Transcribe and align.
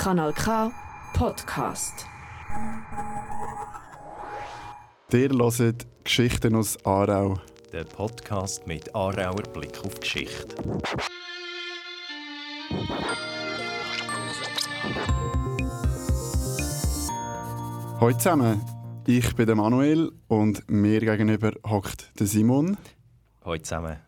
Kanal 0.00 0.32
K 0.32 0.72
Podcast. 1.12 2.06
Ihr 5.12 5.28
hört 5.28 5.86
Geschichten 6.04 6.56
aus 6.56 6.82
Aarau. 6.86 7.38
Der 7.70 7.84
Podcast 7.84 8.66
mit 8.66 8.94
Aarauer 8.94 9.42
Blick 9.52 9.78
auf 9.84 10.00
Geschichte. 10.00 10.56
Hallo 18.00 18.12
zusammen, 18.16 18.62
ich 19.06 19.36
bin 19.36 19.44
der 19.44 19.56
Manuel 19.56 20.12
und 20.28 20.62
mir 20.70 21.00
gegenüber 21.00 21.52
hockt 21.68 22.18
der 22.18 22.26
Simon. 22.26 22.78
Hallo 23.44 23.58
zusammen. 23.58 23.98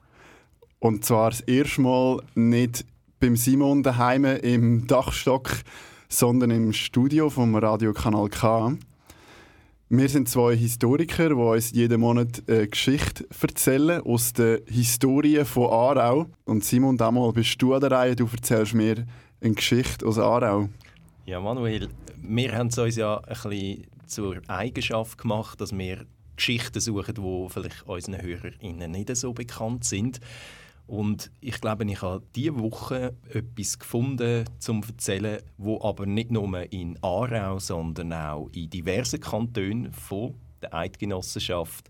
Und 0.78 1.04
zwar 1.04 1.32
das 1.32 1.42
erste 1.42 1.82
Mal 1.82 2.22
nicht 2.34 2.86
beim 3.22 3.36
Simon 3.36 3.84
daheim 3.84 4.24
im 4.24 4.88
Dachstock, 4.88 5.48
sondern 6.08 6.50
im 6.50 6.72
Studio 6.72 7.30
vom 7.30 7.54
Radiokanal 7.54 8.28
K. 8.28 8.76
Wir 9.88 10.08
sind 10.08 10.28
zwei 10.28 10.56
Historiker, 10.56 11.28
die 11.28 11.34
uns 11.34 11.70
jeden 11.70 12.00
Monat 12.00 12.42
eine 12.48 12.66
Geschichte 12.66 13.24
erzählen 13.40 14.02
aus 14.02 14.32
der 14.32 14.62
Historie 14.66 15.44
von 15.44 15.70
Aarau. 15.70 16.26
Und 16.46 16.64
Simon, 16.64 16.96
damals 16.96 17.34
bist 17.34 17.62
du 17.62 17.74
an 17.74 17.82
der 17.82 17.92
Reihe, 17.92 18.16
du 18.16 18.26
erzählst 18.26 18.74
mir 18.74 19.06
eine 19.40 19.54
Geschichte 19.54 20.04
aus 20.04 20.18
Aarau. 20.18 20.68
Ja, 21.24 21.38
Manuel, 21.38 21.90
wir 22.20 22.52
haben 22.52 22.66
es 22.66 22.78
uns 22.78 22.96
ja 22.96 23.18
ein 23.18 23.50
bisschen 23.50 23.86
zur 24.04 24.40
Eigenschaft 24.48 25.18
gemacht, 25.18 25.60
dass 25.60 25.70
wir 25.70 26.06
Geschichten 26.34 26.80
suchen, 26.80 27.14
die 27.14 27.46
vielleicht 27.50 27.86
unseren 27.86 28.20
HörerInnen 28.20 28.90
nicht 28.90 29.16
so 29.16 29.32
bekannt 29.32 29.84
sind. 29.84 30.18
Und 30.86 31.30
ich 31.40 31.60
glaube, 31.60 31.84
ich 31.84 32.02
habe 32.02 32.22
diese 32.34 32.58
Woche 32.58 33.14
etwas 33.32 33.78
gefunden 33.78 34.44
zum 34.58 34.82
erzählen, 34.82 35.40
wo 35.56 35.80
aber 35.82 36.06
nicht 36.06 36.30
nur 36.30 36.70
in 36.72 36.98
Aarau, 37.02 37.58
sondern 37.58 38.12
auch 38.12 38.48
in 38.52 38.68
diversen 38.68 39.20
Kantonen 39.20 39.92
von 39.92 40.34
der 40.60 40.74
Eidgenossenschaft, 40.74 41.88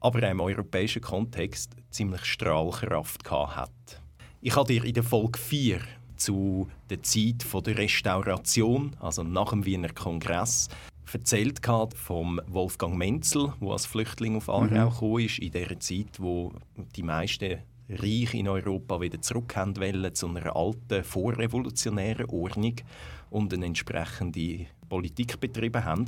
aber 0.00 0.26
auch 0.26 0.30
im 0.30 0.40
europäischen 0.40 1.02
Kontext 1.02 1.76
ziemlich 1.90 2.24
Strahlkraft 2.24 3.30
hat. 3.30 3.70
Ich 4.40 4.56
habe 4.56 4.72
dir 4.72 4.84
in 4.84 4.94
der 4.94 5.04
Folge 5.04 5.38
4 5.38 5.80
zu 6.16 6.68
der 6.90 7.02
Zeit 7.02 7.44
der 7.64 7.78
Restauration, 7.78 8.96
also 9.00 9.22
nach 9.22 9.50
dem 9.50 9.64
Wiener 9.64 9.92
Kongress, 9.92 10.68
erzählt 11.12 11.60
vom 11.94 12.40
Wolfgang 12.46 12.96
Menzel, 12.96 13.52
der 13.60 13.68
als 13.68 13.86
Flüchtling 13.86 14.36
auf 14.36 14.48
Aarau 14.48 15.18
mhm. 15.18 15.24
ist, 15.24 15.38
in 15.38 15.52
der 15.52 15.78
Zeit, 15.78 16.18
wo 16.18 16.52
die 16.96 17.02
meisten 17.02 17.58
Reich 17.88 18.34
in 18.34 18.48
Europa 18.48 19.00
wieder 19.00 19.20
zurück 19.20 19.56
wollen 19.56 20.14
zu 20.14 20.28
einer 20.28 20.56
alten, 20.56 21.04
vorrevolutionären 21.04 22.26
Ordnung 22.26 22.76
und 23.30 23.52
eine 23.52 23.66
entsprechende 23.66 24.66
Politik 24.88 25.40
betrieben 25.40 25.84
haben. 25.84 26.06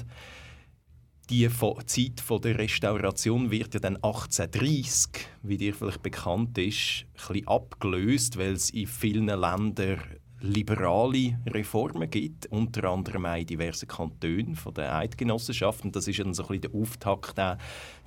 Die 1.30 1.48
Zeit 1.86 2.22
der 2.44 2.58
Restauration 2.58 3.50
wird 3.50 3.72
ja 3.74 3.80
dann 3.80 3.96
1830, 3.96 5.26
wie 5.42 5.56
dir 5.56 5.74
vielleicht 5.74 6.02
bekannt 6.02 6.58
ist, 6.58 7.06
ein 7.30 7.48
abgelöst, 7.48 8.36
weil 8.36 8.52
es 8.52 8.68
in 8.70 8.86
vielen 8.86 9.26
Ländern 9.26 10.00
liberale 10.44 11.38
Reformen 11.46 12.08
gibt, 12.10 12.46
unter 12.46 12.90
anderem 12.90 13.26
auch 13.26 13.36
in 13.36 13.46
diversen 13.46 13.88
Kantonen 13.88 14.54
von 14.54 14.74
der 14.74 14.94
Eidgenossenschaft. 14.94 15.84
Und 15.84 15.96
das 15.96 16.06
ist 16.06 16.18
dann 16.18 16.34
so 16.34 16.44
ein 16.44 16.60
bisschen 16.60 16.72
der 16.72 16.80
Auftakt 16.80 17.40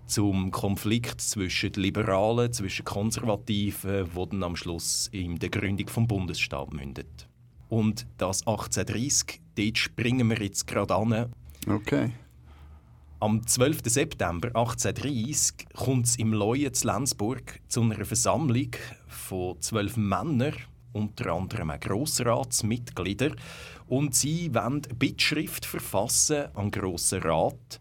zum 0.05 0.51
Konflikt 0.51 1.19
zwischen 1.19 1.73
Liberalen, 1.73 2.53
zwischen 2.53 2.85
Konservativen, 2.85 4.07
wo 4.13 4.25
dann 4.25 4.43
am 4.43 4.55
Schluss 4.55 5.09
in 5.11 5.37
der 5.37 5.49
Gründung 5.49 5.87
vom 5.89 6.07
Bundesstaat 6.07 6.73
mündet. 6.73 7.27
Und 7.69 8.07
das 8.17 8.41
1830, 8.47 9.41
dort 9.55 9.77
springen 9.77 10.29
wir 10.29 10.41
jetzt 10.41 10.67
gerade 10.67 10.95
an. 10.95 11.33
Okay. 11.67 12.11
Am 13.19 13.45
12. 13.45 13.79
September 13.85 14.49
1830 14.49 15.69
kommt 15.73 16.05
es 16.05 16.15
im 16.17 16.33
Leuen 16.33 16.73
zu 16.73 16.85
Lenzburg 16.87 17.59
zu 17.67 17.81
einer 17.81 18.05
Versammlung 18.05 18.71
von 19.07 19.59
zwölf 19.59 19.97
Männern, 19.97 20.53
unter 20.93 21.33
anderem 21.33 21.71
auch 21.71 21.79
Grossratsmitglieder, 21.79 23.31
und 23.87 24.15
sie 24.15 24.53
wollen 24.53 24.83
eine 24.85 24.95
Bittschrift 24.95 25.65
verfassen 25.65 26.47
an 26.53 26.71
den 26.71 26.81
Grossen 26.81 27.21
Rat 27.21 27.79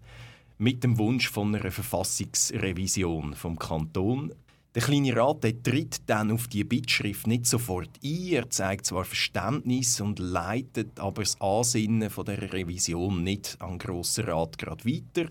mit 0.59 0.85
dem 0.85 0.99
Wunsch 0.99 1.29
von 1.29 1.55
einer 1.55 1.71
Verfassungsrevision 1.71 3.35
vom 3.35 3.59
Kanton. 3.59 4.33
Der 4.75 4.83
kleine 4.83 5.17
Rat 5.17 5.43
der 5.43 5.63
tritt 5.63 6.03
dann 6.07 6.31
auf 6.31 6.49
die 6.49 6.63
Bittschrift 6.63 7.27
nicht 7.27 7.47
sofort 7.47 7.89
ein. 8.05 8.27
Er 8.29 8.51
zeigt 8.51 8.85
zwar 8.85 9.05
Verständnis 9.05 10.03
und 10.03 10.19
leitet 10.19 11.01
aber 11.01 11.23
das 11.23 11.41
Ansinnen 11.41 12.11
von 12.11 12.27
der 12.27 12.53
Revision 12.53 13.23
nicht 13.23 13.57
an 13.61 13.71
den 13.71 13.79
Grossen 13.79 14.27
Rat 14.27 14.59
gerade 14.59 14.85
weiter. 14.85 15.29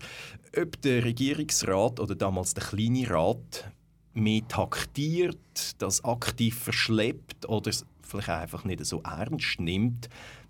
Ob 0.60 0.80
der 0.82 1.04
Regierungsrat 1.04 2.00
oder 2.00 2.16
damals 2.16 2.54
der 2.54 2.64
kleine 2.64 3.08
Rat 3.08 3.70
mehr 4.16 4.46
taktiert, 4.48 5.80
das 5.80 6.04
aktiv 6.04 6.58
verschleppt 6.58 7.48
oder 7.48 7.70
vielleicht 8.02 8.28
einfach 8.28 8.64
nicht 8.64 8.84
so 8.84 9.00
ernst 9.02 9.60
nimmt, 9.60 10.08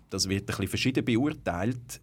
das 0.09 0.29
wird 0.29 0.43
ein 0.43 0.45
bisschen 0.45 0.67
verschieden 0.67 1.05
beurteilt. 1.05 2.01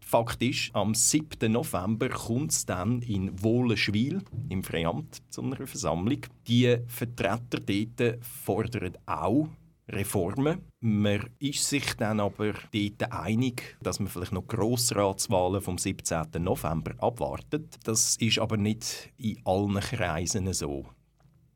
Fakt 0.00 0.42
ist, 0.42 0.70
am 0.74 0.94
7. 0.94 1.50
November 1.50 2.08
kommt 2.08 2.52
es 2.52 2.66
dann 2.66 3.02
in 3.02 3.42
Wohlenschwil 3.42 4.22
im 4.48 4.62
Freiamt 4.62 5.22
zu 5.30 5.42
einer 5.42 5.66
Versammlung. 5.66 6.20
Die 6.46 6.76
Vertreter 6.86 7.58
dort 7.58 8.24
fordern 8.24 8.92
auch 9.06 9.48
Reformen. 9.88 10.58
Man 10.86 11.30
ist 11.38 11.66
sich 11.66 11.94
dann 11.94 12.20
aber 12.20 12.52
dort 12.52 13.10
einig, 13.10 13.78
dass 13.80 14.00
man 14.00 14.08
vielleicht 14.08 14.32
noch 14.32 14.46
Grossratswahlen 14.46 15.62
vom 15.62 15.78
17. 15.78 16.26
November 16.40 16.92
abwartet. 16.98 17.78
Das 17.84 18.16
ist 18.16 18.38
aber 18.38 18.58
nicht 18.58 19.10
in 19.16 19.40
allen 19.46 19.80
Kreisen 19.80 20.52
so, 20.52 20.84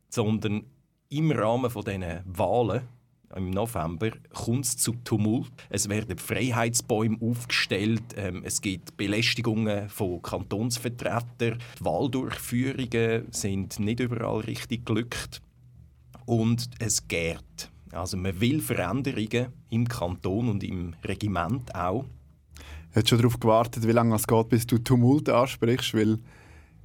sondern 0.09 0.65
im 1.11 1.31
Rahmen 1.31 1.71
von 1.71 1.85
diesen 1.85 2.23
Wahlen 2.25 2.89
im 3.37 3.51
November 3.51 4.13
kommt 4.33 4.65
es 4.65 4.79
zu 4.79 4.95
Tumult. 5.05 5.53
Es 5.69 5.91
werden 5.91 6.17
Freiheitsbäume 6.17 7.19
aufgestellt. 7.21 8.15
Ähm, 8.17 8.41
es 8.47 8.63
gibt 8.63 8.97
Belästigungen 8.97 9.91
von 9.91 10.23
Kantonsvertretern. 10.23 11.59
Die 11.79 11.85
Wahldurchführungen 11.85 13.31
sind 13.31 13.79
nicht 13.79 14.01
überall 14.01 14.41
richtig 14.41 14.87
glückt. 14.87 15.43
Und 16.25 16.71
es 16.79 17.07
gärt. 17.07 17.71
Also 17.93 18.17
man 18.17 18.41
will 18.41 18.61
Veränderungen 18.61 19.49
im 19.71 19.89
Kanton 19.89 20.49
und 20.49 20.63
im 20.65 20.95
Regiment 21.05 21.75
auch. 21.75 22.05
Du 22.95 23.07
schon 23.07 23.19
darauf 23.19 23.39
gewartet, 23.39 23.87
wie 23.87 23.93
lange 23.93 24.15
es 24.17 24.27
geht, 24.27 24.49
bis 24.49 24.67
du 24.67 24.79
Tumult 24.79 25.29
ansprichst? 25.29 25.95
Weil 25.95 26.19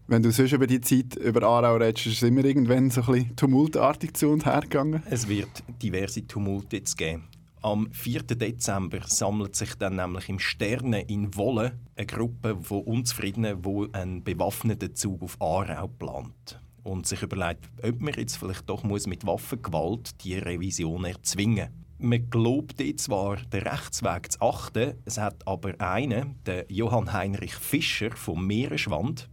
wenn 0.08 0.22
du 0.22 0.32
sonst 0.32 0.52
über 0.52 0.68
die 0.68 0.82
Zeit 0.82 1.16
über 1.16 1.44
Aarau 1.44 1.78
redest, 1.78 2.08
ist 2.08 2.22
es 2.22 2.24
immer 2.24 2.44
irgendwann 2.44 2.90
so 2.90 3.02
ein 3.02 3.08
bisschen 3.08 3.36
tumultartig 3.36 4.14
zu 4.14 4.30
und 4.30 4.46
her 4.46 4.62
gegangen? 4.62 5.02
Es 5.10 5.28
wird 5.28 5.64
diverse 5.82 6.28
Tumulte 6.28 6.78
jetzt 6.78 6.98
geben. 6.98 7.24
Am 7.62 7.90
4. 7.94 8.24
Dezember 8.24 9.00
sammelt 9.08 9.56
sich 9.56 9.76
dann 9.76 9.96
nämlich 9.96 10.28
im 10.28 10.40
Sterne 10.40 11.02
in 11.04 11.34
Wolle 11.36 11.80
eine 11.96 12.06
Gruppe 12.06 12.58
von 12.62 12.82
Unzufriedenen, 12.82 13.62
die 13.62 13.88
einen 13.94 14.24
bewaffneten 14.24 14.94
Zug 14.94 15.24
auf 15.24 15.42
Aarau 15.42 15.88
plant 15.88 16.60
und 16.84 17.08
sich 17.08 17.22
überlegt, 17.22 17.70
ob 17.82 18.02
man 18.02 18.14
jetzt 18.14 18.38
vielleicht 18.38 18.70
doch 18.70 18.84
muss 18.84 19.08
mit 19.08 19.26
Waffengewalt 19.26 20.24
die 20.24 20.38
Revision 20.38 21.06
erzwingen 21.06 21.84
man 22.04 22.30
glaubt 22.30 22.84
zwar, 23.00 23.38
den 23.38 23.66
Rechtsweg 23.66 24.32
zu 24.32 24.42
achten, 24.42 24.96
es 25.06 25.18
hat 25.18 25.48
aber 25.48 25.80
einen, 25.80 26.36
der 26.46 26.66
Johann 26.70 27.14
Heinrich 27.14 27.56
Fischer 27.56 28.12
vom 28.12 28.46
Meeresschwand, 28.46 29.30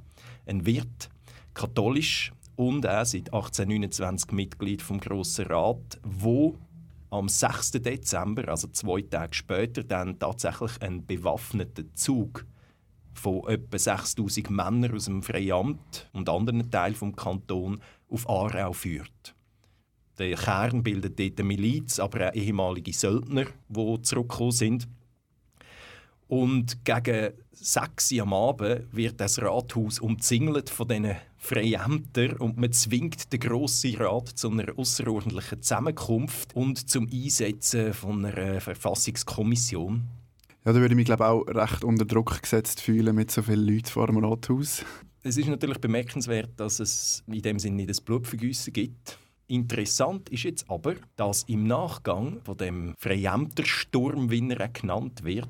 ein 0.46 0.64
Wirt, 0.64 1.10
katholisch 1.52 2.32
und 2.54 2.84
er 2.84 3.04
seit 3.04 3.32
1829 3.32 4.30
Mitglied 4.32 4.82
vom 4.82 5.00
Grossen 5.00 5.46
Rat, 5.46 5.98
wo 6.04 6.58
am 7.10 7.28
6. 7.28 7.72
Dezember, 7.72 8.48
also 8.48 8.68
zwei 8.68 9.02
Tage 9.02 9.34
später, 9.34 9.82
dann 9.82 10.20
tatsächlich 10.20 10.80
einen 10.80 11.04
bewaffneten 11.04 11.90
Zug 11.96 12.46
von 13.14 13.46
etwa 13.48 13.78
6000 13.78 14.50
Männern 14.50 14.94
aus 14.94 15.06
dem 15.06 15.22
Freiamt 15.22 16.08
und 16.12 16.28
anderen 16.28 16.70
Teilen 16.70 16.94
des 16.94 17.16
Kanton 17.16 17.80
auf 18.08 18.28
Aarau 18.28 18.72
führt. 18.72 19.34
Der 20.18 20.36
Kern 20.36 20.82
bildet 20.82 21.18
dort 21.18 21.38
eine 21.38 21.48
Miliz, 21.48 21.98
aber 21.98 22.28
auch 22.28 22.34
ehemalige 22.34 22.92
Söldner, 22.92 23.46
die 23.68 24.02
zurückgekommen 24.02 24.52
sind. 24.52 24.88
Und 26.28 26.84
gegen 26.84 27.32
6 27.52 28.12
Uhr 28.12 28.22
am 28.22 28.32
Abend 28.34 28.86
wird 28.92 29.20
das 29.20 29.40
Rathaus 29.42 29.98
umzingelt 29.98 30.70
von 30.70 30.86
diesen 30.86 31.16
Freiämtern 31.38 32.36
und 32.36 32.56
man 32.56 32.70
zwingt 32.72 33.32
den 33.32 33.40
Grossen 33.40 33.96
Rat 33.96 34.28
zu 34.28 34.50
einer 34.50 34.78
außerordentlichen 34.78 35.62
Zusammenkunft 35.62 36.54
und 36.54 36.88
zum 36.88 37.08
Einsetzen 37.10 37.94
von 37.94 38.24
einer 38.24 38.60
Verfassungskommission. 38.60 40.06
Ja, 40.64 40.72
da 40.72 40.80
würde 40.80 40.92
ich 40.92 40.96
mich 40.96 41.06
glaube 41.06 41.26
auch 41.26 41.42
recht 41.46 41.84
unter 41.84 42.04
Druck 42.04 42.42
gesetzt 42.42 42.80
fühlen 42.80 43.14
mit 43.14 43.30
so 43.30 43.42
vielen 43.42 43.66
Leuten 43.66 43.86
vor 43.86 44.06
dem 44.06 44.18
Rathaus. 44.18 44.84
Es 45.22 45.36
ist 45.36 45.48
natürlich 45.48 45.78
bemerkenswert, 45.78 46.50
dass 46.56 46.80
es 46.80 47.22
in 47.26 47.42
dem 47.42 47.58
Sinne 47.58 47.76
nicht 47.76 47.90
das 47.90 48.00
Blutvergießen 48.00 48.72
gibt 48.72 49.18
Interessant 49.50 50.28
ist 50.28 50.44
jetzt 50.44 50.70
aber, 50.70 50.94
dass 51.16 51.42
im 51.48 51.64
Nachgang 51.64 52.40
von 52.44 52.56
dem 52.56 52.94
Freiämtersturm, 52.96 54.30
wie 54.30 54.48
er 54.48 54.68
genannt 54.68 55.24
wird, 55.24 55.48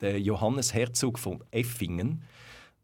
der 0.00 0.20
Johannes 0.20 0.72
Herzog 0.72 1.18
von 1.18 1.42
Effingen, 1.50 2.22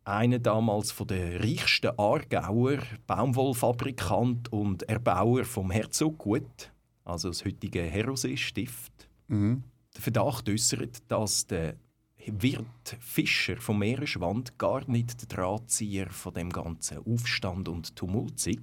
einer 0.03 0.41
damals 0.41 0.91
von 0.91 1.07
der 1.07 1.39
reichsten 1.39 1.93
Aargauer 1.97 2.79
Baumwollfabrikant 3.07 4.53
und 4.53 4.83
Erbauer 4.89 5.45
vom 5.45 5.71
Herzoggut, 5.71 6.73
also 7.05 7.29
das 7.29 7.45
heutige 7.45 7.83
Herosee-Stift, 7.83 8.93
Mhm. 9.29 9.63
Den 9.99 10.03
Verdacht 10.03 10.49
äußert, 10.49 11.03
dass 11.09 11.47
der 11.47 11.77
Wirt 12.27 12.97
Fischer 13.01 13.57
vom 13.57 13.79
Meeresschwand 13.79 14.59
gar 14.59 14.89
nicht 14.89 15.21
der 15.21 15.29
Drahtzieher 15.29 16.11
von 16.11 16.35
dem 16.35 16.51
ganzen 16.51 16.99
Aufstand 16.99 17.69
und 17.69 17.97
Tumult 17.97 18.39
sei, 18.39 18.59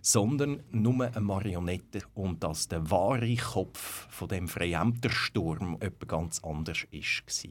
sondern 0.00 0.62
nur 0.70 1.04
eine 1.04 1.20
Marionette 1.20 2.02
und 2.14 2.42
dass 2.42 2.68
der 2.68 2.90
wahre 2.90 3.36
Kopf 3.36 4.08
von 4.10 4.28
dem 4.28 4.48
Freiämtersturm 4.48 5.76
etwas 5.80 6.08
ganz 6.08 6.40
anders 6.42 6.86
ist. 6.90 7.48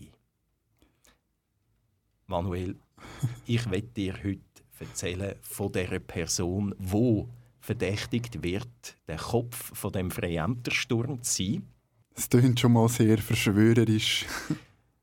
Manuel, 2.25 2.75
ich 3.45 3.69
werde 3.69 3.87
dir 3.87 4.15
heute 4.23 4.41
erzählen 4.79 5.35
von 5.41 5.71
der 5.71 5.99
Person, 5.99 6.73
wo 6.79 7.29
verdächtigt 7.59 8.41
wird, 8.41 8.97
der 9.07 9.17
Kopf 9.17 9.77
von 9.77 9.91
dem 9.91 10.09
Freiämtersturm 10.09 11.21
zu 11.21 11.43
sein. 11.43 11.78
Das 12.19 12.27
klingt 12.27 12.59
schon 12.59 12.73
mal 12.73 12.89
sehr 12.89 13.17
verschwörerisch. 13.17 14.25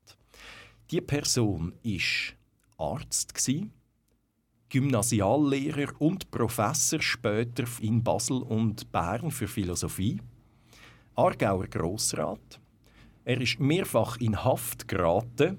Die 0.91 1.01
Person 1.01 1.73
ist 1.81 2.35
Arzt 2.77 3.33
Gymnasiallehrer 4.69 5.93
und 5.97 6.29
Professor 6.29 7.01
später 7.01 7.63
in 7.81 8.03
Basel 8.03 8.43
und 8.43 8.91
Bern 8.91 9.31
für 9.31 9.47
Philosophie, 9.47 10.21
Aargauer 11.15 11.65
Grossrat. 11.65 12.59
Er 13.25 13.41
ist 13.41 13.59
mehrfach 13.59 14.17
in 14.17 14.43
Haft 14.43 14.87
geraten, 14.87 15.57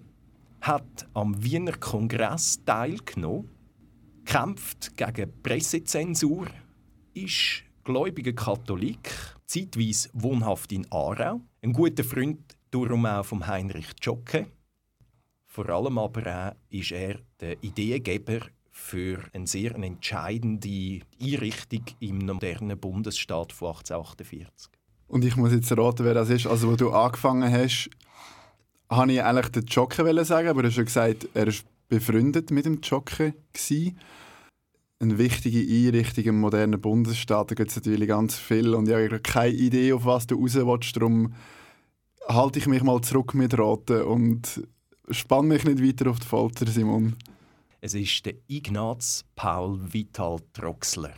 hat 0.61 1.09
am 1.13 1.43
Wiener 1.43 1.77
Kongress 1.77 2.65
teilgenommen, 2.65 3.51
kämpft 4.25 4.97
gegen 4.97 5.33
Pressezensur, 5.43 6.47
ist 7.15 7.65
gläubiger 7.83 8.33
Katholik, 8.33 9.11
zeitweise 9.47 10.11
wohnhaft 10.13 10.71
in 10.73 10.87
Aarau, 10.93 11.41
ein 11.63 11.73
guter 11.73 12.05
Freund 12.05 12.57
darum 12.71 13.07
auch 13.07 13.25
vom 13.25 13.47
Heinrich 13.47 13.89
Jocke. 14.01 14.47
Vor 15.47 15.69
allem 15.69 15.99
aber 15.99 16.51
auch 16.51 16.57
ist 16.71 16.93
er 16.93 17.19
der 17.41 17.63
Ideengeber 17.63 18.41
für 18.71 19.19
eine 19.33 19.47
sehr 19.47 19.75
entscheidende 19.75 21.01
Einrichtung 21.21 21.85
im 22.01 22.19
modernen 22.19 22.79
Bundesstaat 22.79 23.53
von 23.53 23.69
1848. 23.69 24.71
Und 25.09 25.25
ich 25.25 25.37
muss 25.37 25.53
jetzt 25.53 25.73
raten, 25.77 26.05
wer 26.05 26.15
das 26.15 26.31
ist. 26.31 26.47
Also, 26.47 26.71
wo 26.71 26.77
du 26.77 26.93
angefangen 26.93 27.51
hast, 27.51 27.91
habe 28.89 29.13
ich 29.13 29.23
eigentlich 29.23 29.49
den 29.49 29.67
Jocke 29.67 30.25
sagen, 30.25 30.49
aber 30.49 30.63
du 30.63 30.69
hast 30.69 30.77
ja 30.77 30.85
gesagt, 30.85 31.29
er 31.35 31.47
war 31.47 31.55
befreundet 31.89 32.51
mit 32.51 32.67
dem 32.67 32.81
Jocke. 32.83 33.35
Gewesen. 33.53 33.99
Eine 35.01 35.17
wichtige 35.17 35.61
Einrichtung 35.61 36.25
im 36.25 36.41
modernen 36.41 36.81
Bundesstaat, 36.81 37.53
da 37.53 37.55
gibt 37.55 37.71
es 37.71 37.77
natürlich 37.77 38.09
ganz 38.09 38.37
viel 38.37 38.75
und 38.75 38.89
ich 38.89 38.95
habe 38.95 39.21
keine 39.21 39.55
Idee, 39.55 39.93
auf 39.93 40.05
was 40.05 40.27
du 40.27 40.35
raus 40.35 40.57
willst. 40.57 40.97
Darum 40.97 41.35
halte 42.27 42.59
ich 42.59 42.67
mich 42.67 42.83
mal 42.83 43.01
zurück 43.01 43.33
mit 43.35 43.57
Raten 43.57 44.03
und 44.03 44.67
spann 45.11 45.47
mich 45.47 45.63
nicht 45.63 45.81
weiter 45.81 46.11
auf 46.11 46.19
die 46.19 46.27
Folter, 46.27 46.67
Simon. 46.67 47.15
Es 47.81 47.95
ist 47.95 48.27
der 48.27 48.35
Ignaz 48.49 49.25
Paul 49.37 49.81
Vital 49.93 50.39
Troxler. 50.53 51.15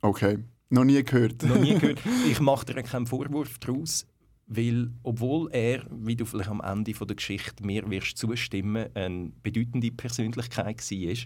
Okay, 0.00 0.38
noch 0.70 0.84
nie 0.84 1.02
gehört. 1.02 1.42
Noch 1.42 1.58
nie 1.58 1.74
gehört. 1.74 2.00
Ich 2.30 2.38
mache 2.38 2.66
dir 2.66 2.82
keinen 2.84 3.06
Vorwurf 3.06 3.58
daraus, 3.58 4.06
weil 4.46 4.92
obwohl 5.02 5.50
er, 5.50 5.84
wie 5.90 6.14
du 6.14 6.24
vielleicht 6.24 6.50
am 6.50 6.60
Ende 6.60 6.92
der 6.92 7.16
Geschichte 7.16 7.66
mir 7.66 7.90
wirst 7.90 8.16
zustimmen, 8.16 8.86
eine 8.94 9.32
bedeutende 9.42 9.90
Persönlichkeit 9.90 10.78
war, 10.78 11.16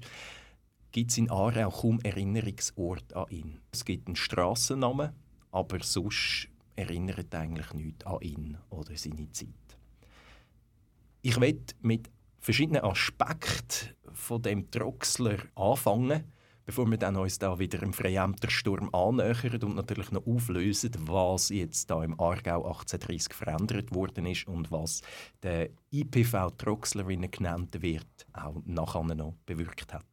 gibt 0.92 1.10
es 1.10 1.18
in 1.18 1.30
Aarau 1.30 1.70
kaum 1.70 2.00
Erinnerungsort 2.00 3.14
an 3.14 3.26
ihn. 3.30 3.60
Es 3.72 3.84
gibt 3.84 4.06
einen 4.06 4.16
Strassennamen, 4.16 5.12
aber 5.50 5.82
sonst 5.82 6.48
erinnert 6.74 7.34
eigentlich 7.34 7.72
nichts 7.74 8.06
an 8.06 8.20
ihn 8.20 8.58
oder 8.70 8.96
seine 8.96 9.30
Zeit. 9.32 9.48
Ich 11.22 11.40
will 11.40 11.60
mit 11.80 12.10
verschiedenen 12.38 12.82
Aspekten 12.82 13.96
von 14.12 14.42
dem 14.42 14.70
Troxler 14.70 15.38
anfangen, 15.56 16.24
bevor 16.64 16.88
wir 16.90 16.98
dann 16.98 17.16
uns 17.16 17.38
da 17.38 17.58
wieder 17.58 17.82
im 17.82 17.92
Freiämtersturm 17.92 18.94
annähern 18.94 19.62
und 19.62 19.76
natürlich 19.76 20.10
noch 20.10 20.26
auflösen, 20.26 20.92
was 21.00 21.48
jetzt 21.48 21.90
da 21.90 22.02
im 22.02 22.18
Aargau 22.20 22.64
1830 22.64 23.34
verändert 23.34 23.94
worden 23.94 24.26
ist 24.26 24.46
und 24.46 24.70
was 24.70 25.00
der 25.42 25.70
IPV 25.90 26.50
Troxler, 26.58 27.08
wie 27.08 27.16
er 27.20 27.28
genannt 27.28 27.82
wird, 27.82 28.26
auch 28.32 28.56
nachher 28.64 29.02
noch 29.02 29.34
bewirkt 29.46 29.92
hat. 29.94 30.04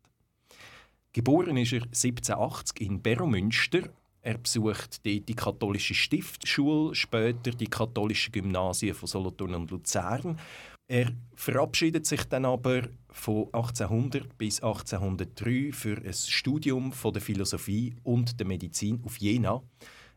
Geboren 1.13 1.57
ist 1.57 1.73
er 1.73 1.83
1780 1.83 2.81
in 2.81 3.01
Beromünster. 3.01 3.83
Er 4.23 4.37
besucht 4.39 5.05
dort 5.05 5.29
die 5.29 5.35
katholische 5.35 5.93
Stiftschule, 5.93 6.95
später 6.95 7.51
die 7.51 7.67
katholische 7.67 8.31
Gymnasien 8.31 8.95
von 8.95 9.07
Solothurn 9.07 9.53
und 9.53 9.69
Luzern. 9.69 10.39
Er 10.87 11.11
verabschiedet 11.35 12.07
sich 12.07 12.23
dann 12.25 12.45
aber 12.45 12.87
von 13.09 13.45
1800 13.53 14.37
bis 14.37 14.61
1803 14.63 15.71
für 15.71 15.97
ein 15.97 16.13
Studium 16.13 16.91
von 16.91 17.13
der 17.13 17.21
Philosophie 17.21 17.95
und 18.03 18.39
der 18.39 18.47
Medizin 18.47 18.99
auf 19.05 19.17
Jena. 19.17 19.61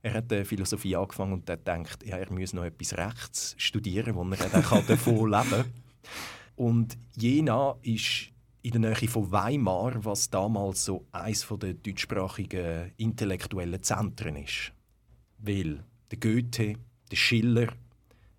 Er 0.01 0.15
hat 0.15 0.31
die 0.31 0.45
Philosophie 0.45 0.97
angefangen 0.97 1.35
und 1.35 1.51
hat 1.51 1.65
gedacht, 1.65 2.07
ja, 2.07 2.17
er 2.17 2.33
müsse 2.33 2.57
noch 2.57 2.65
etwas 2.65 2.97
Rechts 2.97 3.55
studieren, 3.59 4.15
wo 4.15 4.23
er 4.23 4.49
dann 4.49 4.87
davon 4.87 5.31
leben 5.31 5.51
kann. 5.51 5.65
Und 6.57 6.97
Jena 7.17 7.77
ist 7.83 8.31
in 8.67 8.83
der 8.83 8.99
Nähe 8.99 9.09
von 9.09 9.31
Weimar, 9.31 10.05
was 10.05 10.29
damals 10.29 10.87
so 10.87 11.07
eines 11.13 11.47
der 11.49 11.75
deutschsprachigen 11.75 12.91
intellektuellen 12.97 13.81
Zentren 13.81 14.35
ist. 14.37 14.73
Weil 15.39 15.85
der 16.11 16.19
Goethe, 16.19 16.75
der 17.09 17.17
Schiller, 17.17 17.69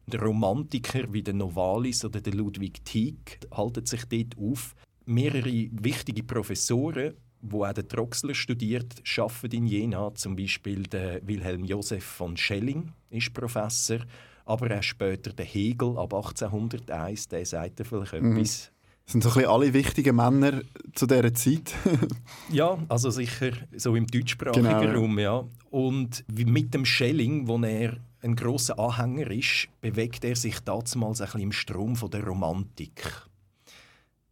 der 0.05 0.21
Romantiker 0.21 1.13
wie 1.13 1.23
der 1.23 1.33
Novalis 1.33 2.03
oder 2.03 2.19
der 2.19 2.33
Ludwig 2.33 2.83
Tieck 2.83 3.39
halten 3.55 3.85
sich 3.85 4.03
dort 4.03 4.37
auf. 4.37 4.75
Mehrere 5.05 5.69
wichtige 5.71 6.23
Professoren, 6.23 7.13
wo 7.39 7.63
auch 7.63 7.71
der 7.71 7.87
Troxler 7.87 8.35
studiert, 8.35 9.01
arbeiten 9.17 9.55
in 9.55 9.67
Jena. 9.67 10.13
Zum 10.13 10.35
Beispiel 10.35 10.83
der 10.83 11.25
Wilhelm 11.25 11.63
Josef 11.63 12.03
von 12.03 12.35
Schelling 12.35 12.91
ist 13.11 13.33
Professor, 13.33 13.99
aber 14.43 14.77
auch 14.77 14.83
später 14.83 15.31
der 15.31 15.45
Hegel 15.45 15.97
ab 15.97 16.13
1801, 16.13 17.29
der 17.29 17.45
sagt 17.45 17.81
vielleicht 17.85 18.13
etwas. 18.13 18.73
Sind 19.09 19.23
so 19.23 19.29
ein 19.29 19.35
bisschen 19.35 19.49
alle 19.49 19.73
wichtigen 19.73 20.17
Männer 20.17 20.61
zu 20.93 21.07
dieser 21.07 21.33
Zeit. 21.33 21.73
Ja, 22.51 22.77
also 22.89 23.09
sicher 23.09 23.51
so 23.75 23.95
im 23.95 24.05
deutschsprachigen 24.05 24.63
Genau. 24.65 24.99
Raum, 24.99 25.19
ja. 25.19 25.43
Und 25.69 26.25
wie 26.27 26.43
mit 26.45 26.73
dem 26.73 26.83
Schelling, 26.85 27.47
wo 27.47 27.57
er 27.59 27.97
ein 28.21 28.35
großer 28.35 28.77
Anhänger 28.77 29.31
ist, 29.31 29.69
bewegt 29.79 30.25
er 30.25 30.35
sich 30.35 30.59
damals 30.59 30.93
ein 30.95 31.25
bisschen 31.25 31.39
im 31.41 31.51
Strom 31.53 31.95
von 31.95 32.09
der 32.11 32.25
Romantik, 32.25 33.03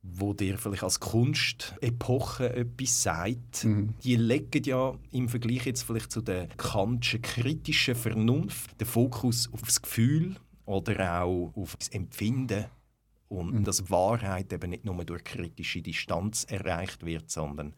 wo 0.01 0.33
dir 0.33 0.57
vielleicht 0.57 0.83
als 0.83 0.99
Kunstepoche 0.99 2.53
etwas 2.53 3.03
sagt. 3.03 3.65
Die 4.03 4.15
legen 4.17 4.63
ja 4.65 4.93
im 5.11 5.29
Vergleich 5.29 5.65
jetzt 5.65 5.83
vielleicht 5.83 6.11
zu 6.11 6.21
der 6.21 6.47
Kantschen 6.57 7.21
kritischen 7.21 7.95
Vernunft 7.95 8.79
den 8.79 8.87
Fokus 8.87 9.49
auf 9.53 9.61
das 9.61 9.81
Gefühl 9.81 10.35
oder 10.65 11.21
auch 11.21 11.51
auf 11.55 11.75
das 11.77 11.89
Empfinden 11.89 12.65
und 13.29 13.63
dass 13.65 13.89
Wahrheit 13.89 14.53
eben 14.53 14.69
nicht 14.69 14.85
nur 14.85 15.03
durch 15.03 15.23
kritische 15.23 15.81
Distanz 15.81 16.43
erreicht 16.45 17.05
wird, 17.05 17.29
sondern 17.29 17.73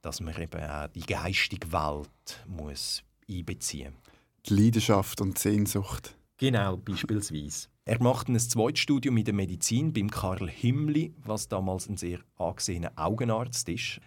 dass 0.00 0.20
man 0.20 0.40
eben 0.40 0.62
auch 0.62 0.88
die 0.88 1.00
geistige 1.00 1.72
Welt 1.72 2.44
muss 2.46 3.02
einbeziehen 3.28 3.94
Die 4.46 4.54
Leidenschaft 4.54 5.20
und 5.20 5.36
die 5.36 5.40
Sehnsucht. 5.40 6.16
Genau, 6.38 6.76
beispielsweise. 6.76 7.68
Er 7.84 8.02
macht 8.02 8.28
ein 8.28 8.38
zweites 8.38 8.80
Studium 8.80 9.16
in 9.16 9.24
der 9.24 9.34
Medizin 9.34 9.92
beim 9.92 10.10
Karl 10.10 10.48
Himmli, 10.48 11.14
was 11.24 11.48
damals 11.48 11.88
ein 11.88 11.96
sehr 11.96 12.18
angesehener 12.36 12.92
Augenarzt 12.96 13.68
ist. 13.68 14.00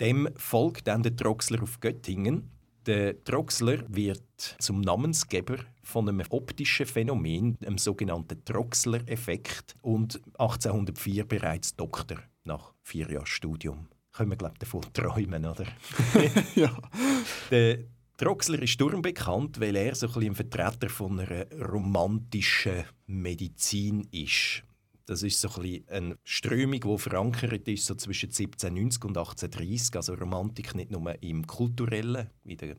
Dem 0.00 0.28
folgt 0.36 0.88
dann 0.88 1.02
der 1.02 1.14
Troxler 1.14 1.62
auf 1.62 1.80
Göttingen. 1.80 2.50
Der 2.86 3.24
Troxler 3.24 3.82
wird 3.88 4.56
zum 4.58 4.82
Namensgeber 4.82 5.56
von 5.82 6.08
einem 6.08 6.26
optischen 6.28 6.84
Phänomen, 6.84 7.56
dem 7.60 7.78
sogenannten 7.78 8.44
Troxler-Effekt, 8.44 9.74
und 9.80 10.20
1804 10.38 11.24
bereits 11.24 11.74
Doktor 11.76 12.18
nach 12.44 12.74
vier 12.82 13.10
Jahren 13.10 13.26
Studium. 13.26 13.88
Können 14.12 14.30
wir, 14.30 14.36
glaube 14.36 14.54
ich, 14.54 14.58
davon 14.58 14.82
träumen, 14.92 15.46
oder? 15.46 15.66
ja. 16.54 16.76
Der 17.50 17.78
Troxler 18.18 18.62
ist 18.62 18.80
darum 18.80 19.02
bekannt, 19.02 19.60
weil 19.60 19.76
er 19.76 19.94
so 19.94 20.06
ein, 20.08 20.22
ein 20.22 20.34
Vertreter 20.34 20.88
von 20.88 21.18
einer 21.18 21.46
romantischen 21.52 22.84
Medizin 23.06 24.06
ist. 24.12 24.62
Das 25.06 25.22
ist 25.22 25.40
so 25.40 25.50
ein 25.60 25.84
eine 25.88 26.18
Strömung, 26.24 26.80
die 26.80 26.98
verankert 26.98 27.68
ist 27.68 27.86
so 27.86 27.94
zwischen 27.94 28.30
1790 28.30 29.04
und 29.04 29.18
1830. 29.18 29.96
Also 29.96 30.14
Romantik 30.14 30.74
nicht 30.74 30.90
nur 30.90 31.22
im 31.22 31.46
kulturellen, 31.46 32.30
wie 32.42 32.56
der 32.56 32.76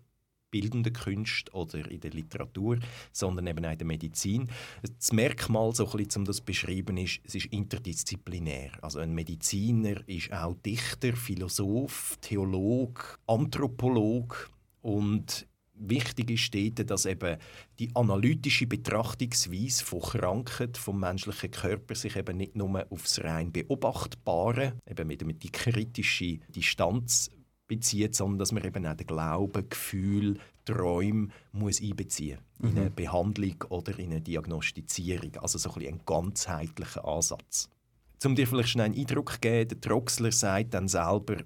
bildenden 0.49 0.93
Künsten 0.93 1.53
oder 1.53 1.89
in 1.91 1.99
der 1.99 2.11
Literatur, 2.11 2.79
sondern 3.11 3.47
eben 3.47 3.65
auch 3.65 3.71
in 3.71 3.77
der 3.77 3.87
Medizin. 3.87 4.49
Das 4.81 5.11
Merkmal, 5.11 5.75
so 5.75 5.85
ein 5.85 5.97
bisschen, 5.97 6.21
um 6.21 6.25
das 6.25 6.37
zu 6.37 6.45
beschreiben, 6.45 6.97
ist, 6.97 7.19
es 7.25 7.35
ist 7.35 7.47
interdisziplinär. 7.47 8.71
Also 8.81 8.99
ein 8.99 9.13
Mediziner 9.13 10.07
ist 10.07 10.31
auch 10.31 10.55
Dichter, 10.65 11.13
Philosoph, 11.13 12.17
Theolog, 12.21 13.19
Anthropolog 13.27 14.49
und 14.81 15.45
Wichtig 15.77 16.31
ist 16.31 16.55
dort, 16.55 16.89
dass 16.89 17.05
eben 17.05 17.37
die 17.79 17.93
analytische 17.95 18.65
Betrachtungsweise 18.65 19.83
von 19.83 20.01
Krankheit 20.01 20.77
vom 20.77 20.99
menschlichen 20.99 21.51
Körper 21.51 21.95
sich 21.95 22.15
eben 22.15 22.37
nicht 22.37 22.55
nur 22.55 22.85
auf 22.89 23.03
das 23.03 23.23
rein 23.23 23.51
Beobachtbare, 23.51 24.73
eben 24.89 25.07
mit 25.07 25.43
die 25.43 25.51
kritische 25.51 26.39
Distanz 26.47 27.29
bezieht, 27.67 28.15
sondern 28.15 28.39
dass 28.39 28.51
man 28.51 28.63
eben 28.63 28.85
auch 28.85 28.95
den 28.95 29.07
Glauben, 29.07 29.69
Gefühl, 29.69 30.37
Träume 30.65 31.29
muss 31.51 31.81
einbeziehen 31.81 32.39
mhm. 32.59 32.69
in 32.69 32.77
eine 32.77 32.89
mhm. 32.89 32.95
Behandlung 32.95 33.63
oder 33.69 33.97
in 33.99 34.11
eine 34.11 34.21
Diagnostizierung. 34.21 35.35
Also 35.37 35.57
so 35.57 35.73
ein, 35.73 35.87
ein 35.87 36.01
ganzheitlicher 36.05 37.05
Ansatz. 37.05 37.69
Um 38.23 38.35
dir 38.35 38.47
vielleicht 38.47 38.69
schon 38.69 38.81
einen 38.81 38.95
Eindruck 38.95 39.33
zu 39.33 39.39
geben, 39.39 39.69
der 39.69 39.81
Troxler 39.81 40.31
sagt 40.31 40.73
dann 40.73 40.87
selber, 40.87 41.37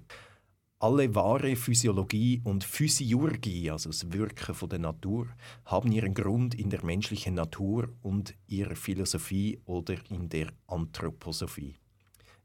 alle 0.80 1.14
wahre 1.14 1.54
Physiologie 1.54 2.40
und 2.42 2.64
Physiurgie, 2.64 3.70
also 3.70 3.90
das 3.90 4.12
Wirken 4.12 4.54
von 4.54 4.68
der 4.68 4.80
Natur, 4.80 5.28
haben 5.64 5.92
ihren 5.92 6.14
Grund 6.14 6.54
in 6.54 6.70
der 6.70 6.84
menschlichen 6.84 7.34
Natur 7.34 7.88
und 8.02 8.34
ihrer 8.48 8.74
Philosophie 8.74 9.60
oder 9.66 9.94
in 10.10 10.28
der 10.28 10.48
Anthroposophie 10.66 11.76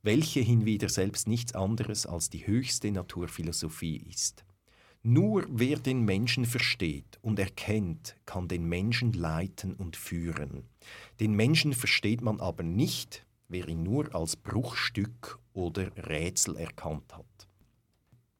welche 0.06 0.40
hinwieder 0.40 0.88
selbst 0.88 1.28
nichts 1.28 1.56
anderes 1.56 2.06
als 2.06 2.30
die 2.30 2.46
höchste 2.46 2.92
Naturphilosophie 2.92 3.98
ist. 4.08 4.46
Nur 5.02 5.48
wer 5.50 5.80
den 5.80 6.06
Menschen 6.06 6.46
versteht 6.46 7.18
und 7.24 7.40
erkennt, 7.40 8.16
kann 8.28 8.48
den 8.48 8.66
Menschen 8.66 9.14
leiten 9.14 9.74
und 9.74 9.96
führen. 9.96 10.70
Den 11.20 11.34
Menschen 11.34 11.74
versteht 11.74 12.22
man 12.22 12.40
aber 12.40 12.62
nicht, 12.62 13.26
wer 13.48 13.68
ihn 13.68 13.82
nur 13.82 14.14
als 14.14 14.36
Bruchstück 14.36 15.40
oder 15.54 15.92
Rätsel 16.08 16.56
erkannt 16.56 17.12
hat. 17.16 17.45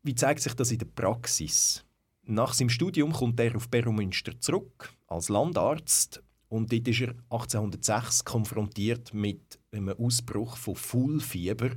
Wie 0.06 0.14
zeigt 0.14 0.42
sich 0.42 0.54
das 0.54 0.70
in 0.70 0.78
der 0.78 0.86
Praxis? 0.86 1.84
Nach 2.28 2.54
seinem 2.54 2.70
Studium 2.70 3.12
kommt 3.12 3.40
er 3.40 3.56
auf 3.56 3.68
Beromünster 3.70 4.40
zurück 4.40 4.94
als 5.08 5.30
Landarzt 5.30 6.22
und 6.48 6.72
dort 6.72 6.88
ist 6.88 7.02
er 7.02 7.16
1806 7.32 8.24
konfrontiert 8.24 9.16
mit 9.16 9.60
einem 9.72 9.90
Ausbruch 9.98 10.58
von 10.58 10.76
Fullfieber, 10.76 11.72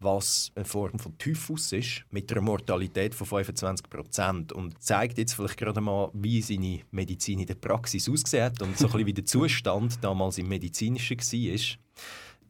was 0.00 0.50
eine 0.54 0.64
Form 0.64 0.98
von 0.98 1.18
Typhus 1.18 1.72
ist, 1.72 2.06
mit 2.10 2.32
einer 2.32 2.40
Mortalität 2.40 3.14
von 3.14 3.26
25 3.26 3.90
Prozent. 3.90 4.52
Und 4.54 4.82
zeigt 4.82 5.18
jetzt 5.18 5.34
vielleicht 5.34 5.58
gerade 5.58 5.82
mal, 5.82 6.10
wie 6.14 6.40
seine 6.40 6.80
Medizin 6.90 7.40
in 7.40 7.46
der 7.48 7.56
Praxis 7.56 8.08
aussieht 8.08 8.62
und 8.62 8.78
so 8.78 8.86
ein 8.86 8.92
bisschen 8.92 9.06
wie 9.06 9.12
der 9.12 9.26
Zustand 9.26 10.02
damals 10.02 10.38
im 10.38 10.48
Medizinischen 10.48 11.18
war. 11.18 11.76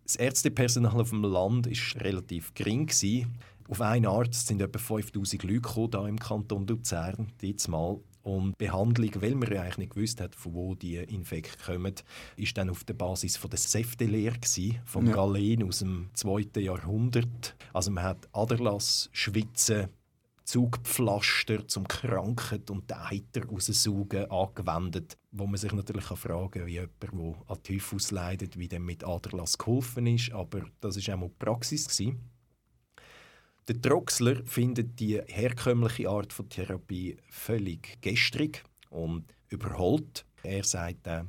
Das 0.05 0.15
Ärztepersonal 0.15 1.01
auf 1.01 1.11
dem 1.11 1.25
Land 1.25 1.67
war 1.67 2.03
relativ 2.03 2.55
gering. 2.55 2.89
Auf 3.69 3.83
einen 3.83 4.07
Arzt 4.07 4.47
sind 4.47 4.63
etwa 4.63 4.79
5000 4.79 5.43
Leute 5.43 5.61
gekommen, 5.61 5.91
hier 5.93 6.09
im 6.09 6.19
Kanton 6.19 6.67
Luzern, 6.67 7.33
dieses 7.41 7.69
Mal. 7.69 8.01
Und 8.23 8.59
Behandlung, 8.59 9.11
weil 9.23 9.35
man 9.35 9.51
ja 9.51 9.63
eigentlich 9.63 9.79
nicht 9.79 9.95
gewusst 9.95 10.21
hat, 10.21 10.35
von 10.35 10.55
wo 10.55 10.75
die 10.75 10.97
Infekte 10.97 11.57
kommen, 11.65 11.95
ist 12.37 12.57
dann 12.59 12.69
auf 12.69 12.85
der 12.85 12.95
Basis 12.95 13.37
von 13.37 13.49
der 13.51 13.59
Säftelehre 13.59 14.39
von 14.85 15.07
ja. 15.07 15.13
Galen 15.13 15.63
aus 15.63 15.79
dem 15.79 16.11
2. 16.15 16.61
Jahrhundert. 16.61 17.57
Also 17.73 17.91
man 17.91 18.05
hat 18.05 18.29
Aderlass, 18.33 19.09
Schwitzen, 19.13 19.89
Zugpflaster 20.45 21.69
zum 21.69 21.87
Krankheit 21.87 22.71
und 22.71 22.91
den 22.91 22.97
Eiter 22.97 23.47
raussaugen 23.47 24.31
angewendet, 24.31 25.19
wo 25.31 25.47
man 25.47 25.57
sich 25.57 25.73
natürlich 25.73 26.05
fragen 26.05 26.51
kann, 26.51 26.67
wie 26.67 26.73
jemand, 26.73 27.03
der 27.03 27.11
an 27.47 27.63
Typhus 27.63 28.11
leidet, 28.11 28.59
wie 28.59 28.69
dem 28.69 28.85
mit 28.85 29.05
Aderlass 29.05 29.57
geholfen 29.59 30.07
ist. 30.07 30.33
Aber 30.33 30.63
das 30.81 30.97
war 30.97 31.15
auch 31.15 31.21
mal 31.21 31.29
die 31.29 31.45
Praxis. 31.45 31.87
Gewesen. 31.87 32.38
Der 33.69 33.77
Droxler 33.77 34.43
findet 34.47 34.99
die 34.99 35.21
herkömmliche 35.27 36.09
Art 36.09 36.33
von 36.33 36.49
Therapie 36.49 37.19
völlig 37.29 38.01
gestrig 38.01 38.65
und 38.89 39.25
überholt. 39.51 40.25
Er 40.43 40.65
sagt, 40.65 41.07
äh, 41.07 41.25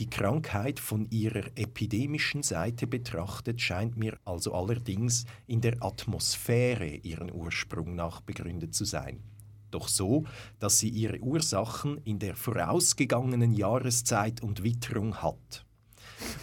die 0.00 0.10
Krankheit 0.10 0.80
von 0.80 1.06
ihrer 1.10 1.46
epidemischen 1.54 2.42
Seite 2.42 2.88
betrachtet 2.88 3.60
scheint 3.60 3.96
mir 3.96 4.18
also 4.24 4.54
allerdings 4.54 5.24
in 5.46 5.60
der 5.60 5.80
Atmosphäre 5.84 6.96
ihren 6.96 7.32
Ursprung 7.32 7.94
nach 7.94 8.20
begründet 8.22 8.74
zu 8.74 8.84
sein. 8.84 9.22
Doch 9.70 9.86
so, 9.86 10.24
dass 10.58 10.80
sie 10.80 10.88
ihre 10.88 11.20
Ursachen 11.20 11.98
in 11.98 12.18
der 12.18 12.34
vorausgegangenen 12.34 13.52
Jahreszeit 13.52 14.42
und 14.42 14.64
Witterung 14.64 15.22
hat. 15.22 15.64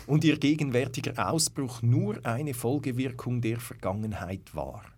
Und 0.08 0.24
ihr 0.24 0.40
gegenwärtiger 0.40 1.30
Ausbruch 1.30 1.82
nur 1.82 2.26
eine 2.26 2.54
Folgewirkung 2.54 3.42
der 3.42 3.60
Vergangenheit 3.60 4.56
war. 4.56 4.91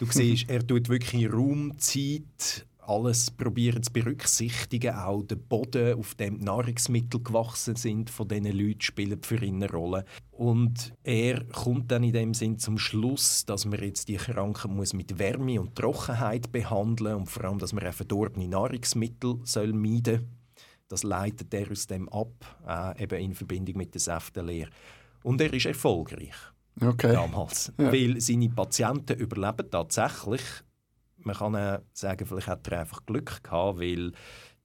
Du 0.00 0.06
siehst, 0.06 0.48
er 0.48 0.66
tut 0.66 0.88
wirklich 0.88 1.30
Raum, 1.30 1.78
Zeit, 1.78 2.66
alles 2.78 3.30
probieren 3.30 3.82
zu 3.82 3.92
berücksichtigen. 3.92 4.94
Auch 4.94 5.22
der 5.24 5.36
Boden, 5.36 5.92
auf 5.92 6.14
dem 6.14 6.38
die 6.38 6.44
Nahrungsmittel 6.46 7.22
gewachsen 7.22 7.76
sind, 7.76 8.08
von 8.08 8.26
diesen 8.26 8.46
Leuten 8.46 8.80
spielt 8.80 9.26
für 9.26 9.36
ihn 9.44 9.56
eine 9.56 9.70
Rolle. 9.70 10.06
Und 10.30 10.94
er 11.04 11.44
kommt 11.44 11.90
dann 11.90 12.02
in 12.02 12.14
dem 12.14 12.32
Sinn 12.32 12.58
zum 12.58 12.78
Schluss, 12.78 13.44
dass 13.44 13.66
man 13.66 13.78
jetzt 13.78 14.08
die 14.08 14.16
Kranken 14.16 14.74
muss 14.74 14.94
mit 14.94 15.18
Wärme 15.18 15.60
und 15.60 15.76
Trockenheit 15.76 16.50
behandeln 16.50 17.16
und 17.16 17.26
vor 17.30 17.44
allem, 17.44 17.58
dass 17.58 17.74
man 17.74 17.86
auch 17.86 17.92
verdorbene 17.92 18.48
Nahrungsmittel 18.48 19.40
soll 19.44 19.74
meiden 19.74 20.30
Das 20.88 21.02
leitet 21.02 21.52
er 21.52 21.70
aus 21.70 21.86
dem 21.86 22.08
ab, 22.08 22.58
äh, 22.66 23.04
eben 23.04 23.20
in 23.20 23.34
Verbindung 23.34 23.76
mit 23.76 23.92
der 23.92 24.00
Säftelehre. 24.00 24.70
Und 25.22 25.42
er 25.42 25.52
ist 25.52 25.66
erfolgreich 25.66 26.32
okay. 26.82 27.12
damals. 27.12 27.72
Ja. 27.78 27.92
Weil 27.92 28.20
seine 28.20 28.48
Patienten 28.50 29.18
überleben 29.18 29.70
tatsächlich. 29.70 30.42
Man 31.18 31.36
kann 31.36 31.54
äh, 31.54 31.80
sagen, 31.92 32.26
vielleicht 32.26 32.48
hat 32.48 32.66
er 32.68 32.80
einfach 32.80 33.04
Glück 33.04 33.42
gehabt, 33.42 33.78
weil 33.78 34.12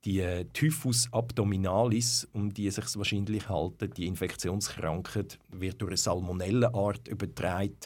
die 0.06 0.46
Typhus 0.52 1.12
abdominalis, 1.12 2.28
um 2.32 2.54
die 2.54 2.70
sich 2.70 2.96
wahrscheinlich 2.96 3.48
halten, 3.48 3.90
die 3.90 4.06
Infektionskrankheit, 4.06 5.38
wird 5.50 5.82
durch 5.82 5.90
eine 5.90 5.96
Salmonellenart 5.96 7.08
übertragen. 7.08 7.76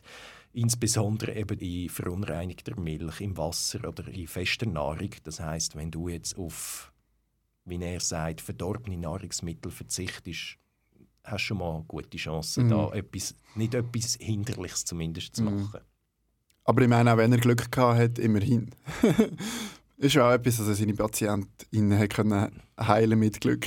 Insbesondere 0.53 1.35
eben 1.35 1.59
in 1.59 1.89
verunreinigter 1.89 2.79
Milch, 2.79 3.21
im 3.21 3.37
Wasser 3.39 3.89
oder 3.89 4.07
in 4.09 4.27
fester 4.27 4.67
Nahrung. 4.67 5.11
Das 5.25 5.41
heißt, 5.41 5.77
wenn 5.77 5.91
du 5.91 6.09
jetzt 6.09 6.37
auf, 6.37 6.93
wie 7.65 7.83
er 7.83 8.01
sagt, 8.01 8.41
verdorbene 8.43 8.99
Nahrungsmittel 8.99 9.71
verzichtest, 9.71 10.59
hast 11.25 11.43
du 11.43 11.47
schon 11.47 11.59
mal 11.59 11.85
gute 11.87 12.17
Chancen, 12.17 12.67
mhm. 12.67 12.71
da 12.71 12.93
etwas, 12.93 13.35
nicht 13.55 13.75
etwas 13.75 14.17
Hinderliches 14.21 14.85
zumindest 14.85 15.37
zu 15.37 15.43
mhm. 15.43 15.63
machen. 15.63 15.81
Aber 16.65 16.83
ich 16.83 16.89
meine, 16.89 17.13
auch 17.13 17.17
wenn 17.17 17.33
er 17.33 17.39
Glück 17.39 17.71
gehabt 17.71 17.99
hat, 17.99 18.19
immerhin. 18.19 18.71
ist 19.97 20.15
ja 20.15 20.29
auch 20.29 20.33
etwas, 20.33 20.59
dass 20.59 20.69
er 20.69 20.75
seine 20.75 20.95
Patientinnen 20.95 22.09
können 22.09 22.63
heilen 22.79 23.19
mit 23.19 23.41
Glück. 23.41 23.67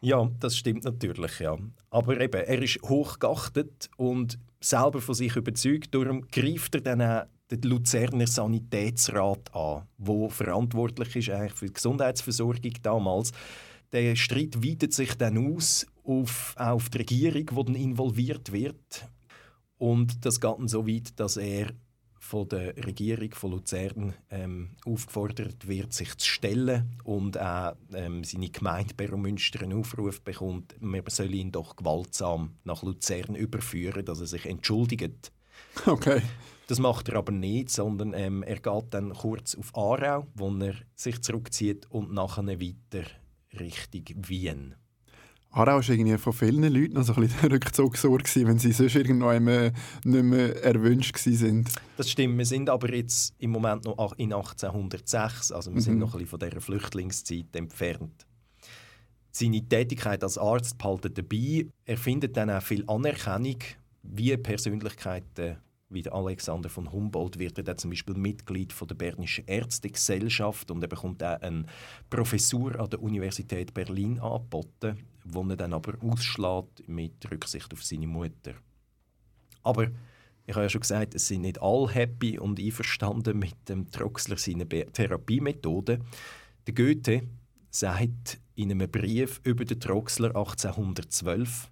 Ja, 0.00 0.30
das 0.38 0.56
stimmt 0.56 0.84
natürlich, 0.84 1.40
ja. 1.40 1.56
Aber 1.90 2.20
eben, 2.20 2.40
er 2.40 2.62
ist 2.62 2.80
hochgeachtet 2.82 3.90
und 3.96 4.38
selber 4.60 5.00
von 5.00 5.14
sich 5.14 5.34
überzeugt. 5.34 5.94
Darum 5.94 6.26
greift 6.30 6.74
er 6.76 6.80
dann 6.82 7.02
auch 7.02 7.24
den 7.50 7.62
Luzerner 7.62 8.26
Sanitätsrat 8.26 9.54
an, 9.54 9.88
wo 9.96 10.28
verantwortlich 10.28 11.16
ist 11.16 11.30
eigentlich 11.30 11.54
für 11.54 11.66
die 11.66 11.72
Gesundheitsversorgung 11.72 12.74
damals. 12.82 13.32
Der 13.92 14.14
Streit 14.16 14.62
weitet 14.62 14.92
sich 14.92 15.14
dann 15.14 15.54
aus 15.54 15.86
auf, 16.08 16.54
auf 16.56 16.88
die 16.88 16.98
Regierung, 16.98 17.46
die 17.46 17.64
dann 17.64 17.74
involviert 17.74 18.52
wird. 18.52 19.08
Und 19.76 20.24
das 20.24 20.40
geht 20.40 20.58
dann 20.58 20.68
so 20.68 20.86
weit, 20.86 21.18
dass 21.20 21.36
er 21.36 21.68
von 22.18 22.48
der 22.48 22.76
Regierung 22.84 23.32
von 23.32 23.52
Luzern 23.52 24.12
ähm, 24.30 24.70
aufgefordert 24.84 25.66
wird, 25.66 25.92
sich 25.92 26.14
zu 26.18 26.28
stellen 26.28 27.00
und 27.04 27.38
auch 27.40 27.74
ähm, 27.94 28.24
seine 28.24 28.50
Gemeinde 28.50 28.94
Beromünster 28.94 29.62
einen 29.62 29.78
Aufruf 29.78 30.20
bekommt, 30.20 30.74
man 30.80 31.02
soll 31.06 31.34
ihn 31.34 31.52
doch 31.52 31.76
gewaltsam 31.76 32.56
nach 32.64 32.82
Luzern 32.82 33.34
überführen, 33.34 34.04
dass 34.04 34.20
er 34.20 34.26
sich 34.26 34.46
entschuldigt. 34.46 35.32
Okay. 35.86 36.22
Das 36.66 36.80
macht 36.80 37.08
er 37.08 37.16
aber 37.16 37.32
nicht, 37.32 37.70
sondern 37.70 38.12
ähm, 38.12 38.42
er 38.42 38.58
geht 38.58 38.84
dann 38.90 39.14
kurz 39.14 39.54
auf 39.54 39.74
Aarau, 39.74 40.26
wo 40.34 40.50
er 40.58 40.74
sich 40.94 41.22
zurückzieht 41.22 41.86
und 41.90 42.12
nachher 42.12 42.46
weiter 42.46 43.08
Richtung 43.58 44.04
Wien. 44.28 44.74
Aarau 45.58 45.76
war 45.78 45.88
irgendwie 45.88 46.16
von 46.18 46.32
vielen 46.32 46.62
Leuten 46.72 46.94
noch 46.94 47.02
so 47.02 47.14
ein 47.14 47.22
bisschen 47.22 47.50
Rückzugsort, 47.50 48.36
wenn 48.36 48.58
sie 48.58 48.70
sonst 48.70 48.94
irgendwo 48.94 49.32
nicht 49.32 49.72
mehr 50.04 50.64
erwünscht 50.64 51.26
waren. 51.26 51.64
Das 51.96 52.10
stimmt, 52.10 52.38
wir 52.38 52.46
sind 52.46 52.70
aber 52.70 52.94
jetzt 52.94 53.34
im 53.38 53.50
Moment 53.50 53.84
noch 53.84 54.12
in 54.18 54.32
1806, 54.32 55.50
also 55.50 55.72
wir 55.72 55.76
mhm. 55.76 55.80
sind 55.80 55.98
noch 55.98 56.14
ein 56.14 56.20
bisschen 56.20 56.28
von 56.28 56.38
dieser 56.38 56.60
Flüchtlingszeit 56.60 57.56
entfernt. 57.56 58.24
Seine 59.32 59.68
Tätigkeit 59.68 60.22
als 60.22 60.38
Arzt 60.38 60.78
behalten 60.78 61.12
dabei. 61.12 61.66
Er 61.84 61.96
findet 61.96 62.36
dann 62.36 62.50
auch 62.50 62.62
viel 62.62 62.84
Anerkennung, 62.86 63.58
wie 64.02 64.36
Persönlichkeiten 64.36 65.58
wie 65.90 66.02
der 66.02 66.12
Alexander 66.12 66.68
von 66.68 66.92
Humboldt 66.92 67.38
wird 67.38 67.58
er 67.58 67.64
dann 67.64 67.78
zum 67.78 67.90
Beispiel 67.90 68.14
Mitglied 68.14 68.72
von 68.72 68.88
der 68.88 68.94
Bernischen 68.94 69.46
Ärztegesellschaft 69.46 70.70
und 70.70 70.82
er 70.82 70.88
bekommt 70.88 71.22
auch 71.22 71.40
eine 71.40 71.64
Professur 72.10 72.78
an 72.78 72.90
der 72.90 73.02
Universität 73.02 73.72
Berlin 73.72 74.18
angeboten, 74.18 74.98
wo 75.24 75.42
er 75.48 75.56
dann 75.56 75.72
aber 75.72 75.94
ausschlägt 76.02 76.86
mit 76.88 77.30
Rücksicht 77.30 77.72
auf 77.72 77.82
seine 77.82 78.06
Mutter. 78.06 78.54
Aber 79.62 79.88
ich 80.46 80.54
habe 80.54 80.64
ja 80.64 80.68
schon 80.68 80.82
gesagt, 80.82 81.14
es 81.14 81.26
sind 81.26 81.42
nicht 81.42 81.60
alle 81.60 81.90
happy 81.90 82.38
und 82.38 82.60
einverstanden 82.60 83.38
mit 83.38 83.68
dem 83.68 83.90
Troxler 83.90 84.36
seiner 84.36 84.68
Therapiemethode. 84.68 86.00
Der 86.66 86.74
Goethe 86.74 87.22
sagt 87.70 88.40
in 88.54 88.70
einem 88.70 88.90
Brief 88.90 89.40
über 89.44 89.64
den 89.64 89.80
Troxler 89.80 90.28
1812, 90.28 91.70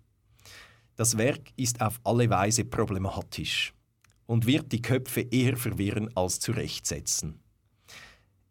das 0.97 1.19
Werk 1.19 1.53
ist 1.57 1.83
auf 1.83 2.01
alle 2.05 2.31
Weise 2.31 2.65
problematisch 2.65 3.76
und 4.27 4.47
wird 4.47 4.73
die 4.73 4.83
Köpfe 4.83 5.21
eher 5.21 5.57
verwirren 5.57 6.11
als 6.17 6.41
zurechtsetzen. 6.41 7.41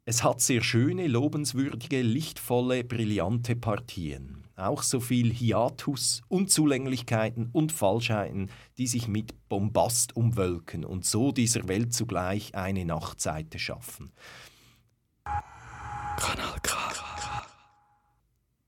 Es 0.05 0.23
hat 0.23 0.39
sehr 0.39 0.61
schöne, 0.61 1.07
lobenswürdige, 1.07 2.01
lichtvolle, 2.01 2.83
brillante 2.83 3.55
Partien, 3.55 4.43
auch 4.55 4.83
so 4.83 4.99
viel 4.99 5.33
Hiatus, 5.33 6.21
Unzulänglichkeiten 6.27 7.49
und 7.51 7.71
Falschheiten, 7.71 8.51
die 8.77 8.87
sich 8.87 9.07
mit 9.07 9.33
Bombast 9.49 10.15
umwölken 10.15 10.85
und 10.85 11.05
so 11.05 11.31
dieser 11.31 11.67
Welt 11.67 11.93
zugleich 11.93 12.53
eine 12.53 12.85
Nachtseite 12.85 13.57
schaffen. 13.57 14.11
Kanal 15.23 16.59
K. 16.61 16.85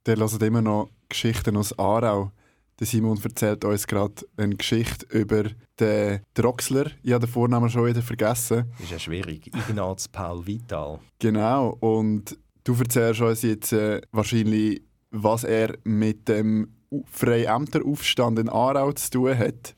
Der 0.08 0.16
hört 0.16 0.42
immer 0.42 0.62
noch 0.62 0.90
Geschichten 1.10 1.58
aus 1.58 1.78
Aarau. 1.78 2.32
Der 2.79 2.86
Simon 2.86 3.19
erzählt 3.24 3.65
uns 3.65 3.88
gerade 3.88 4.13
eine 4.38 4.55
Geschichte 4.55 5.07
über 5.10 5.46
den 5.79 6.19
Droxler. 6.36 6.91
Ich 7.01 7.12
habe 7.12 7.25
den 7.25 7.31
Vornamen 7.31 7.69
schon 7.69 7.88
wieder 7.88 8.03
vergessen. 8.03 8.65
Das 8.74 8.86
ist 8.86 8.91
ja 8.91 9.00
schwierig. 9.00 9.48
Ignaz 9.48 10.07
Paul 10.07 10.46
Vital. 10.46 11.00
Genau. 11.17 11.75
Und 11.79 12.38
du 12.63 12.75
erzählst 12.75 13.22
uns 13.22 13.41
jetzt 13.41 13.74
äh, 13.74 14.01
wahrscheinlich, 14.12 14.84
was 15.10 15.43
er 15.43 15.75
mit 15.86 16.27
dem 16.27 16.72
Freiämteraufstand 17.12 18.39
in 18.39 18.50
Aarau 18.50 18.91
zu 18.91 19.10
tun 19.10 19.38
hat. 19.38 19.75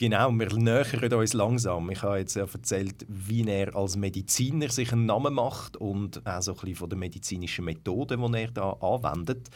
Genau, 0.00 0.30
wir 0.30 0.54
nähern 0.54 1.12
uns 1.12 1.32
langsam. 1.32 1.90
Ich 1.90 2.02
habe 2.04 2.20
jetzt 2.20 2.36
erzählt, 2.36 3.04
wie 3.08 3.44
er 3.44 3.74
als 3.74 3.96
Mediziner 3.96 4.68
sich 4.68 4.92
einen 4.92 5.06
Namen 5.06 5.34
macht 5.34 5.76
und 5.76 6.24
auch 6.24 6.40
so 6.40 6.56
ein 6.56 6.76
von 6.76 6.88
den 6.88 7.00
medizinischen 7.00 7.64
Methoden, 7.64 8.30
die 8.30 8.38
er 8.38 8.50
da 8.52 8.70
anwendet. 8.74 9.48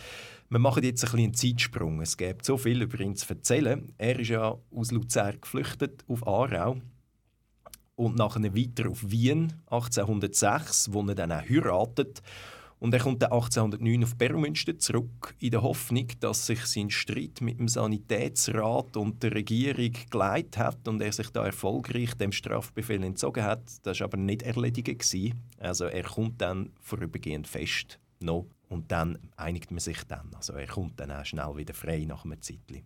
Wir 0.50 0.58
machen 0.58 0.82
jetzt 0.82 1.04
ein 1.04 1.20
einen 1.20 1.32
Zeitsprung. 1.32 2.00
Es 2.00 2.16
gibt 2.16 2.44
so 2.44 2.56
viel 2.56 2.82
über 2.82 2.98
ihn 2.98 3.14
zu 3.14 3.32
erzählen. 3.32 3.86
Er 3.98 4.18
ist 4.18 4.30
ja 4.30 4.58
aus 4.74 4.90
Luzern 4.90 5.40
geflüchtet 5.40 6.04
auf 6.08 6.26
Aarau 6.26 6.78
und 7.94 8.16
nachher 8.16 8.42
weiter 8.52 8.90
auf 8.90 9.08
Wien 9.08 9.52
1806, 9.66 10.92
wo 10.92 11.02
er 11.02 11.14
dann 11.14 11.30
auch 11.30 11.48
heiratet 11.48 12.20
und 12.82 12.92
er 12.92 12.98
kommt 12.98 13.22
dann 13.22 13.30
1809 13.30 14.02
auf 14.02 14.16
Beromünster 14.16 14.76
zurück, 14.76 15.36
in 15.38 15.52
der 15.52 15.62
Hoffnung, 15.62 16.08
dass 16.18 16.46
sich 16.46 16.66
sein 16.66 16.90
Streit 16.90 17.40
mit 17.40 17.60
dem 17.60 17.68
Sanitätsrat 17.68 18.96
und 18.96 19.22
der 19.22 19.36
Regierung 19.36 19.92
geleitet 20.10 20.58
hat 20.58 20.88
und 20.88 21.00
er 21.00 21.12
sich 21.12 21.30
da 21.30 21.46
erfolgreich 21.46 22.14
dem 22.14 22.32
Strafbefehl 22.32 23.04
entzogen 23.04 23.44
hat. 23.44 23.62
Das 23.84 24.00
war 24.00 24.06
aber 24.06 24.16
nicht 24.16 24.42
erledigt. 24.42 25.36
Also 25.60 25.84
er 25.84 26.02
kommt 26.02 26.40
dann 26.40 26.72
vorübergehend 26.80 27.46
fest 27.46 28.00
noch 28.18 28.46
und 28.68 28.90
dann 28.90 29.16
einigt 29.36 29.70
man 29.70 29.78
sich 29.78 30.02
dann. 30.02 30.34
Also 30.34 30.54
er 30.54 30.66
kommt 30.66 30.98
dann 30.98 31.12
auch 31.12 31.24
schnell 31.24 31.56
wieder 31.56 31.74
frei 31.74 32.04
nach 32.04 32.24
einem 32.24 32.42
Zeitchen. 32.42 32.82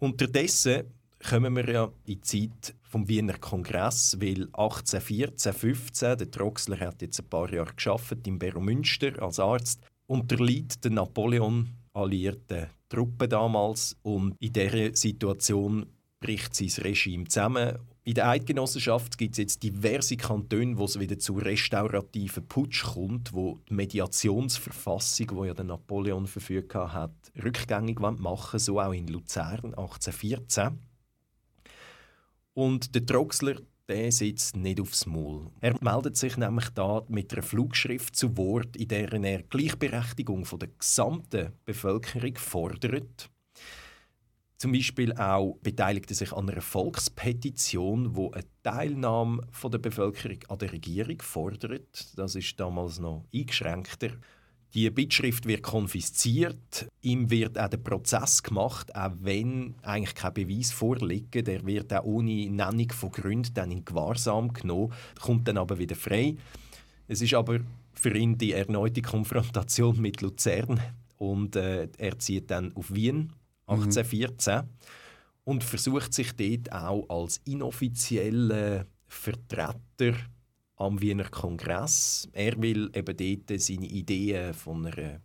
Unterdessen 0.00 0.82
kommen 1.26 1.56
wir 1.56 1.70
ja 1.70 1.84
in 1.84 1.92
die 2.04 2.20
Zeit 2.20 2.74
vom 2.92 3.08
Wiener 3.08 3.38
Kongress, 3.38 4.18
weil 4.20 4.42
1814, 4.52 5.54
15, 5.54 6.18
der 6.18 6.30
Troxler 6.30 6.78
hat 6.78 7.00
jetzt 7.00 7.20
ein 7.20 7.28
paar 7.28 7.50
Jahre 7.50 7.72
geschafft 7.74 8.26
im 8.26 8.38
Beromünster 8.38 9.20
als 9.22 9.40
Arzt, 9.40 9.80
unterliegt 10.06 10.84
der 10.84 10.90
Napoleon 10.90 11.70
alliierten 11.94 12.66
Truppen 12.90 13.30
damals 13.30 13.96
und 14.02 14.36
in 14.40 14.52
dieser 14.52 14.94
Situation 14.94 15.86
bricht 16.20 16.54
sein 16.54 16.84
Regime 16.84 17.24
zusammen. 17.24 17.78
In 18.04 18.14
der 18.14 18.28
Eidgenossenschaft 18.28 19.16
gibt 19.16 19.34
es 19.34 19.38
jetzt 19.38 19.62
diverse 19.62 20.18
Kantone, 20.18 20.76
wo 20.76 20.84
es 20.84 21.00
wieder 21.00 21.18
zu 21.18 21.34
restaurativen 21.38 22.46
Putsch 22.46 22.84
kommt, 22.84 23.32
wo 23.32 23.58
die 23.70 23.74
Mediationsverfassung, 23.74 25.28
wo 25.32 25.46
ja 25.46 25.54
der 25.54 25.64
Napoleon 25.64 26.26
verfügt 26.26 26.74
hat, 26.74 27.14
rückgängig 27.42 28.00
machen 28.00 28.58
so 28.58 28.80
auch 28.80 28.92
in 28.92 29.06
Luzern 29.06 29.72
1814. 29.74 30.78
Und 32.54 32.94
der 32.94 33.06
Troxler 33.06 33.56
der 33.88 34.12
sitzt 34.12 34.56
nicht 34.56 34.80
aufs 34.80 35.06
Maul. 35.06 35.50
Er 35.60 35.76
meldet 35.82 36.16
sich 36.16 36.36
nämlich 36.36 36.70
da 36.70 37.02
mit 37.08 37.32
einer 37.32 37.42
Flugschrift 37.42 38.16
zu 38.16 38.36
Wort, 38.36 38.76
in 38.76 38.88
der 38.88 39.12
er 39.12 39.42
Gleichberechtigung 39.42 40.44
von 40.44 40.60
der 40.60 40.68
gesamten 40.78 41.52
Bevölkerung 41.64 42.36
fordert. 42.36 43.30
Zum 44.56 44.72
Beispiel 44.72 45.12
auch 45.14 45.58
beteiligt 45.60 46.10
er 46.10 46.16
sich 46.16 46.32
an 46.32 46.48
einer 46.48 46.62
Volkspetition, 46.62 48.14
wo 48.14 48.30
eine 48.30 48.44
Teilnahme 48.62 49.44
von 49.50 49.72
der 49.72 49.78
Bevölkerung 49.78 50.38
an 50.48 50.58
der 50.58 50.72
Regierung 50.72 51.20
fordert. 51.20 52.16
Das 52.16 52.36
ist 52.36 52.60
damals 52.60 53.00
noch 53.00 53.26
eingeschränkter. 53.34 54.10
Die 54.74 54.88
Bittschrift 54.88 55.46
wird 55.46 55.62
konfisziert, 55.62 56.88
ihm 57.02 57.28
wird 57.28 57.58
auch 57.58 57.68
der 57.68 57.76
Prozess 57.76 58.42
gemacht, 58.42 58.94
auch 58.96 59.12
wenn 59.20 59.74
eigentlich 59.82 60.14
kein 60.14 60.32
Beweis 60.32 60.72
vorliegt. 60.72 61.46
Der 61.46 61.66
wird 61.66 61.92
auch 61.92 62.04
ohne 62.04 62.48
Nennung 62.48 62.90
von 62.90 63.12
Gründen 63.12 63.52
dann 63.52 63.70
in 63.70 63.84
Gewahrsam 63.84 64.50
genommen, 64.50 64.92
kommt 65.20 65.46
dann 65.46 65.58
aber 65.58 65.78
wieder 65.78 65.94
frei. 65.94 66.36
Es 67.06 67.20
ist 67.20 67.34
aber 67.34 67.60
für 67.92 68.16
ihn 68.16 68.38
die 68.38 68.52
erneute 68.52 69.02
Konfrontation 69.02 70.00
mit 70.00 70.22
Luzern 70.22 70.80
und 71.18 71.54
äh, 71.56 71.88
er 71.98 72.18
zieht 72.18 72.50
dann 72.50 72.74
auf 72.74 72.94
Wien 72.94 73.30
1814 73.66 74.56
mhm. 74.56 74.68
und 75.44 75.64
versucht 75.64 76.14
sich 76.14 76.32
dort 76.32 76.72
auch 76.72 77.08
als 77.10 77.42
inoffizieller 77.44 78.86
Vertreter 79.06 80.14
am 80.82 81.00
Wiener 81.00 81.28
Kongress. 81.28 82.28
Er 82.32 82.60
will 82.60 82.90
eben 82.94 83.16
dort 83.16 83.60
seine 83.60 83.86
Ideen 83.86 84.52
von 84.52 84.86
einer 84.86 85.20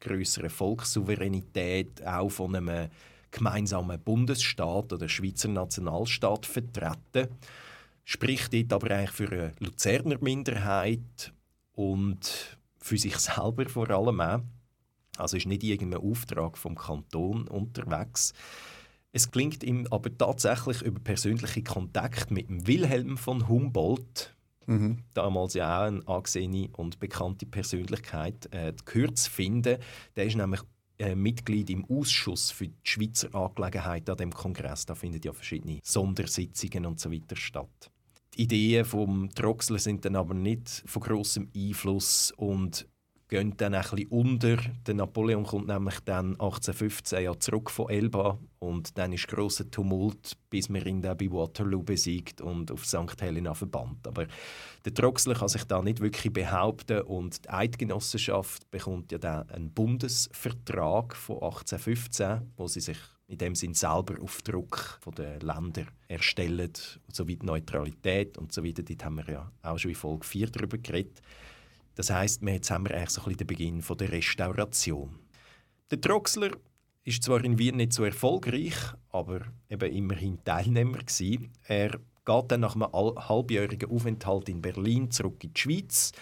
größeren 0.00 0.50
Volkssouveränität, 0.50 2.04
auch 2.06 2.30
von 2.30 2.56
einem 2.56 2.88
gemeinsamen 3.30 4.00
Bundesstaat 4.00 4.92
oder 4.92 5.08
Schweizer 5.08 5.48
Nationalstaat 5.48 6.46
vertreten. 6.46 7.28
Spricht 8.04 8.52
dort 8.52 8.72
aber 8.72 8.94
eigentlich 8.94 9.10
für 9.10 9.30
eine 9.30 9.52
Luzerner 9.58 10.18
Minderheit 10.20 11.32
und 11.72 12.58
für 12.78 12.98
sich 12.98 13.16
selber 13.16 13.68
vor 13.68 13.90
allem 13.90 14.20
auch. 14.20 14.40
Also 15.16 15.36
ist 15.36 15.46
nicht 15.46 15.62
irgendein 15.62 16.02
Auftrag 16.02 16.58
vom 16.58 16.74
Kanton 16.74 17.46
unterwegs. 17.48 18.32
Es 19.12 19.30
klingt 19.30 19.62
ihm 19.62 19.86
aber 19.90 20.16
tatsächlich 20.16 20.82
über 20.82 20.98
persönliche 20.98 21.62
Kontakt 21.62 22.30
mit 22.30 22.46
Wilhelm 22.66 23.16
von 23.16 23.48
Humboldt, 23.48 24.34
Mhm. 24.66 24.98
Damals 25.14 25.54
ja 25.54 25.78
auch 25.78 25.86
eine 25.86 26.06
angesehene 26.06 26.68
und 26.76 26.98
bekannte 26.98 27.46
Persönlichkeit 27.46 28.48
äh, 28.52 28.72
gehört 28.84 29.18
zu 29.18 29.30
finden. 29.30 29.78
Der 30.16 30.24
ist 30.24 30.36
nämlich 30.36 30.60
äh, 30.98 31.14
Mitglied 31.14 31.70
im 31.70 31.84
Ausschuss 31.86 32.50
für 32.50 32.68
die 32.68 32.74
Schweizer 32.84 33.34
Angelegenheit 33.34 34.08
an 34.08 34.16
dem 34.16 34.32
Kongress. 34.32 34.86
Da 34.86 34.94
finden 34.94 35.20
ja 35.22 35.32
verschiedene 35.32 35.80
Sondersitzungen 35.82 36.86
und 36.86 37.00
so 37.00 37.10
weiter 37.10 37.36
statt. 37.36 37.90
Die 38.36 38.42
Ideen 38.42 38.84
vom 38.84 39.28
Troxler 39.30 39.78
sind 39.78 40.04
dann 40.04 40.16
aber 40.16 40.34
nicht 40.34 40.82
von 40.86 41.02
großem 41.02 41.50
Einfluss 41.56 42.32
und 42.36 42.86
gehen 43.28 43.56
dann 43.56 43.74
ein 43.74 43.82
bisschen 43.82 44.08
unter. 44.08 44.56
Der 44.86 44.94
Napoleon 44.94 45.44
kommt 45.44 45.66
nämlich 45.66 46.00
dann 46.00 46.32
1815 46.32 47.22
ja 47.22 47.38
zurück 47.38 47.70
von 47.70 47.88
Elba 47.88 48.38
und 48.58 48.96
dann 48.98 49.12
ist 49.12 49.28
grosser 49.28 49.70
Tumult, 49.70 50.36
bis 50.50 50.68
man 50.68 50.84
ihn 50.84 51.02
dann 51.02 51.16
bei 51.16 51.30
Waterloo 51.30 51.82
besiegt 51.82 52.40
und 52.40 52.70
auf 52.70 52.84
St. 52.84 53.20
Helena 53.20 53.54
verbannt. 53.54 54.06
Aber 54.06 54.26
der 54.84 54.94
Troxler 54.94 55.34
kann 55.34 55.48
sich 55.48 55.64
da 55.64 55.82
nicht 55.82 56.00
wirklich 56.00 56.32
behaupten 56.32 57.02
und 57.02 57.44
die 57.44 57.50
Eidgenossenschaft 57.50 58.70
bekommt 58.70 59.12
ja 59.12 59.18
dann 59.18 59.48
einen 59.50 59.72
Bundesvertrag 59.72 61.16
von 61.16 61.36
1815, 61.36 62.52
wo 62.56 62.68
sie 62.68 62.80
sich 62.80 62.98
in 63.26 63.38
dem 63.38 63.54
Sinn 63.54 63.74
selber 63.74 64.22
auf 64.22 64.42
Druck 64.42 65.00
der 65.16 65.40
Länder 65.40 65.86
erstellen, 66.08 66.72
sowie 67.10 67.36
die 67.36 67.46
Neutralität 67.46 68.36
und 68.36 68.52
so 68.52 68.62
weiter. 68.64 68.82
Dort 68.82 69.04
haben 69.04 69.16
wir 69.16 69.28
ja 69.28 69.52
auch 69.62 69.78
schon 69.78 69.92
in 69.92 69.96
Folge 69.96 70.26
4 70.26 70.50
darüber 70.50 70.78
geredet. 70.78 71.22
Das 71.94 72.10
heißt, 72.10 72.42
jetzt 72.42 72.70
haben 72.70 72.86
eigentlich 72.86 73.10
so 73.10 73.22
den 73.22 73.46
Beginn 73.46 73.82
von 73.82 73.96
der 73.96 74.10
Restauration. 74.10 75.18
Der 75.90 76.00
Troxler 76.00 76.50
ist 77.04 77.22
zwar 77.22 77.44
in 77.44 77.58
Wien 77.58 77.76
nicht 77.76 77.92
so 77.92 78.04
erfolgreich, 78.04 78.74
aber 79.10 79.42
eben 79.68 79.92
immerhin 79.92 80.42
Teilnehmer 80.44 80.98
gewesen. 80.98 81.52
Er 81.64 81.98
geht 82.24 82.44
dann 82.48 82.60
nach 82.60 82.74
einem 82.74 82.92
halbjährigen 82.92 83.90
Aufenthalt 83.90 84.48
in 84.48 84.62
Berlin 84.62 85.10
zurück 85.10 85.44
in 85.44 85.52
die 85.52 85.60
Schweiz, 85.60 86.12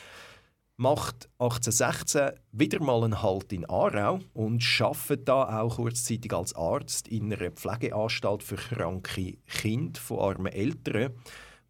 macht 0.77 1.29
1816 1.39 2.33
wieder 2.51 2.83
mal 2.83 3.05
einen 3.05 3.23
Halt 3.23 3.53
in 3.53 3.65
Aarau 3.69 4.19
und 4.35 4.65
arbeitet 4.81 5.29
da 5.29 5.61
auch 5.61 5.77
kurzzeitig 5.77 6.33
als 6.33 6.55
Arzt 6.57 7.07
in 7.07 7.33
einer 7.33 7.53
Pflegeanstalt 7.53 8.43
für 8.43 8.57
kranke 8.57 9.39
Kinder 9.47 10.01
von 10.01 10.19
armen 10.19 10.53
Eltern, 10.53 11.13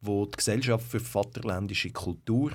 wo 0.01 0.25
die 0.25 0.37
Gesellschaft 0.37 0.87
für 0.87 1.01
vaterländische 1.01 1.91
Kultur 1.91 2.53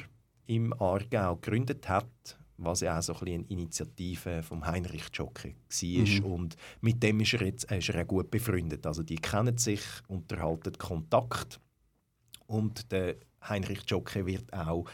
im 0.48 0.74
Aargau 0.74 1.36
gegründet 1.36 1.88
hat, 1.88 2.38
was 2.58 2.82
ja 2.82 2.98
auch 2.98 3.04
so 3.04 3.14
ein 3.14 3.28
eine 3.28 3.46
Initiative 3.50 4.42
von 4.44 4.66
Heinrich 4.66 5.10
Jocke 5.14 5.54
war. 5.54 6.08
Mhm. 6.08 6.26
Und 6.26 6.56
mit 6.82 7.02
dem 7.04 7.20
ist 7.20 7.34
er 7.34 7.46
jetzt 7.46 7.72
ist 7.72 7.90
er 7.90 8.04
auch 8.04 8.08
gut 8.08 8.32
befreundet. 8.32 8.86
Also 8.86 9.04
die 9.04 9.18
kennen 9.18 9.58
sich, 9.58 9.82
unterhalten 10.08 10.78
Kontakt. 10.78 11.60
Und 12.48 12.92
der 12.92 13.18
Heinrich 13.42 13.84
Jocke 13.88 14.26
wird 14.26 14.52
auch 14.54 14.86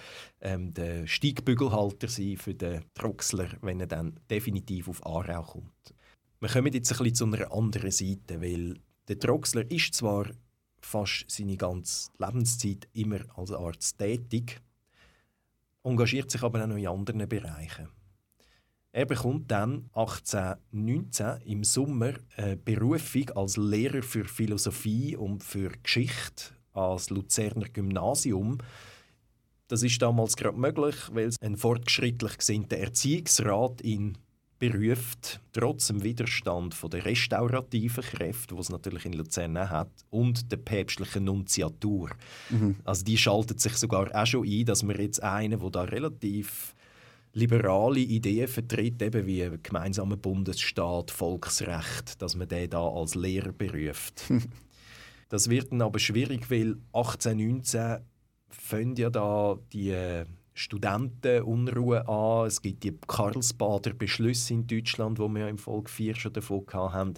ähm, 0.42 0.74
der 0.74 1.08
Steigbügelhalter 1.08 2.08
sein 2.08 2.38
für 2.38 2.54
den 2.54 2.84
Troxler, 2.94 3.50
wenn 3.62 3.80
er 3.80 3.88
dann 3.88 4.20
definitiv 4.30 4.90
auf 4.90 5.06
Aarau 5.06 5.44
kommt. 5.44 5.96
Wir 6.40 6.50
kommen 6.50 6.74
jetzt 6.74 6.92
ein 6.92 6.98
bisschen 6.98 7.16
zu 7.16 7.26
einer 7.26 7.52
anderen 7.54 7.92
Seite, 7.92 8.42
weil 8.42 8.78
der 9.08 9.20
Troxler 9.20 9.70
ist 9.72 9.94
zwar 9.94 10.26
fast 10.82 11.26
seine 11.30 11.58
ganze 11.58 12.10
Lebenszeit 12.18 12.88
immer 12.94 13.22
als 13.36 13.52
Arzt 13.52 13.98
tätig, 13.98 14.62
engagiert 15.84 16.32
sich 16.32 16.44
aber 16.44 16.64
auch 16.64 16.68
noch 16.68 16.78
in 16.78 16.88
anderen 16.88 17.28
Bereichen. 17.28 17.90
Er 18.96 19.06
bekommt 19.06 19.50
dann 19.50 19.90
1819 19.94 21.42
im 21.46 21.64
Sommer 21.64 22.14
eine 22.38 22.58
Berufung 22.58 23.30
als 23.32 23.58
Lehrer 23.58 24.04
für 24.04 24.26
Philosophie 24.26 25.16
und 25.18 25.44
für 25.44 25.70
Geschichte 25.82 26.54
ans 26.74 27.10
Luzerner 27.10 27.70
Gymnasium. 27.70 28.60
Das 29.68 29.82
ist 29.82 30.00
damals 30.00 30.36
gerade 30.36 30.58
möglich, 30.58 30.96
weil 31.12 31.32
ein 31.42 31.58
fortschrittlich 31.58 32.38
gesinnter 32.38 32.78
Erziehungsrat 32.78 33.82
ihn 33.82 34.18
beruft, 34.72 35.42
trotz 35.52 35.88
dem 35.88 36.04
Widerstand 36.04 36.74
von 36.74 36.90
der 36.90 37.04
restaurativen 37.04 38.04
Kräfte, 38.04 38.56
die 38.56 38.62
es 38.62 38.70
natürlich 38.70 39.06
in 39.06 39.14
Luzern 39.14 39.58
hat, 39.70 39.92
und 40.10 40.52
der 40.52 40.58
päpstlichen 40.58 41.26
Nunziatur. 41.26 42.12
Mhm. 42.50 42.78
Also 42.86 43.04
die 43.04 43.18
schaltet 43.18 43.60
sich 43.60 43.74
sogar 43.74 44.10
auch 44.16 44.26
schon 44.26 44.48
ein, 44.48 44.66
dass 44.66 44.84
man 44.84 44.98
jetzt 44.98 45.22
einen, 45.22 45.60
der 45.60 45.70
da 45.70 45.82
relativ 45.84 46.76
liberale 47.34 48.00
Ideen 48.00 48.48
vertritt, 48.48 49.02
eben 49.02 49.26
wie 49.26 49.50
gemeinsamer 49.62 50.16
Bundesstaat, 50.16 51.12
Volksrecht, 51.12 52.22
dass 52.22 52.36
man 52.36 52.48
den 52.48 52.70
da 52.70 52.88
als 52.88 53.16
Lehrer 53.16 53.52
beruft. 53.52 54.32
das 55.30 55.50
wird 55.50 55.74
dann 55.74 55.82
aber 55.82 56.00
schwierig, 56.00 56.50
weil 56.50 56.78
1819 56.94 57.98
fangen 58.50 58.96
ja 58.96 59.10
da 59.10 59.58
die 59.74 59.90
äh, 59.90 60.26
Studentenunruhe 60.54 62.08
an. 62.08 62.48
Es 62.48 62.62
gibt 62.62 62.84
die 62.84 62.98
Karlsbader 63.08 63.94
Beschlüsse 63.94 64.54
in 64.54 64.68
Deutschland, 64.68 65.20
wo 65.20 65.28
wir 65.30 65.48
im 65.48 65.58
Folge 65.58 65.90
4 65.90 66.16
schon 66.16 66.34
davon 66.34 66.66
hatten, 66.74 67.16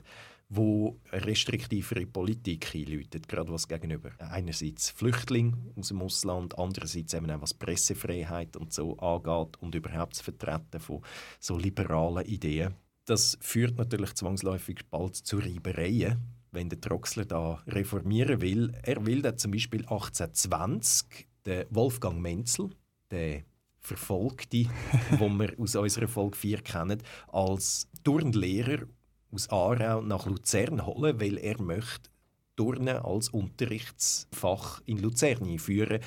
wo 0.50 1.00
restriktivere 1.12 2.06
Politik 2.06 2.74
einläutet, 2.74 3.28
gerade 3.28 3.52
was 3.52 3.68
gegenüber 3.68 4.12
einerseits 4.20 4.90
Flüchtlingen 4.90 5.72
aus 5.76 5.90
dem 5.90 6.02
Ausland, 6.02 6.58
andererseits 6.58 7.14
eben 7.14 7.32
auch 7.32 7.42
was 7.42 7.54
Pressefreiheit 7.54 8.56
und 8.56 8.72
so 8.72 8.98
angeht 8.98 9.58
und 9.60 9.76
überhaupt 9.76 10.14
das 10.14 10.22
Vertreten 10.22 10.80
von 10.80 11.02
so 11.40 11.58
liberalen 11.58 12.26
Ideen. 12.26 12.76
Das 13.06 13.38
führt 13.42 13.78
natürlich 13.78 14.14
zwangsläufig 14.14 14.80
bald 14.90 15.16
zu 15.16 15.38
Reibereien, 15.38 16.20
wenn 16.52 16.70
der 16.70 16.82
Troxler 16.82 17.26
da 17.26 17.62
reformieren 17.68 18.42
will. 18.42 18.74
Er 18.84 19.06
will 19.06 19.22
da 19.22 19.36
zum 19.36 19.52
Beispiel 19.52 19.82
1820 19.82 21.28
den 21.46 21.66
Wolfgang 21.70 22.20
Menzel, 22.20 22.70
der 23.12 23.44
Verfolgte, 23.80 24.66
den 25.20 25.38
wir 25.38 25.60
aus 25.60 25.76
unserer 25.76 26.08
Folge 26.08 26.38
4 26.38 26.62
kennen, 26.62 27.04
als 27.28 27.88
Turnlehrer 28.04 28.88
aus 29.32 29.50
Aarau 29.50 30.02
nach 30.02 30.26
Luzern 30.26 30.86
holen, 30.86 31.20
weil 31.20 31.38
er 31.38 31.62
möchte 31.62 32.10
Turnen 32.56 32.98
als 32.98 33.30
Unterrichtsfach 33.30 34.82
in 34.86 35.00
Luzern 35.00 35.44
einführen. 35.44 36.00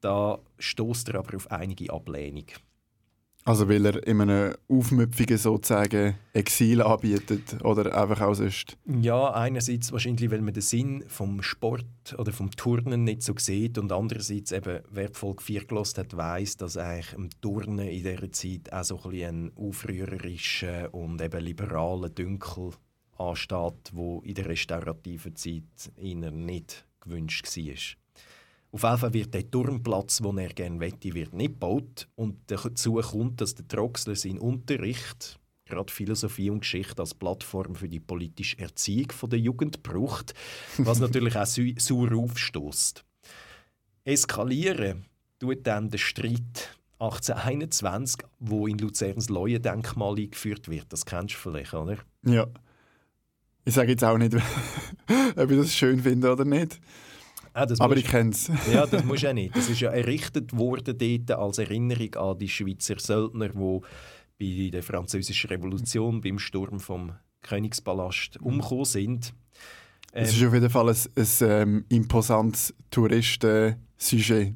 Da 0.00 0.38
stoßt 0.58 1.10
er 1.10 1.16
aber 1.16 1.36
auf 1.36 1.50
einige 1.50 1.92
Ablehnung. 1.92 2.46
Also 3.46 3.68
weil 3.68 3.86
er 3.86 4.04
in 4.04 4.20
einem 4.20 4.54
aufmüpfigen 4.68 5.38
sozusagen 5.38 6.16
Exil 6.32 6.82
anbietet 6.82 7.62
oder 7.62 7.96
einfach 7.96 8.20
auch 8.22 8.34
sonst? 8.34 8.76
Ja, 9.00 9.32
einerseits 9.34 9.92
wahrscheinlich, 9.92 10.32
weil 10.32 10.40
man 10.40 10.52
den 10.52 10.64
Sinn 10.64 11.04
vom 11.06 11.44
Sport 11.44 12.16
oder 12.18 12.32
vom 12.32 12.50
Turnen 12.50 13.04
nicht 13.04 13.22
so 13.22 13.34
sieht 13.38 13.78
und 13.78 13.92
andererseits 13.92 14.50
eben, 14.50 14.80
wer 14.90 15.10
die 15.10 15.14
Folge 15.14 15.44
4 15.44 15.64
gelost 15.66 15.96
hat, 15.96 16.16
weiss, 16.16 16.56
dass 16.56 16.76
eigentlich 16.76 17.12
im 17.12 17.30
Turnen 17.40 17.86
in 17.86 18.02
dieser 18.02 18.32
Zeit 18.32 18.72
auch 18.72 18.82
so 18.82 19.00
ein, 19.04 19.22
ein 19.22 19.52
aufrührerischer 19.54 20.92
und 20.92 21.22
eben 21.22 21.40
liberaler 21.40 22.08
Dünkel 22.08 22.72
ansteht, 23.16 23.92
wo 23.92 24.22
in 24.22 24.34
der 24.34 24.46
restaurativen 24.46 25.36
Zeit 25.36 25.92
eher 25.96 26.32
nicht 26.32 26.84
gewünscht 26.98 27.46
war. 27.46 28.05
Auf 28.72 28.82
jeden 28.82 28.98
Fall 28.98 29.14
wird 29.14 29.34
der 29.34 29.50
Turmplatz, 29.50 30.18
den 30.18 30.38
er 30.38 30.48
gerne 30.48 30.80
wette, 30.80 31.14
wird 31.14 31.32
nicht 31.32 31.52
gebaut. 31.52 32.08
Und 32.14 32.38
dazu 32.48 32.94
kommt, 32.94 33.40
dass 33.40 33.54
der 33.54 33.66
Troxler 33.68 34.14
seinen 34.14 34.38
Unterricht, 34.38 35.38
gerade 35.64 35.92
Philosophie 35.92 36.50
und 36.50 36.60
Geschichte, 36.60 37.00
als 37.00 37.14
Plattform 37.14 37.74
für 37.74 37.88
die 37.88 38.00
politische 38.00 38.58
Erziehung 38.58 39.08
der 39.24 39.38
Jugend 39.38 39.82
braucht, 39.82 40.34
was 40.78 40.98
natürlich 41.00 41.36
auch 41.36 41.46
sauer 41.46 42.12
aufstößt. 42.12 43.04
Eskalieren 44.04 45.06
tut 45.38 45.66
dann 45.66 45.90
der 45.90 45.98
Streit 45.98 46.76
1821, 46.98 48.24
wo 48.38 48.66
in 48.66 48.78
Luzerns 48.78 49.28
Leuendenkmal 49.28 50.16
eingeführt 50.16 50.68
wird. 50.68 50.86
Das 50.90 51.04
kennst 51.04 51.34
du 51.34 51.38
vielleicht, 51.38 51.74
oder? 51.74 51.98
Ja. 52.24 52.46
Ich 53.64 53.74
sage 53.74 53.90
jetzt 53.90 54.04
auch 54.04 54.16
nicht, 54.16 54.34
ob 55.36 55.50
ich 55.50 55.58
das 55.58 55.74
schön 55.74 56.00
finde 56.00 56.32
oder 56.32 56.44
nicht. 56.44 56.80
Ah, 57.56 57.66
Aber 57.78 57.96
ich 57.96 58.04
kenne 58.04 58.32
es. 58.32 58.50
ja, 58.72 58.86
das 58.86 59.02
muss 59.02 59.22
ja 59.22 59.32
nicht. 59.32 59.56
Das 59.56 59.70
ist 59.70 59.80
ja 59.80 59.90
errichtet 59.90 60.54
worden 60.54 60.98
dort 60.98 61.38
als 61.38 61.56
Erinnerung 61.56 62.14
an 62.16 62.38
die 62.38 62.50
Schweizer 62.50 62.98
Söldner, 62.98 63.48
die 63.48 63.80
bei 64.38 64.70
der 64.70 64.82
Französischen 64.82 65.48
Revolution 65.48 66.20
beim 66.20 66.38
Sturm 66.38 66.78
vom 66.78 67.12
Königspalast 67.40 68.38
umgekommen 68.42 68.84
sind. 68.84 69.32
Ähm, 70.12 70.24
es 70.24 70.36
ist 70.36 70.44
auf 70.44 70.52
jeden 70.52 70.68
Fall 70.68 70.90
ein, 70.90 70.96
ein 71.16 71.26
ähm, 71.40 71.84
imposantes 71.88 72.74
Touristen-Sujet. 72.90 74.54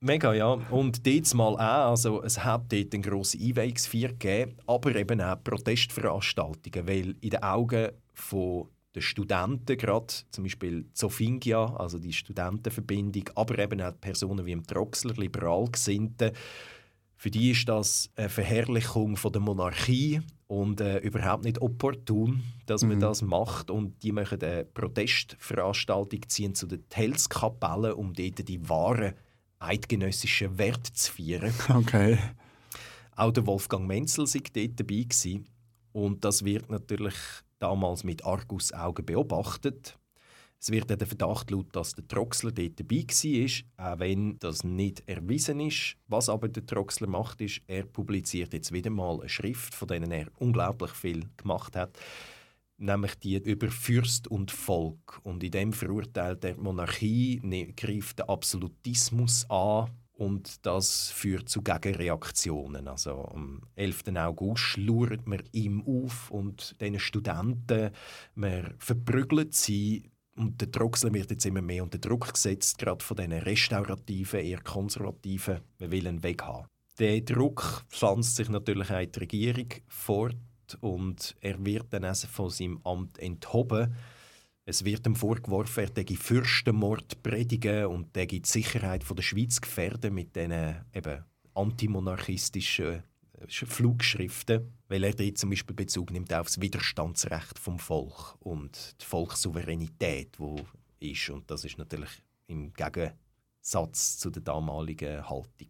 Mega, 0.00 0.34
ja. 0.34 0.52
Und 0.70 1.06
dort 1.06 1.34
mal 1.34 1.54
auch, 1.54 1.90
also 1.90 2.22
es 2.24 2.44
hat 2.44 2.70
dort 2.70 2.92
eine 2.92 3.02
grosse 3.02 3.38
Einweihungsfeier 3.38 4.08
gegeben, 4.08 4.56
aber 4.66 4.94
eben 4.94 5.18
auch 5.22 5.42
Protestveranstaltungen, 5.42 6.86
weil 6.86 7.14
in 7.22 7.30
den 7.30 7.42
Augen 7.42 7.88
von 8.12 8.68
den 8.94 9.02
Studenten 9.02 9.76
gerade, 9.76 10.14
zum 10.30 10.44
Beispiel 10.44 10.86
Zofingia, 10.92 11.74
also 11.76 11.98
die 11.98 12.12
Studentenverbindung, 12.12 13.30
aber 13.34 13.58
eben 13.58 13.80
auch 13.80 14.00
Personen 14.00 14.46
wie 14.46 14.52
im 14.52 14.66
Troxler, 14.66 15.14
liberal 15.14 15.68
Gesinnte, 15.70 16.32
für 17.16 17.30
die 17.30 17.52
ist 17.52 17.68
das 17.68 18.10
eine 18.16 18.28
Verherrlichung 18.28 19.16
von 19.16 19.32
der 19.32 19.40
Monarchie 19.40 20.20
und 20.46 20.80
äh, 20.80 20.98
überhaupt 20.98 21.44
nicht 21.44 21.60
opportun, 21.62 22.42
dass 22.66 22.82
man 22.82 22.96
mhm. 22.96 23.00
das 23.00 23.22
macht. 23.22 23.70
Und 23.70 24.02
die 24.02 24.12
machen 24.12 24.42
eine 24.42 24.64
Protestveranstaltung, 24.66 26.20
ziehen 26.28 26.54
zu 26.54 26.66
den 26.66 26.86
Telskapellen, 26.90 27.94
um 27.94 28.12
dort 28.12 28.46
die 28.46 28.68
wahren 28.68 29.14
eidgenössischen 29.58 30.58
Werte 30.58 30.92
zu 30.92 31.12
feiern. 31.12 31.54
Okay. 31.68 32.18
Auch 33.16 33.32
der 33.32 33.46
Wolfgang 33.46 33.86
Menzel 33.86 34.26
war 34.26 34.40
dort 34.52 34.80
dabei. 34.80 35.02
Gewesen. 35.02 35.46
Und 35.92 36.24
das 36.24 36.44
wird 36.44 36.70
natürlich 36.70 37.14
damals 37.64 38.04
mit 38.04 38.24
Argusaugen 38.24 39.06
beobachtet. 39.06 39.98
Es 40.60 40.70
wird 40.70 40.88
der 40.88 41.06
Verdacht 41.06 41.50
laut, 41.50 41.74
dass 41.74 41.94
der 41.94 42.06
Troxler 42.06 42.52
dort 42.52 42.78
dabei 42.78 43.04
war, 43.06 43.92
auch 43.92 43.98
wenn 43.98 44.38
das 44.38 44.64
nicht 44.64 45.02
erwiesen 45.06 45.60
ist. 45.60 45.96
Was 46.06 46.28
aber 46.28 46.48
der 46.48 46.66
Troxler 46.66 47.06
macht, 47.06 47.40
ist, 47.40 47.62
er 47.66 47.84
publiziert 47.84 48.52
jetzt 48.52 48.72
wieder 48.72 48.90
mal 48.90 49.20
eine 49.20 49.28
Schrift, 49.28 49.74
von 49.74 49.88
der 49.88 50.02
er 50.02 50.28
unglaublich 50.38 50.92
viel 50.92 51.24
gemacht 51.36 51.76
hat, 51.76 51.98
nämlich 52.76 53.14
die 53.16 53.36
über 53.36 53.70
Fürst 53.70 54.28
und 54.28 54.50
Volk. 54.50 55.20
Und 55.22 55.42
in 55.42 55.50
dem 55.50 55.72
verurteilt 55.72 56.44
er 56.44 56.54
die 56.54 56.60
Monarchie, 56.60 57.40
ne, 57.42 57.72
greift 57.72 58.18
den 58.18 58.28
Absolutismus 58.28 59.48
an 59.50 59.90
und 60.14 60.64
das 60.64 61.10
führt 61.10 61.48
zu 61.48 61.62
Gegenreaktionen. 61.62 62.88
Also 62.88 63.24
am 63.26 63.62
11. 63.76 64.04
August 64.16 64.62
schlurrt 64.62 65.26
man 65.26 65.42
ihm 65.52 65.82
auf 65.86 66.30
und 66.30 66.80
den 66.80 66.98
Studenten, 66.98 67.90
man 68.34 68.74
verprügelt 68.78 69.54
sie 69.54 70.10
und 70.36 70.60
der 70.60 70.70
Troxler 70.70 71.12
wird 71.14 71.30
jetzt 71.30 71.46
immer 71.46 71.62
mehr 71.62 71.82
unter 71.82 71.98
Druck 71.98 72.32
gesetzt, 72.32 72.78
gerade 72.78 73.04
von 73.04 73.16
diesen 73.16 73.32
restaurativen, 73.32 74.40
eher 74.40 74.60
konservativen 74.60 75.60
Willen 75.78 76.22
weghaben. 76.22 76.66
Der 76.98 77.20
Druck 77.20 77.84
pflanzt 77.88 78.36
sich 78.36 78.48
natürlich 78.48 78.90
auch 78.90 79.00
in 79.00 79.12
die 79.12 79.18
Regierung 79.18 79.68
fort 79.88 80.36
und 80.80 81.36
er 81.40 81.64
wird 81.64 81.92
dann 81.92 82.04
also 82.04 82.26
von 82.28 82.50
seinem 82.50 82.80
Amt 82.84 83.18
enthoben 83.18 83.94
es 84.66 84.84
wird 84.84 85.06
ihm 85.06 85.14
vorgeworfen, 85.14 85.84
er 85.84 85.90
dege 85.90 86.16
Fürstenmord 86.16 87.22
predigen 87.22 87.86
und 87.86 88.16
dege 88.16 88.40
die 88.40 88.48
Sicherheit 88.48 89.04
der 89.08 89.22
Schweiz 89.22 89.60
gefährden 89.60 90.14
mit 90.14 90.34
diesen 90.34 90.76
eben 90.92 91.24
antimonarchistischen 91.54 93.02
Flugschriften, 93.46 94.72
weil 94.88 95.04
er 95.04 95.12
dort 95.12 95.38
zum 95.38 95.50
Beispiel 95.50 95.76
Bezug 95.76 96.10
nimmt 96.10 96.32
auf 96.32 96.46
das 96.46 96.60
Widerstandsrecht 96.60 97.58
vom 97.58 97.78
Volk 97.78 98.36
und 98.40 98.96
die 99.00 99.04
Volkssouveränität, 99.04 100.38
wo 100.38 100.56
ist 100.98 101.28
und 101.28 101.50
das 101.50 101.64
ist 101.64 101.76
natürlich 101.76 102.10
im 102.46 102.72
Gegensatz 102.72 104.18
zu 104.18 104.30
der 104.30 104.42
damaligen 104.42 105.28
Haltung. 105.28 105.68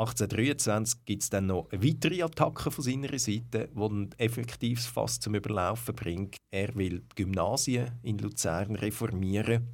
1823 0.00 1.04
gibt 1.04 1.22
es 1.22 1.28
dann 1.28 1.48
noch 1.48 1.68
weitere 1.72 2.22
Attacke 2.22 2.70
von 2.70 2.82
seiner 2.82 3.18
Seite, 3.18 3.68
die 3.68 3.80
ein 3.82 4.08
effektives 4.16 4.86
Fass 4.86 5.20
zum 5.20 5.34
Überlaufen 5.34 5.94
bringt. 5.94 6.36
Er 6.50 6.74
will 6.74 7.02
Gymnasien 7.14 7.90
in 8.02 8.16
Luzern 8.16 8.76
reformieren. 8.76 9.68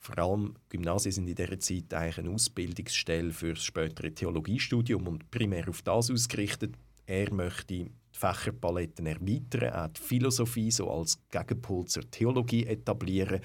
Vor 0.00 0.18
allem 0.18 0.54
Gymnasien 0.68 1.12
sind 1.12 1.28
in 1.28 1.36
dieser 1.36 1.60
Zeit 1.60 1.94
eigentlich 1.94 2.18
eine 2.18 2.30
Ausbildungsstelle 2.30 3.30
für 3.30 3.54
das 3.54 3.62
spätere 3.62 4.12
Theologiestudium 4.12 5.06
und 5.06 5.30
primär 5.30 5.68
auf 5.68 5.82
das 5.82 6.10
ausgerichtet. 6.10 6.74
Er 7.06 7.32
möchte 7.32 7.66
die 7.66 7.92
Fächerpaletten 8.10 9.06
erweitern, 9.06 9.72
auch 9.72 9.92
die 9.92 10.00
Philosophie 10.00 10.72
so 10.72 10.90
als 10.90 11.16
Gegenpol 11.30 11.86
zur 11.86 12.10
Theologie 12.10 12.66
etablieren. 12.66 13.40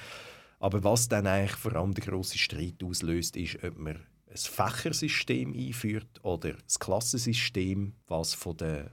Aber 0.60 0.84
was 0.84 1.08
dann 1.08 1.28
eigentlich 1.28 1.56
vor 1.56 1.76
allem 1.76 1.94
der 1.94 2.06
große 2.06 2.40
Streit 2.40 2.84
auslöst, 2.84 3.36
ist, 3.38 3.64
ob 3.64 3.78
man 3.78 4.00
ein 4.34 4.38
Fächersystem 4.38 5.54
einführt 5.54 6.24
oder 6.24 6.54
das 6.54 6.80
Klassensystem, 6.80 7.94
was 8.08 8.34
von 8.34 8.58
den 8.58 8.90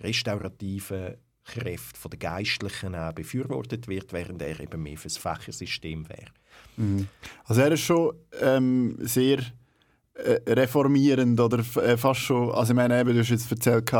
restaurativen 0.00 1.16
Kräften, 1.44 1.98
von 1.98 2.10
den 2.10 2.20
Geistlichen 2.20 2.94
auch 2.94 3.12
befürwortet 3.12 3.88
wird, 3.88 4.12
während 4.12 4.40
er 4.40 4.58
eben 4.60 4.82
mehr 4.82 4.96
für 4.96 5.08
das 5.08 5.18
Fächersystem 5.18 6.08
wäre. 6.08 6.30
Mhm. 6.76 7.08
Also 7.44 7.60
er 7.60 7.72
ist 7.72 7.80
schon 7.80 8.14
ähm, 8.40 8.96
sehr 9.00 9.40
äh, 10.14 10.40
reformierend 10.46 11.38
oder 11.40 11.58
äh, 11.82 11.96
fast 11.96 12.20
schon, 12.20 12.50
also 12.52 12.72
ich 12.72 12.76
meine, 12.76 13.00
eben, 13.00 13.12
du 13.12 13.20
hast 13.20 13.30
jetzt 13.30 13.50
erzählt, 13.50 13.90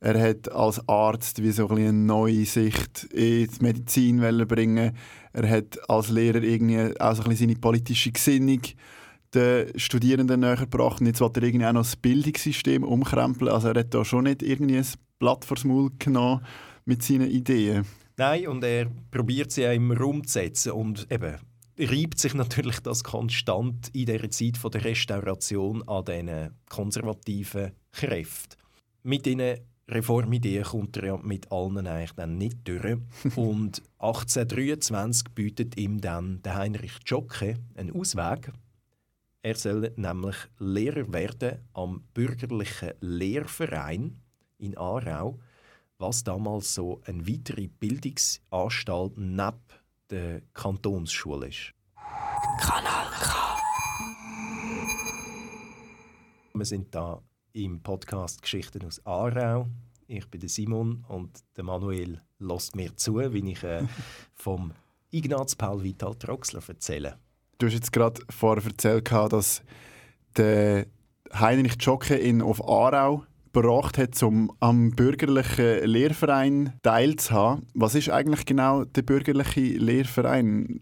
er 0.00 0.20
hat 0.20 0.52
als 0.52 0.86
Arzt 0.86 1.42
wie 1.42 1.50
so 1.50 1.66
ein 1.68 1.78
eine 1.78 1.92
neue 1.92 2.44
Sicht 2.44 3.04
in 3.04 3.48
die 3.48 3.62
Medizin 3.62 4.18
bringen 4.46 4.94
Er 5.32 5.48
hat 5.48 5.88
als 5.88 6.10
Lehrer 6.10 6.42
irgendwie 6.42 7.00
auch 7.00 7.14
so 7.14 7.22
ein 7.22 7.34
seine 7.34 7.54
politische 7.54 8.12
Gesinnung 8.12 8.60
den 9.34 9.78
Studierenden 9.78 10.40
näher 10.40 10.56
gebracht. 10.56 11.00
Und 11.00 11.06
jetzt 11.06 11.20
will 11.20 11.30
er 11.34 11.42
irgendwie 11.42 11.66
auch 11.66 11.72
noch 11.72 11.82
das 11.82 11.96
Bildungssystem 11.96 12.84
umkrempeln. 12.84 13.50
Also 13.50 13.68
er 13.68 13.80
hat 13.80 13.94
da 13.94 14.04
schon 14.04 14.24
nicht 14.24 14.42
irgendwie 14.42 14.78
ein 14.78 14.86
Blatt 15.18 15.44
vors 15.44 15.64
Maul 15.64 15.90
genommen 15.98 16.44
mit 16.84 17.02
seinen 17.02 17.30
Ideen. 17.30 17.86
Nein, 18.16 18.46
und 18.46 18.62
er 18.62 18.86
probiert 19.10 19.50
sie 19.50 19.66
auch 19.66 19.72
immer 19.72 20.00
umzusetzen 20.00 20.72
und 20.72 21.10
eben 21.10 21.36
reibt 21.78 22.18
sich 22.20 22.34
natürlich 22.34 22.78
das 22.80 23.02
konstant 23.02 23.88
in 23.92 24.06
der 24.06 24.30
Zeit 24.30 24.58
der 24.72 24.84
Restauration 24.84 25.82
an 25.88 26.04
diesen 26.04 26.50
konservativen 26.68 27.72
Kräften. 27.90 28.56
Mit 29.02 29.26
diesen 29.26 29.56
Reformideen 29.88 30.64
kommt 30.64 30.96
er 30.96 31.06
ja 31.06 31.16
mit 31.18 31.50
allen 31.52 31.86
eigentlich 31.86 32.12
dann 32.12 32.38
nicht 32.38 32.58
durch. 32.64 32.98
und 33.36 33.82
1823 33.98 35.28
bietet 35.34 35.78
ihm 35.78 36.00
dann 36.00 36.40
der 36.42 36.54
Heinrich 36.56 36.94
Jocke 37.06 37.56
einen 37.74 37.94
Ausweg. 37.94 38.52
Er 39.44 39.56
soll 39.56 39.92
nämlich 39.96 40.36
Lehrer 40.58 41.12
werden 41.12 41.58
am 41.74 42.02
bürgerlichen 42.14 42.92
Lehrverein 43.00 44.22
in 44.56 44.74
Aarau, 44.78 45.38
was 45.98 46.24
damals 46.24 46.74
so 46.74 47.02
eine 47.04 47.28
weitere 47.28 47.66
Bildungsanstalt 47.66 49.18
neben 49.18 49.58
der 50.08 50.40
Kantonsschule 50.54 51.48
ist. 51.48 51.74
Kanal 52.58 53.06
K. 53.20 53.58
Wir 56.54 56.64
sind 56.64 56.94
da 56.94 57.20
im 57.52 57.82
Podcast 57.82 58.40
Geschichten 58.40 58.86
aus 58.86 59.04
Aarau. 59.04 59.68
Ich 60.06 60.26
bin 60.30 60.40
der 60.40 60.48
Simon 60.48 61.04
und 61.06 61.44
der 61.54 61.64
Manuel 61.64 62.22
lässt 62.38 62.74
mir 62.74 62.96
zu, 62.96 63.16
wie 63.16 63.52
ich 63.52 63.62
äh, 63.62 63.86
vom 64.34 64.72
Ignaz 65.10 65.54
Paul 65.54 65.82
Vital 65.82 66.14
Troxler 66.14 66.62
erzähle. 66.66 67.18
Du 67.58 67.66
hast 67.66 67.74
jetzt 67.74 67.92
gerade 67.92 68.20
vorher 68.30 68.64
erzählt, 68.64 69.10
dass 69.10 69.62
der 70.36 70.86
Heinrich 71.32 71.76
Jocke 71.80 72.18
ihn 72.18 72.42
auf 72.42 72.66
Aarau 72.66 73.24
gebracht 73.52 73.98
hat, 73.98 74.20
um 74.22 74.52
am 74.60 74.90
bürgerlichen 74.90 75.84
Lehrverein 75.84 76.72
teilzuhaben. 76.82 77.66
Was 77.74 77.94
ist 77.94 78.10
eigentlich 78.10 78.44
genau 78.46 78.84
der 78.84 79.02
bürgerliche 79.02 79.60
Lehrverein? 79.60 80.80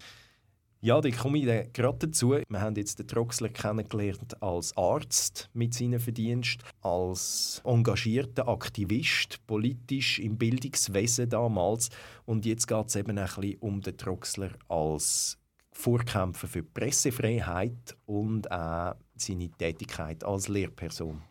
Ja, 0.81 1.01
da 1.01 1.11
komme 1.11 1.39
ich 1.39 1.73
gerade 1.73 2.09
dazu. 2.09 2.31
Wir 2.49 2.61
haben 2.61 2.75
jetzt 2.75 2.99
den 2.99 3.07
Troxler 3.07 3.51
kennengelernt 3.51 4.43
als 4.43 4.77
Arzt 4.77 5.49
mit 5.53 5.75
seinen 5.75 6.01
Verdiensten, 6.01 6.65
als 6.81 7.63
engagierter 7.65 8.49
Aktivist, 8.49 9.47
politisch 9.47 10.19
im 10.19 10.39
Bildungswesen 10.39 11.29
damals. 11.29 11.91
Und 12.25 12.47
jetzt 12.47 12.67
geht 12.67 12.89
es 12.89 12.97
eben 12.97 13.17
ein 13.17 13.27
bisschen 13.27 13.59
um 13.61 13.81
den 13.81 13.97
Troxler 13.97 14.51
als 14.69 15.39
Vorkämpfer 15.73 16.47
für 16.47 16.63
die 16.63 16.69
Pressefreiheit 16.69 17.97
und 18.07 18.51
auch 18.51 18.95
seine 19.17 19.51
Tätigkeit 19.51 20.25
als 20.25 20.49
Lehrperson, 20.49 21.23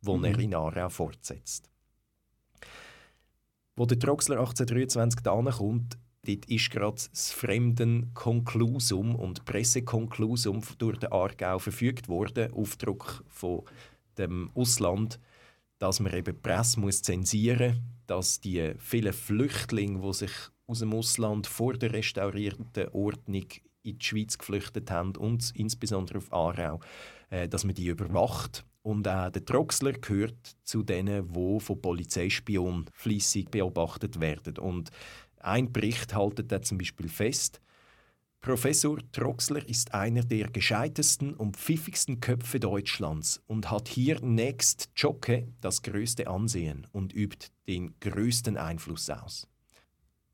die 0.00 0.10
mhm. 0.10 0.24
er 0.24 0.38
in 0.38 0.54
Aarau 0.54 0.88
fortsetzt. 0.88 1.68
Wo 3.76 3.86
der 3.86 3.98
Troxler 3.98 4.38
1823 4.38 5.20
da 5.22 5.40
kommt, 5.50 5.98
dort 6.26 6.44
ist 6.46 6.70
gerade 6.70 7.02
das 7.10 7.32
Fremdenkonklusum 7.32 9.14
und 9.14 9.44
Pressekonklusum 9.44 10.62
durch 10.78 10.98
den 10.98 11.12
Aargau 11.12 11.58
verfügt 11.58 12.08
worden, 12.08 12.52
Aufdruck 12.52 13.24
von 13.28 13.62
dem 14.18 14.50
Ausland, 14.54 15.18
dass 15.78 16.00
man 16.00 16.12
eben 16.12 16.36
die 16.36 16.40
Presse 16.40 16.78
muss 16.78 17.02
zensieren 17.02 17.74
muss, 17.74 17.82
dass 18.06 18.40
die 18.40 18.74
vielen 18.78 19.12
Flüchtlinge, 19.12 20.00
die 20.00 20.12
sich 20.12 20.32
aus 20.66 20.80
dem 20.80 20.92
Ausland 20.92 21.46
vor 21.46 21.74
der 21.74 21.92
restaurierten 21.92 22.88
Ordnung 22.88 23.46
in 23.82 23.98
die 23.98 24.04
Schweiz 24.04 24.38
geflüchtet 24.38 24.90
haben 24.90 25.16
und 25.16 25.52
insbesondere 25.54 26.18
auf 26.18 26.32
Aarau, 26.32 26.80
äh, 27.30 27.48
dass 27.48 27.64
man 27.64 27.74
die 27.74 27.86
überwacht. 27.86 28.64
Und 28.82 29.06
auch 29.08 29.30
der 29.30 29.44
Troxler 29.44 29.92
gehört 29.92 30.56
zu 30.64 30.82
denen, 30.82 31.32
die 31.32 31.60
von 31.60 31.82
Polizeispionen 31.82 32.86
fließig 32.92 33.48
beobachtet 33.50 34.20
werden. 34.20 34.56
Und 34.58 34.90
ein 35.38 35.72
Bericht 35.72 36.14
haltet 36.14 36.50
da 36.50 36.62
zum 36.62 36.78
Beispiel 36.78 37.08
fest, 37.08 37.60
Professor 38.42 38.98
Troxler 39.12 39.68
ist 39.68 39.92
einer 39.92 40.22
der 40.22 40.48
gescheitesten 40.48 41.34
und 41.34 41.58
pfiffigsten 41.58 42.20
Köpfe 42.20 42.58
Deutschlands 42.58 43.42
und 43.46 43.70
hat 43.70 43.86
hier 43.86 44.18
nächst 44.22 44.88
Jocke 44.96 45.48
das 45.60 45.82
größte 45.82 46.26
Ansehen 46.26 46.86
und 46.92 47.12
übt 47.14 47.48
den 47.68 47.94
größten 48.00 48.56
Einfluss 48.56 49.10
aus. 49.10 49.46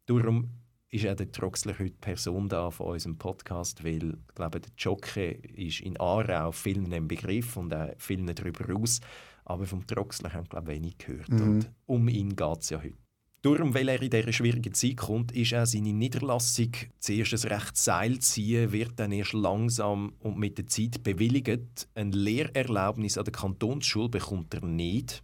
Darum 0.07 0.51
ist 0.97 1.07
auch 1.07 1.17
der 1.17 1.31
Troxler 1.31 1.79
heute 1.79 1.97
Person 2.01 2.49
da 2.49 2.71
von 2.71 2.89
unserem 2.89 3.17
Podcast, 3.17 3.85
weil 3.85 4.11
ich 4.11 4.35
glaube, 4.35 4.61
der 4.61 4.71
Jocke 4.79 5.31
ist 5.31 5.81
in 5.81 5.99
Aarau 5.99 6.53
vielen 6.53 6.93
ein 6.93 7.07
Begriff 7.07 7.57
und 7.57 7.75
auch 7.75 7.91
vielen 7.99 8.27
darüber 8.27 8.75
aus. 8.75 9.01
Aber 9.45 9.67
vom 9.67 9.87
Troxler 9.87 10.33
haben 10.33 10.49
glaube 10.49 10.73
ich 10.73 10.79
wenig 10.79 10.99
gehört. 10.99 11.29
Mhm. 11.29 11.41
Und 11.43 11.71
um 11.87 12.09
ihn 12.09 12.35
geht 12.35 12.59
es 12.61 12.71
ja 12.71 12.83
heute. 12.83 12.95
Darum, 13.43 13.75
weil 13.75 13.89
er 13.89 14.03
in 14.03 14.11
dieser 14.11 14.33
schwierigen 14.33 14.75
Zeit 14.75 14.97
kommt, 14.97 15.31
ist 15.31 15.55
auch 15.55 15.67
seine 15.67 15.93
Niederlassung 15.93 16.73
zuerst 16.99 17.45
ein 17.45 17.53
recht 17.53 17.77
Seil 17.77 18.19
ziehen, 18.19 18.73
wird 18.73 18.93
dann 18.97 19.13
erst 19.13 19.35
langsam 19.35 20.15
und 20.19 20.37
mit 20.37 20.59
der 20.59 20.67
Zeit 20.67 21.05
bewilligt. 21.05 21.87
Ein 21.95 22.11
Lehrerlaubnis 22.11 23.19
an 23.19 23.25
der 23.25 23.33
Kantonsschule 23.33 24.09
bekommt 24.09 24.53
er 24.55 24.65
nicht. 24.65 25.23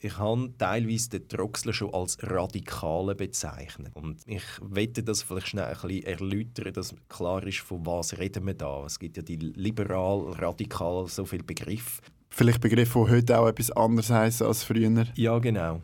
Ich 0.00 0.18
habe 0.18 0.52
teilweise 0.58 1.08
den 1.10 1.28
Troxler 1.28 1.72
schon 1.72 1.94
als 1.94 2.18
Radikale 2.22 3.14
bezeichnet. 3.14 3.92
Und 3.94 4.20
ich 4.26 4.44
wette 4.60 5.02
das 5.02 5.22
vielleicht 5.22 5.48
schnell 5.48 5.64
ein 5.64 5.80
bisschen 5.80 6.02
erläutern, 6.04 6.72
dass 6.72 6.94
klar 7.08 7.42
ist, 7.46 7.60
von 7.60 7.86
was 7.86 8.18
reden 8.18 8.46
wir 8.46 8.54
da. 8.54 8.84
Es 8.84 8.98
gibt 8.98 9.16
ja 9.16 9.22
die 9.22 9.36
liberal, 9.36 10.32
radikal, 10.32 11.06
so 11.08 11.24
viele 11.24 11.44
Begriffe. 11.44 12.02
Vielleicht 12.28 12.60
Begriffe, 12.60 13.04
die 13.06 13.12
heute 13.12 13.38
auch 13.38 13.48
etwas 13.48 13.70
anderes 13.70 14.10
heißen 14.10 14.46
als 14.46 14.64
früher. 14.64 15.06
Ja, 15.14 15.38
genau. 15.38 15.80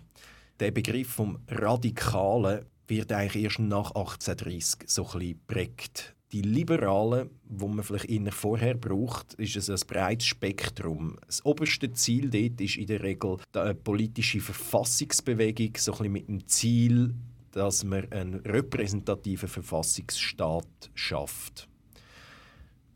Der 0.59 0.73
Begriff 0.73 1.09
vom 1.09 1.39
Radikalen 1.49 2.67
wird 2.89 3.13
eigentlich 3.13 3.45
erst 3.45 3.61
nach 3.61 3.93
1830 3.93 4.81
so 4.87 5.07
ein 5.07 5.19
bisschen 5.19 5.41
prägt 5.47 6.15
die 6.33 6.43
Liberalen, 6.43 7.31
wo 7.45 7.67
man 7.67 7.85
vielleicht 7.85 8.09
eher 8.09 8.31
vorher 8.33 8.75
braucht, 8.75 9.35
ist 9.35 9.57
es 9.57 9.69
ein 9.69 9.87
breites 9.87 10.27
Spektrum. 10.29 11.17
Das 11.27 11.45
oberste 11.45 11.93
Ziel 11.93 12.31
dort 12.31 12.61
ist 12.61 12.77
in 12.77 12.87
der 12.87 13.03
Regel 13.03 13.39
eine 13.53 13.75
politische 13.75 14.41
Verfassungsbewegung, 14.41 15.73
so 15.77 15.93
ein 15.93 15.99
bisschen 15.99 16.13
mit 16.13 16.29
dem 16.29 16.47
Ziel, 16.47 17.15
dass 17.51 17.83
man 17.83 18.11
einen 18.13 18.37
repräsentativen 18.37 19.49
Verfassungsstaat 19.49 20.91
schafft. 20.95 21.69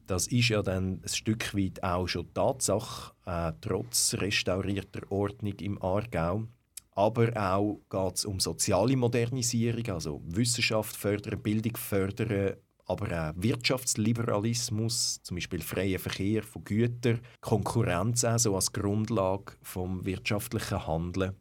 Das 0.07 0.27
ist 0.27 0.51
ja 0.51 0.63
dann 0.63 1.01
ein 1.03 1.09
Stück 1.09 1.55
weit 1.57 1.83
auch 1.83 2.07
schon 2.07 2.33
Tatsache, 2.35 3.13
äh, 3.27 3.53
trotz 3.61 4.15
restaurierter 4.15 5.11
Ordnung 5.11 5.55
im 5.61 5.83
Aargau. 5.83 6.45
Aber 6.93 7.33
auch 7.37 7.81
geht 7.91 8.17
es 8.17 8.25
um 8.25 8.39
soziale 8.39 8.97
Modernisierung, 8.97 9.89
also 9.89 10.23
Wissenschaft 10.27 10.95
fördern, 10.95 11.43
Bildung 11.43 11.77
fördern, 11.77 12.55
aber 12.87 13.31
auch 13.31 13.35
Wirtschaftsliberalismus, 13.37 15.23
zum 15.23 15.37
Beispiel 15.37 15.63
freier 15.63 15.99
Verkehr 15.99 16.43
von 16.43 16.65
Gütern, 16.65 17.21
Konkurrenz 17.41 18.25
also 18.25 18.55
als 18.55 18.73
Grundlage 18.73 19.55
vom 19.63 20.05
wirtschaftlichen 20.05 20.87
Handeln. 20.87 21.37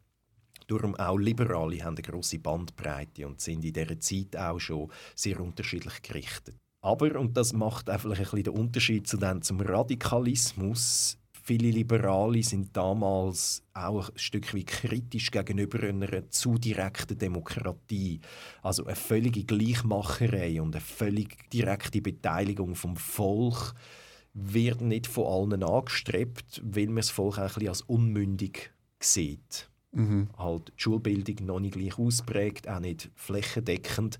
Darum 0.66 0.94
auch 0.94 1.18
Liberale 1.18 1.84
haben 1.84 1.96
eine 1.96 2.02
grosse 2.02 2.38
Bandbreite 2.38 3.26
und 3.26 3.40
sind 3.40 3.64
in 3.64 3.72
dieser 3.72 4.00
Zeit 4.00 4.36
auch 4.36 4.58
schon 4.58 4.90
sehr 5.14 5.38
unterschiedlich 5.40 6.00
gerichtet. 6.02 6.56
Aber, 6.80 7.18
und 7.18 7.36
das 7.36 7.52
macht 7.52 7.88
einfach 7.88 8.10
ein 8.10 8.18
bisschen 8.18 8.42
den 8.44 8.54
Unterschied 8.54 9.06
zu 9.06 9.16
dem, 9.16 9.42
zum 9.42 9.60
Radikalismus, 9.60 11.18
viele 11.44 11.70
Liberale 11.70 12.42
sind 12.42 12.74
damals 12.74 13.62
auch 13.74 14.08
ein 14.08 14.18
Stück 14.18 14.54
weit 14.54 14.66
kritisch 14.66 15.30
gegenüber 15.30 15.82
einer 15.82 16.30
zu 16.30 16.56
direkten 16.56 17.18
Demokratie. 17.18 18.20
Also 18.62 18.86
eine 18.86 18.96
völlige 18.96 19.44
Gleichmacherei 19.44 20.60
und 20.60 20.74
eine 20.74 20.80
völlig 20.80 21.50
direkte 21.50 22.00
Beteiligung 22.00 22.74
vom 22.74 22.96
Volk 22.96 23.74
wird 24.32 24.80
nicht 24.80 25.06
von 25.06 25.52
allen 25.52 25.62
angestrebt, 25.62 26.62
weil 26.64 26.86
man 26.86 26.96
das 26.96 27.10
Volk 27.10 27.38
auch 27.38 27.42
ein 27.42 27.48
bisschen 27.48 27.68
als 27.68 27.82
unmündig 27.82 28.72
sieht. 28.98 29.68
Mhm. 29.92 30.28
Halt 30.36 30.68
die 30.68 30.82
Schulbildung 30.82 31.46
noch 31.46 31.60
nicht 31.60 31.76
gleich 31.76 31.98
ausprägt, 31.98 32.68
auch 32.68 32.80
nicht 32.80 33.10
flächendeckend. 33.14 34.18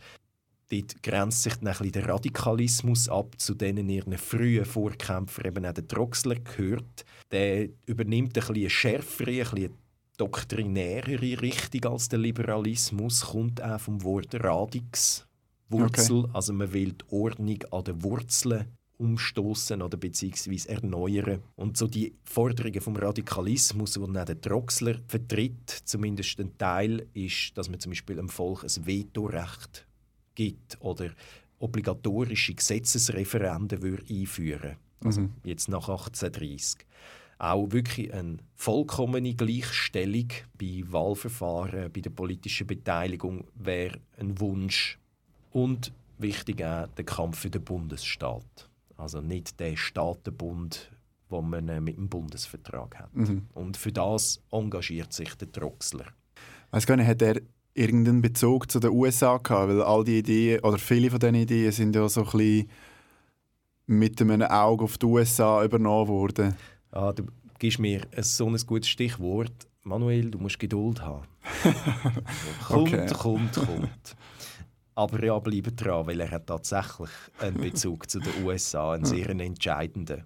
Dort 0.74 1.02
grenzt 1.02 1.42
sich 1.42 1.54
dann 1.56 1.74
ein 1.74 1.92
der 1.92 2.08
Radikalismus 2.08 3.08
ab, 3.08 3.34
zu 3.38 3.54
denen 3.54 3.88
ihren 3.88 4.18
frühen 4.18 4.64
Vorkämpfer 4.64 5.44
eben 5.44 5.64
auch 5.66 5.72
der 5.72 5.84
Droxler 5.84 6.36
gehört. 6.36 7.04
Der 7.30 7.68
übernimmt 7.86 8.36
ein 8.38 8.56
eine 8.56 8.70
schärfere, 8.70 9.30
ein 9.30 9.50
bisschen 9.50 9.74
doktrinärere 10.16 11.42
Richtung 11.42 11.92
als 11.92 12.08
der 12.08 12.18
Liberalismus, 12.18 13.22
kommt 13.22 13.62
auch 13.62 13.80
vom 13.80 14.02
Wort 14.02 14.34
Radix, 14.34 15.26
Wurzel. 15.68 16.24
Okay. 16.24 16.30
Also 16.32 16.52
man 16.52 16.72
will 16.72 16.92
die 16.92 17.12
Ordnung 17.12 17.58
an 17.70 17.84
den 17.84 18.02
Wurzeln 18.02 18.66
umstoßen 18.98 19.82
oder 19.82 19.96
beziehungsweise 19.96 20.68
erneuern. 20.68 21.42
Und 21.56 21.76
so 21.76 21.86
die 21.88 22.14
Forderungen 22.22 22.80
vom 22.80 22.96
Radikalismus, 22.96 23.94
die 23.94 24.12
der 24.12 24.34
Droxler 24.36 25.00
vertritt, 25.08 25.68
zumindest 25.84 26.38
ein 26.38 26.56
Teil, 26.58 27.06
ist, 27.12 27.56
dass 27.58 27.68
man 27.68 27.80
zum 27.80 27.90
Beispiel 27.90 28.16
dem 28.16 28.28
Volk 28.28 28.62
ein 28.62 28.86
Vetorecht 28.86 29.86
gibt 30.34 30.78
oder 30.80 31.10
obligatorische 31.58 32.54
Gesetzesreferenden 32.54 34.04
einführen 34.08 34.76
also 35.04 35.22
mhm. 35.22 35.32
jetzt 35.44 35.68
nach 35.68 35.88
1830. 35.88 36.86
Auch 37.38 37.70
wirklich 37.72 38.12
eine 38.12 38.38
vollkommene 38.54 39.34
Gleichstellung 39.34 40.28
bei 40.58 40.82
Wahlverfahren, 40.86 41.92
bei 41.92 42.00
der 42.00 42.10
politischen 42.10 42.66
Beteiligung 42.66 43.44
wäre 43.54 43.98
ein 44.18 44.38
Wunsch. 44.40 44.98
Und 45.52 45.92
wichtig 46.18 46.64
auch 46.64 46.88
der 46.88 47.04
Kampf 47.04 47.40
für 47.40 47.50
den 47.50 47.62
Bundesstaat. 47.62 48.68
Also 48.96 49.20
nicht 49.20 49.58
der 49.60 49.76
Staatenbund, 49.76 50.90
wo 51.28 51.42
man 51.42 51.82
mit 51.82 51.96
dem 51.96 52.08
Bundesvertrag 52.08 52.98
hat. 52.98 53.14
Mhm. 53.14 53.46
Und 53.52 53.76
für 53.76 53.92
das 53.92 54.40
engagiert 54.50 55.12
sich 55.12 55.34
der 55.34 55.48
Droxler. 55.48 56.06
Weiß 56.70 56.86
gar 56.86 56.96
nicht, 56.96 57.06
hat 57.06 57.22
er 57.22 57.40
irgendeinen 57.74 58.22
Bezug 58.22 58.70
zu 58.70 58.80
den 58.80 58.90
USA 58.90 59.36
gehabt? 59.38 59.68
Weil 59.68 59.82
all 59.82 60.04
die 60.04 60.18
Ideen, 60.18 60.60
oder 60.60 60.78
viele 60.78 61.10
von 61.10 61.18
diesen 61.18 61.34
Ideen 61.34 61.72
sind 61.72 61.94
ja 61.94 62.08
so 62.08 62.20
ein 62.20 62.30
bisschen 62.30 62.70
mit 63.86 64.20
einem 64.20 64.42
Auge 64.42 64.84
auf 64.84 64.98
die 64.98 65.06
USA 65.06 65.62
übernommen 65.64 66.08
worden. 66.08 66.56
Ah, 66.90 67.12
du 67.12 67.24
gibst 67.58 67.78
mir 67.78 68.02
so 68.20 68.48
ein 68.48 68.56
gutes 68.66 68.88
Stichwort. 68.88 69.52
Manuel, 69.82 70.30
du 70.30 70.38
musst 70.38 70.58
Geduld 70.58 71.02
haben. 71.02 71.26
kommt, 72.66 72.94
okay. 72.94 73.12
kommt, 73.14 73.54
kommt. 73.54 74.16
Aber 74.94 75.24
ja, 75.24 75.38
bleibe 75.38 75.72
dran, 75.72 76.06
weil 76.06 76.20
er 76.20 76.30
hat 76.30 76.46
tatsächlich 76.46 77.10
einen 77.40 77.58
Bezug 77.58 78.08
zu 78.08 78.20
den 78.20 78.44
USA, 78.44 78.92
einen 78.92 79.04
sehr 79.04 79.28
entscheidenden. 79.28 80.24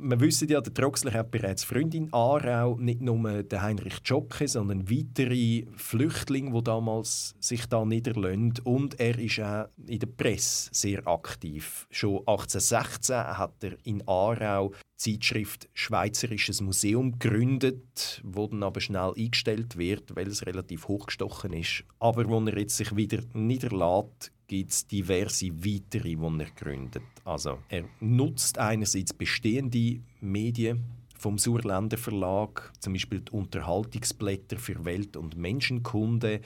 Wir 0.00 0.20
wissen 0.20 0.48
ja, 0.48 0.60
der 0.60 0.72
Troxler 0.72 1.12
hat 1.12 1.32
bereits 1.32 1.64
Freundin 1.64 2.04
in 2.04 2.12
Aarau, 2.12 2.76
nicht 2.78 3.00
nur 3.00 3.42
der 3.42 3.62
Heinrich 3.62 3.98
Jocke, 4.04 4.46
sondern 4.46 4.88
weitere 4.88 5.66
Flüchtlinge, 5.74 6.52
die 6.52 6.62
damals 6.62 7.34
sich 7.40 7.66
da 7.66 7.84
niederlassen. 7.84 8.54
Und 8.62 9.00
er 9.00 9.18
ist 9.18 9.40
auch 9.40 9.66
in 9.88 9.98
der 9.98 10.06
Presse 10.06 10.70
sehr 10.72 11.04
aktiv. 11.08 11.88
Schon 11.90 12.18
1816 12.20 13.16
hat 13.16 13.64
er 13.64 13.76
in 13.82 14.06
Aarau 14.06 14.70
die 15.04 15.18
Zeitschrift 15.18 15.68
Schweizerisches 15.74 16.60
Museum 16.60 17.18
gegründet, 17.18 18.20
wo 18.22 18.46
dann 18.46 18.62
aber 18.62 18.80
schnell 18.80 19.14
eingestellt 19.16 19.76
wird, 19.76 20.14
weil 20.14 20.28
es 20.28 20.46
relativ 20.46 20.86
hochgestochen 20.86 21.52
ist. 21.52 21.82
Aber 21.98 22.28
wo 22.28 22.38
er 22.38 22.56
jetzt 22.56 22.76
sich 22.76 22.94
wieder 22.94 23.18
niederlässt, 23.32 24.30
gibt 24.48 24.70
es 24.72 24.86
diverse 24.86 25.46
weitere, 25.64 26.16
die 26.16 26.40
er 26.40 26.50
gründet. 26.56 27.02
Also 27.24 27.58
er 27.68 27.84
nutzt 28.00 28.58
einerseits 28.58 29.12
bestehende 29.12 30.00
Medien 30.20 30.84
vom 31.16 31.38
Surländer 31.38 31.98
Verlag, 31.98 32.72
zum 32.80 32.94
Beispiel 32.94 33.20
die 33.20 33.32
Unterhaltungsblätter 33.32 34.56
für 34.56 34.84
Welt- 34.84 35.16
und 35.16 35.36
Menschenkunde, 35.36 36.40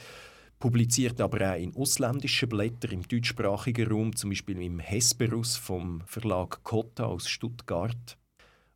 publiziert 0.58 1.20
aber 1.20 1.52
auch 1.52 1.58
in 1.58 1.74
ausländischen 1.76 2.48
Blättern 2.48 2.92
im 2.92 3.02
deutschsprachigen 3.02 3.88
Raum, 3.88 4.14
zum 4.14 4.30
Beispiel 4.30 4.60
im 4.60 4.78
Hesperus 4.78 5.56
vom 5.56 6.02
Verlag 6.06 6.62
Cotta 6.62 7.04
aus 7.04 7.28
Stuttgart. 7.28 8.18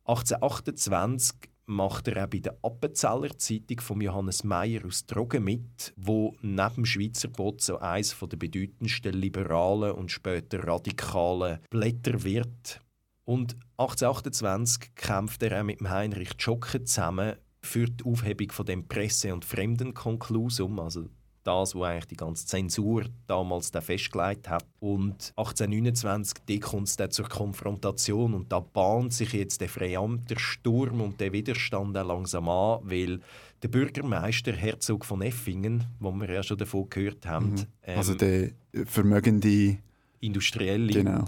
1828 0.05 1.49
macht 1.67 2.07
er 2.07 2.23
auch 2.23 2.29
bei 2.29 2.39
der 2.39 2.57
Appenzeller 2.63 3.37
Zeitung 3.37 3.81
von 3.81 4.01
Johannes 4.01 4.43
Meyer 4.43 4.85
aus 4.85 5.05
Drogen 5.05 5.43
mit, 5.43 5.93
wo 5.97 6.35
neben 6.41 6.75
dem 6.75 6.85
Schweizer 6.85 7.27
Boot 7.27 7.61
so 7.61 7.77
eines 7.77 8.17
der 8.17 8.37
bedeutendsten 8.37 9.13
liberalen 9.13 9.91
und 9.91 10.11
später 10.11 10.65
radikalen 10.65 11.59
Blätter 11.69 12.23
wird. 12.23 12.81
Und 13.25 13.57
1828 13.77 14.95
kämpft 14.95 15.43
er 15.43 15.59
auch 15.59 15.65
mit 15.65 15.81
Heinrich 15.81 16.35
Jocke 16.39 16.83
zusammen 16.85 17.35
für 17.61 17.87
die 17.87 18.05
Aufhebung 18.05 18.51
von 18.51 18.65
dem 18.65 18.87
Presse- 18.87 19.33
und 19.33 19.43
Fremdenkonklusum, 19.43 20.79
also 20.79 21.09
das, 21.47 21.73
was 21.75 21.87
eigentlich 21.87 22.07
die 22.07 22.17
ganze 22.17 22.45
Zensur 22.45 23.05
damals 23.25 23.71
da 23.71 23.79
festgelegt 23.79 24.49
hat. 24.49 24.65
Und 24.79 25.33
1829 25.37 26.61
kommt 26.61 26.87
es 26.87 26.97
dann 26.97 27.11
zur 27.11 27.29
Konfrontation 27.29 28.33
und 28.33 28.51
da 28.51 28.59
bahnt 28.59 29.13
sich 29.13 29.33
jetzt 29.33 29.61
der 29.61 29.69
Freiamter 29.69 30.37
Sturm 30.37 31.01
und 31.01 31.19
der 31.19 31.31
Widerstand 31.31 31.97
auch 31.97 32.05
langsam 32.05 32.49
an, 32.49 32.79
weil 32.83 33.21
der 33.63 33.69
Bürgermeister 33.69 34.53
Herzog 34.53 35.05
von 35.05 35.21
Effingen, 35.21 35.85
wo 35.99 36.11
wir 36.11 36.29
ja 36.29 36.43
schon 36.43 36.57
davon 36.57 36.89
gehört 36.89 37.25
haben, 37.25 37.51
mhm. 37.51 37.65
ähm, 37.83 37.97
also 37.97 38.13
der 38.13 38.51
vermögende 38.85 39.77
Industrielle, 40.19 40.91
genau, 40.91 41.25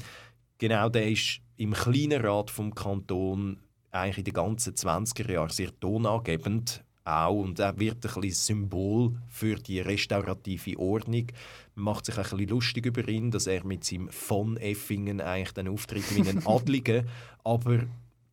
genau, 0.58 0.89
der 0.89 1.10
ist 1.10 1.39
im 1.58 1.73
kleinen 1.73 2.23
Rat 2.23 2.51
vom 2.51 2.75
Kanton 2.75 3.60
eigentlich 3.91 4.19
in 4.19 4.23
den 4.25 4.34
ganzen 4.34 4.75
20er 4.75 5.32
Jahren 5.32 5.49
sehr 5.49 5.77
tonangebend 5.79 6.84
auch. 7.10 7.39
Und 7.39 7.60
er 7.60 7.80
wird 7.80 8.06
ein 8.06 8.22
bisschen 8.22 8.32
Symbol 8.32 9.13
für 9.28 9.56
die 9.56 9.80
restaurative 9.80 10.78
Ordnung. 10.80 11.28
Man 11.76 11.86
macht 11.86 12.06
sich 12.06 12.17
ein 12.17 12.24
bisschen 12.24 12.50
lustig 12.50 12.86
über 12.86 13.08
ihn, 13.08 13.32
dass 13.32 13.48
er 13.48 13.65
mit 13.65 13.84
seinem 13.84 14.10
von 14.10 14.58
Effingen 14.58 15.22
eigentlich 15.22 15.54
den 15.54 15.67
Auftritt 15.67 16.15
wie 16.15 16.28
ein 16.28 16.41
Adliger, 16.45 17.04
aber 17.43 17.86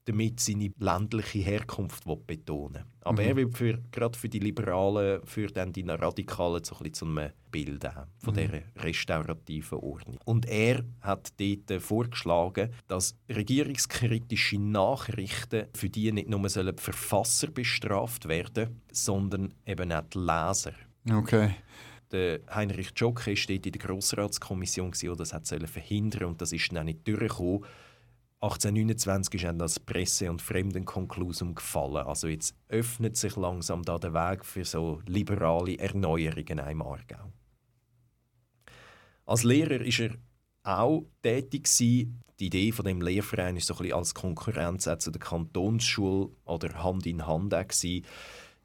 damit 0.07 0.41
seine 0.41 0.71
ländliche 0.79 1.41
Herkunft 1.41 2.05
betonen 2.27 2.85
Aber 3.01 3.23
mhm. 3.23 3.29
er 3.29 3.37
will 3.37 3.51
für, 3.51 3.79
gerade 3.91 4.17
für 4.17 4.29
die 4.29 4.39
Liberalen, 4.39 5.21
für 5.25 5.49
dann 5.49 5.73
die 5.73 5.83
Radikalen 5.83 6.63
so 6.65 6.77
ein 6.77 6.85
bisschen 6.85 6.95
zu 6.95 7.05
einem 7.07 7.31
Bild 7.51 7.85
haben 7.85 8.11
von 8.19 8.35
mhm. 8.35 8.39
dieser 8.39 8.63
restaurativen 8.77 9.79
Ordnung. 9.79 10.19
Und 10.25 10.47
er 10.47 10.85
hat 11.01 11.33
dort 11.41 11.83
vorgeschlagen, 11.83 12.71
dass 12.87 13.17
regierungskritische 13.29 14.59
Nachrichten 14.59 15.67
für 15.75 15.91
die 15.91 16.13
nicht 16.13 16.29
nur 16.29 16.49
sollen 16.49 16.77
die 16.77 16.83
Verfasser 16.83 17.49
bestraft 17.49 18.29
werden, 18.29 18.83
sondern 18.93 19.55
eben 19.67 19.93
auch 19.93 20.05
die 20.13 20.19
Leser. 20.19 20.73
Okay. 21.11 21.51
Der 22.13 22.41
Heinrich 22.55 22.93
Jocke 22.95 23.33
war 23.33 23.51
in 23.51 23.63
der 23.63 23.73
Grossratskommission, 23.73 24.93
die 24.93 25.13
das 25.17 25.35
verhindern 25.67 26.29
und 26.29 26.41
das 26.41 26.53
ist 26.53 26.73
dann 26.73 26.87
nicht 26.87 27.07
durchgekommen. 27.07 27.65
1829 28.41 29.35
ist 29.35 29.45
dann 29.45 29.59
das 29.59 29.81
Presse- 29.81 30.31
und 30.31 30.43
Fremdenkonklusum 30.43 31.55
gefallen. 31.55 32.07
Also 32.07 32.29
jetzt 32.29 32.55
öffnet 32.69 33.17
sich 33.17 33.35
langsam 33.37 33.83
da 33.83 33.99
der 33.99 34.13
Weg 34.13 34.45
für 34.45 34.65
so 34.65 35.01
liberale 35.07 35.79
Erneuerungen 35.79 36.59
im 36.59 36.83
Aargau. 36.83 37.33
Als 39.25 39.43
Lehrer 39.43 39.81
ist 39.81 40.01
er 40.01 40.11
auch 40.63 41.07
tätig 41.23 41.65
gewesen. 41.65 42.23
Die 42.39 42.47
Idee 42.47 42.73
von 42.73 42.85
dem 42.85 43.01
Lehrverein 43.01 43.57
ist 43.57 43.69
so 43.69 43.79
ein 43.79 43.93
als 43.93 44.15
Konkurrenz 44.15 44.87
zu 44.99 45.11
der 45.11 45.21
Kantonsschule 45.21 46.29
oder 46.45 46.85
Hand 46.85 47.07
in 47.07 47.27
Hand 47.27 47.53
gewesen, 47.53 48.05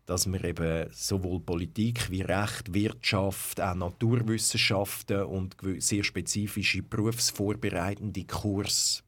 dass 0.05 0.25
man 0.25 0.43
eben 0.43 0.89
sowohl 0.91 1.39
Politik 1.39 2.11
wie 2.11 2.21
Recht, 2.21 2.73
Wirtschaft, 2.73 3.61
auch 3.61 3.75
Naturwissenschaften 3.75 5.23
und 5.23 5.55
sehr 5.77 6.03
spezifische 6.03 6.83
berufsvorbereitende 6.83 8.25
Kurse 8.25 9.03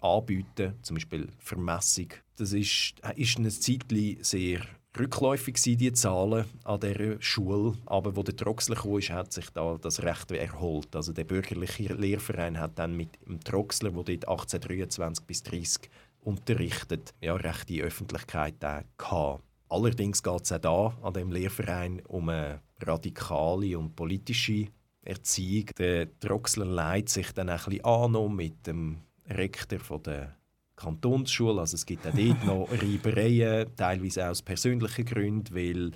anbieten, 0.00 0.74
zum 0.82 0.94
Beispiel 0.94 1.28
Vermessung. 1.38 2.08
Das 2.36 2.52
ist, 2.52 2.94
ist 3.16 3.38
eine 3.38 3.48
Zeit 3.48 3.84
sehr 4.20 4.60
rückläufig 4.98 5.58
sind 5.58 5.80
die 5.80 5.92
Zahlen 5.92 6.44
an 6.64 6.80
dieser 6.80 7.20
Schule, 7.20 7.74
aber 7.86 8.16
wo 8.16 8.22
der 8.22 8.36
Troxler 8.36 8.76
kam, 8.76 9.00
hat 9.00 9.32
sich 9.32 9.50
da 9.50 9.76
das 9.80 10.02
Recht 10.02 10.30
erholt. 10.30 10.94
Also 10.94 11.12
der 11.12 11.24
bürgerliche 11.24 11.94
Lehrverein 11.94 12.58
hat 12.58 12.78
dann 12.78 12.96
mit 12.96 13.10
dem 13.26 13.40
Troxler, 13.40 13.90
der 13.90 14.02
dort 14.02 14.28
1823 14.28 15.24
bis 15.24 15.42
30 15.42 15.90
unterrichtet, 16.20 17.14
ja, 17.20 17.34
recht 17.34 17.68
die 17.68 17.82
Öffentlichkeit 17.82 18.60
gehabt. 18.60 19.44
Allerdings 19.68 20.22
geht 20.22 20.44
es 20.44 20.52
auch 20.52 20.58
da 20.58 20.98
an 21.02 21.14
dem 21.14 21.30
Lehrverein 21.30 22.00
um 22.06 22.28
eine 22.28 22.60
radikale 22.80 23.78
und 23.78 23.94
politische 23.94 24.68
Erziehung. 25.02 25.66
Der 25.78 26.18
Troxler 26.18 26.64
leitet 26.64 27.10
sich 27.10 27.32
dann 27.32 27.50
ein 27.50 27.58
bisschen 27.58 27.84
an 27.84 28.34
mit 28.34 28.66
dem 28.66 29.02
Rektor 29.28 29.78
von 29.78 30.02
der 30.02 30.36
Kantonsschule. 30.76 31.60
Also 31.60 31.74
es 31.74 31.84
gibt 31.84 32.06
auch 32.06 32.12
dort 32.12 32.44
noch 32.44 32.68
Reibereien, 32.82 33.74
teilweise 33.76 34.26
auch 34.26 34.30
aus 34.30 34.42
persönlichen 34.42 35.04
Gründen, 35.04 35.54
weil 35.54 35.90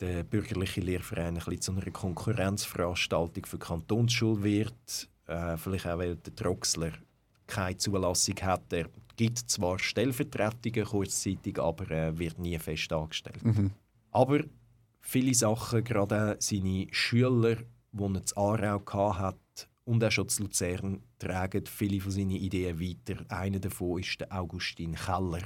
der 0.00 0.22
bürgerliche 0.24 0.80
Lehrverein 0.80 1.36
ein 1.36 1.44
bisschen 1.44 1.60
zu 1.60 1.72
einer 1.72 1.90
Konkurrenzveranstaltung 1.90 3.44
für 3.44 3.58
die 3.58 3.66
Kantonsschule 3.66 4.42
wird. 4.42 5.08
Äh, 5.26 5.56
vielleicht 5.56 5.86
auch, 5.86 5.98
weil 5.98 6.16
der 6.16 6.34
Troxler 6.34 6.92
keine 7.46 7.76
Zulassung 7.76 8.36
hat. 8.42 8.72
Er 8.72 8.86
gibt 9.16 9.38
zwar 9.38 9.78
Stellvertretungen 9.78 10.84
kurzzeitig, 10.84 11.58
aber 11.58 11.90
er 11.90 12.18
wird 12.18 12.38
nie 12.38 12.58
fest 12.58 12.92
angestellt. 12.92 13.44
Mhm. 13.44 13.72
Aber 14.12 14.40
viele 15.00 15.34
Sachen, 15.34 15.84
gerade 15.84 16.36
seine 16.38 16.86
Schüler, 16.90 17.56
die 17.92 18.02
er 18.02 18.24
zu 18.24 18.36
Aarau 18.36 19.18
hatte, 19.18 19.38
und 19.84 20.04
auch 20.04 20.10
schon 20.10 20.28
zu 20.28 20.42
Luzern 20.44 21.02
tragen 21.18 21.66
viele 21.66 22.00
von 22.00 22.12
seinen 22.12 22.30
Ideen 22.30 22.80
weiter. 22.80 23.24
Einer 23.28 23.58
davon 23.58 24.00
ist 24.00 24.20
der 24.20 24.32
Augustin 24.32 24.94
Keller. 24.94 25.42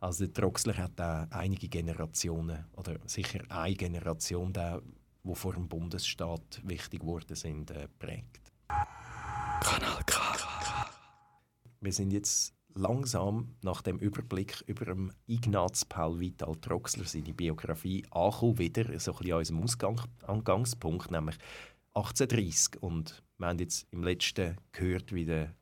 Also 0.00 0.26
der 0.26 0.34
Troxler 0.34 0.76
hat 0.76 1.00
auch 1.00 1.26
einige 1.30 1.68
Generationen, 1.68 2.64
oder 2.76 2.98
sicher 3.06 3.40
eine 3.48 3.74
Generation, 3.74 4.52
die 4.52 5.34
vor 5.34 5.54
dem 5.54 5.68
Bundesstaat 5.68 6.60
wichtig 6.64 7.00
geworden 7.00 7.36
sind, 7.36 7.70
äh, 7.70 7.88
prägt. 7.98 8.52
Kanal 8.68 10.02
K. 10.06 10.20
Wir 11.80 11.92
sind 11.92 12.12
jetzt 12.12 12.54
langsam 12.74 13.54
nach 13.62 13.82
dem 13.82 13.98
Überblick 13.98 14.62
über 14.66 14.86
dem 14.86 15.12
Ignaz 15.26 15.84
Paul 15.84 16.20
Vital 16.20 16.54
Troxler 16.56 17.04
seine 17.04 17.34
Biografie 17.34 18.04
angekommen, 18.10 18.58
wieder 18.58 18.84
so 18.98 19.12
ein 19.12 19.18
bisschen 19.18 19.32
an 19.32 19.38
unserem 19.38 19.62
Ausgang, 19.62 20.00
Angangspunkt, 20.26 21.10
nämlich 21.10 21.36
1830. 21.94 22.82
Und 22.82 23.22
wir 23.42 23.48
haben 23.48 23.58
jetzt 23.58 23.86
im 23.90 24.04
letzten 24.04 24.56
gehört, 24.70 25.12
wie 25.12 25.24
der 25.24 25.54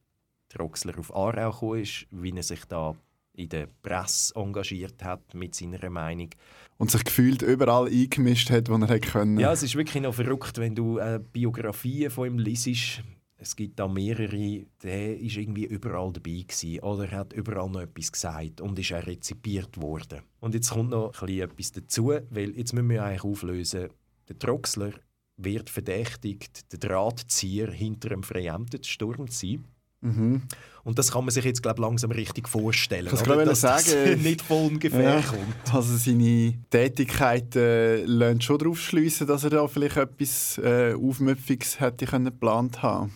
Troxler 0.51 0.99
auf 0.99 1.15
Aarau 1.15 1.51
gekommen 1.51 1.81
ist, 1.81 2.07
wie 2.11 2.37
er 2.37 2.43
sich 2.43 2.65
da 2.67 2.95
in 3.33 3.49
der 3.49 3.69
Presse 3.83 4.35
engagiert 4.37 5.03
hat 5.03 5.35
mit 5.35 5.55
seiner 5.55 5.89
Meinung. 5.89 6.29
Und 6.77 6.91
sich 6.91 7.05
gefühlt 7.05 7.43
überall 7.43 7.87
eingemischt 7.87 8.51
hat, 8.51 8.69
wo 8.69 8.75
er 8.75 8.89
hätte 8.89 9.09
können. 9.09 9.39
Ja, 9.39 9.53
es 9.53 9.63
ist 9.63 9.77
wirklich 9.77 10.03
noch 10.03 10.15
verrückt, 10.15 10.59
wenn 10.59 10.75
du 10.75 10.99
äh, 10.99 11.21
Biografien 11.33 12.11
von 12.11 12.27
ihm 12.27 12.39
liest. 12.39 13.03
Es 13.39 13.57
gibt 13.57 13.79
da 13.79 13.89
mehrere, 13.89 14.67
der 14.83 15.19
ist 15.19 15.39
irgendwie 15.39 15.65
überall 15.65 16.13
dabei 16.13 16.45
gewesen, 16.47 16.81
oder 16.81 17.11
hat 17.11 17.33
überall 17.33 17.71
noch 17.71 17.81
etwas 17.81 18.13
gesagt 18.13 18.61
und 18.61 18.79
ist 18.79 18.93
auch 18.93 19.07
rezipiert 19.07 19.81
worden. 19.81 20.21
Und 20.41 20.55
jetzt 20.55 20.71
kommt 20.71 20.91
noch 20.91 21.23
ein 21.23 21.29
etwas 21.39 21.73
dazu, 21.73 22.13
weil 22.29 22.51
jetzt 22.51 22.75
müssen 22.75 22.91
wir 22.91 23.03
eigentlich 23.03 23.25
auflösen, 23.25 23.89
der 24.29 24.39
Troxler 24.39 24.93
wird 25.45 25.71
verdächtigt, 25.71 26.73
der 26.73 26.79
Drahtzieher 26.79 27.71
hinter 27.71 28.13
einem 28.13 28.23
Sturm 28.83 29.29
zu 29.31 29.47
sein. 29.47 29.65
Mhm. 30.03 30.43
Und 30.83 30.99
das 30.99 31.13
kann 31.13 31.25
man 31.25 31.31
sich 31.31 31.45
jetzt 31.45 31.63
glaub, 31.63 31.79
langsam 31.79 32.11
richtig 32.11 32.49
vorstellen. 32.49 33.11
Ich 33.13 33.21
oder? 33.21 33.45
Dass 33.45 33.61
sagen, 33.61 33.85
das 33.85 34.19
nicht 34.23 34.41
voll 34.41 34.69
ungefähr 34.69 35.17
ja, 35.17 35.21
kommt. 35.21 35.75
Also 35.75 35.97
seine 35.97 36.55
Tätigkeit 36.71 37.55
äh, 37.55 38.03
lässt 38.05 38.45
schon 38.45 38.59
darauf 38.59 38.81
schließen, 38.81 39.27
dass 39.27 39.45
er 39.45 39.51
da 39.51 39.69
vielleicht 39.69 39.99
etwas 39.99 40.59
äh, 40.59 40.95
Aufmüpfiges 40.95 41.81
hätte 41.81 42.07
können 42.07 42.27
geplant 42.27 42.83
haben. 42.83 43.13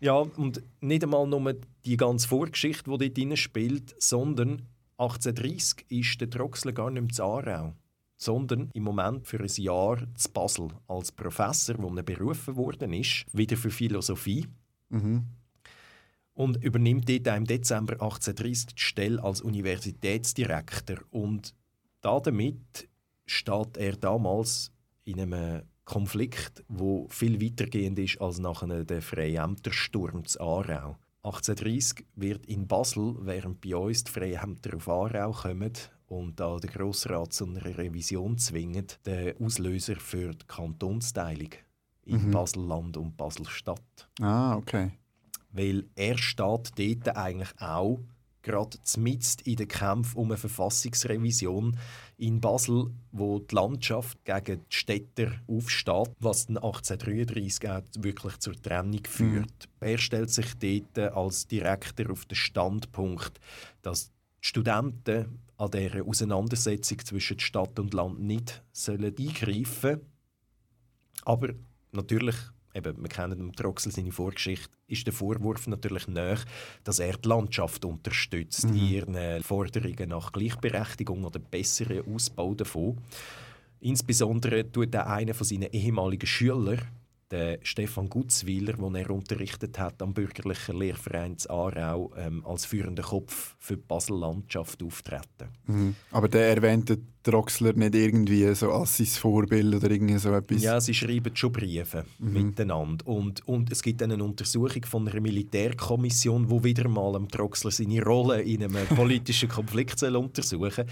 Ja, 0.00 0.14
und 0.14 0.62
nicht 0.80 1.02
einmal 1.02 1.26
nur 1.26 1.54
die 1.86 1.96
ganze 1.96 2.28
Vorgeschichte, 2.28 2.90
die 2.90 2.98
dort 2.98 3.16
drin 3.16 3.36
spielt, 3.36 3.94
sondern 3.98 4.62
1830 4.98 5.86
ist 5.88 6.20
der 6.20 6.28
Troxler 6.28 6.72
gar 6.72 6.90
nicht 6.90 7.02
mehr 7.02 7.12
zu 7.12 7.24
Aarau 7.24 7.72
sondern 8.22 8.70
im 8.72 8.84
Moment 8.84 9.26
für 9.26 9.40
ein 9.40 9.50
Jahr 9.56 9.98
zu 10.14 10.30
Basel 10.30 10.68
als 10.86 11.10
Professor, 11.10 11.74
wo 11.78 11.92
er 11.94 12.04
berufen 12.04 12.56
worden 12.56 12.92
ist, 12.92 13.24
wieder 13.32 13.56
für 13.56 13.70
Philosophie. 13.70 14.46
Mhm. 14.90 15.24
Und 16.34 16.62
übernimmt 16.64 17.08
dort 17.08 17.36
im 17.36 17.44
Dezember 17.44 17.94
1830 17.94 18.76
die 18.76 18.82
Stelle 18.82 19.22
als 19.22 19.42
Universitätsdirektor. 19.42 20.98
Und 21.10 21.54
damit 22.00 22.88
steht 23.26 23.76
er 23.76 23.96
damals 23.96 24.70
in 25.04 25.20
einem 25.20 25.62
Konflikt, 25.84 26.64
wo 26.68 27.08
viel 27.08 27.42
weitergehend 27.42 27.98
ist 27.98 28.20
als 28.20 28.38
nach 28.38 28.64
dem 28.66 29.02
Freiämtersturm 29.02 30.24
zu 30.24 30.40
Aarau. 30.40 30.96
1830 31.24 32.06
wird 32.14 32.46
in 32.46 32.66
Basel, 32.66 33.16
während 33.20 33.60
bei 33.60 33.76
uns 33.76 34.04
die 34.04 34.12
Freiämter 34.12 34.76
auf 34.76 34.88
Aarau 34.88 35.32
kommen, 35.32 35.72
und 36.12 36.38
da 36.38 36.58
der 36.58 36.70
Grossrat 36.70 37.32
zu 37.32 37.46
einer 37.46 37.64
Revision 37.64 38.36
zwingt, 38.36 39.00
der 39.06 39.34
Auslöser 39.40 39.96
für 39.96 40.32
die 40.32 40.46
Kantonsteilung 40.46 41.50
in 42.04 42.26
mhm. 42.26 42.30
Basel-Land 42.32 42.98
und 42.98 43.16
Basel-Stadt. 43.16 44.08
Ah, 44.20 44.56
okay. 44.56 44.90
Weil 45.52 45.86
er 45.94 46.18
steht 46.18 46.72
dort 46.76 47.16
eigentlich 47.16 47.52
auch 47.58 48.00
gerade 48.42 48.76
mitten 48.98 49.44
in 49.44 49.56
den 49.56 49.68
Kampf 49.68 50.14
um 50.14 50.26
eine 50.26 50.36
Verfassungsrevision 50.36 51.78
in 52.18 52.40
Basel, 52.40 52.90
wo 53.12 53.38
die 53.38 53.54
Landschaft 53.54 54.22
gegen 54.24 54.60
die 54.68 54.76
Städter 54.76 55.30
aufsteht, 55.46 56.10
was 56.18 56.46
dann 56.46 56.56
1833 56.58 57.70
auch 57.70 57.82
wirklich 57.98 58.38
zur 58.38 58.60
Trennung 58.60 59.04
führt. 59.08 59.68
Mhm. 59.80 59.86
Er 59.88 59.98
stellt 59.98 60.30
sich 60.30 60.54
dort 60.58 61.16
als 61.16 61.46
Direktor 61.46 62.10
auf 62.10 62.26
den 62.26 62.36
Standpunkt, 62.36 63.38
dass 63.82 64.10
die 64.42 64.48
Studenten 64.48 65.38
an 65.56 65.70
dieser 65.70 66.04
Auseinandersetzung 66.04 66.98
zwischen 67.04 67.38
Stadt 67.38 67.78
und 67.78 67.94
Land 67.94 68.20
nicht 68.20 68.62
sollen 68.72 69.14
eingreifen 69.16 70.00
Aber 71.24 71.50
natürlich, 71.92 72.34
eben, 72.74 73.00
wir 73.00 73.08
kennen 73.08 73.38
dem 73.38 73.52
Troxel 73.52 73.92
seine 73.92 74.10
Vorgeschichte, 74.10 74.76
ist 74.88 75.06
der 75.06 75.12
Vorwurf 75.12 75.68
natürlich 75.68 76.08
näher, 76.08 76.40
dass 76.82 76.98
er 76.98 77.16
die 77.16 77.28
Landschaft 77.28 77.84
unterstützt 77.84 78.66
mhm. 78.66 78.76
in 78.76 78.88
ihren 78.88 79.42
Forderungen 79.42 80.08
nach 80.08 80.32
Gleichberechtigung 80.32 81.24
oder 81.24 81.38
besseren 81.38 82.12
Ausbau 82.12 82.54
davon. 82.54 82.98
Insbesondere 83.80 84.70
tut 84.70 84.94
er 84.94 85.08
einer 85.08 85.34
von 85.34 85.46
seinen 85.46 85.70
ehemaligen 85.72 86.26
Schülern, 86.26 86.80
der 87.32 87.58
Stefan 87.62 88.08
Gutzwiller, 88.08 88.74
den 88.74 88.94
er 88.94 89.10
unterrichtet 89.10 89.78
hat 89.78 90.02
am 90.02 90.12
bürgerlichen 90.12 90.78
Lehrverein 90.78 91.38
zu 91.38 91.50
Aarau, 91.50 92.12
ähm, 92.16 92.44
als 92.44 92.66
führender 92.66 93.02
Kopf 93.02 93.56
für 93.58 93.76
die 93.76 93.82
Basel-Landschaft 93.88 94.82
auftreten. 94.82 95.48
Mhm. 95.66 95.96
Aber 96.10 96.28
der 96.28 96.48
erwähnt 96.48 96.96
Droxler 97.22 97.72
nicht 97.72 97.94
irgendwie 97.94 98.54
so 98.54 98.70
als 98.72 98.98
sein 98.98 99.06
Vorbild 99.06 99.74
oder 99.74 99.90
irgendwie 99.90 100.18
so 100.18 100.32
etwas? 100.34 100.62
Ja, 100.62 100.80
sie 100.80 100.92
schreiben 100.92 101.34
schon 101.34 101.52
Briefe 101.52 102.04
mhm. 102.18 102.32
miteinander. 102.32 103.06
Und, 103.06 103.46
und 103.48 103.72
es 103.72 103.82
gibt 103.82 104.02
eine 104.02 104.22
Untersuchung 104.22 104.84
von 104.84 105.08
einer 105.08 105.20
Militärkommission, 105.20 106.50
wo 106.50 106.62
wieder 106.62 106.88
mal 106.88 107.16
am 107.16 107.28
Droxler 107.28 107.70
seine 107.70 108.02
Rolle 108.02 108.42
in 108.42 108.62
einem 108.62 108.86
politischen 108.94 109.48
Konflikt 109.48 109.98
soll 109.98 110.16
untersuchen 110.16 110.84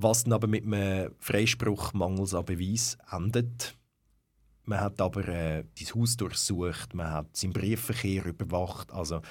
was 0.00 0.22
dann 0.22 0.32
aber 0.32 0.46
mit 0.46 0.64
einem 0.64 1.10
Freispruch 1.18 1.92
mangels 1.92 2.32
an 2.32 2.44
Beweis 2.44 2.96
endet. 3.10 3.74
Man 4.68 4.80
hat 4.80 5.00
aber 5.00 5.26
äh, 5.28 5.64
sein 5.74 5.94
Haus 5.94 6.18
durchsucht, 6.18 6.92
man 6.92 7.10
hat 7.10 7.34
seinen 7.34 7.54
Briefverkehr 7.54 8.26
überwacht. 8.26 8.92
Also 8.92 9.22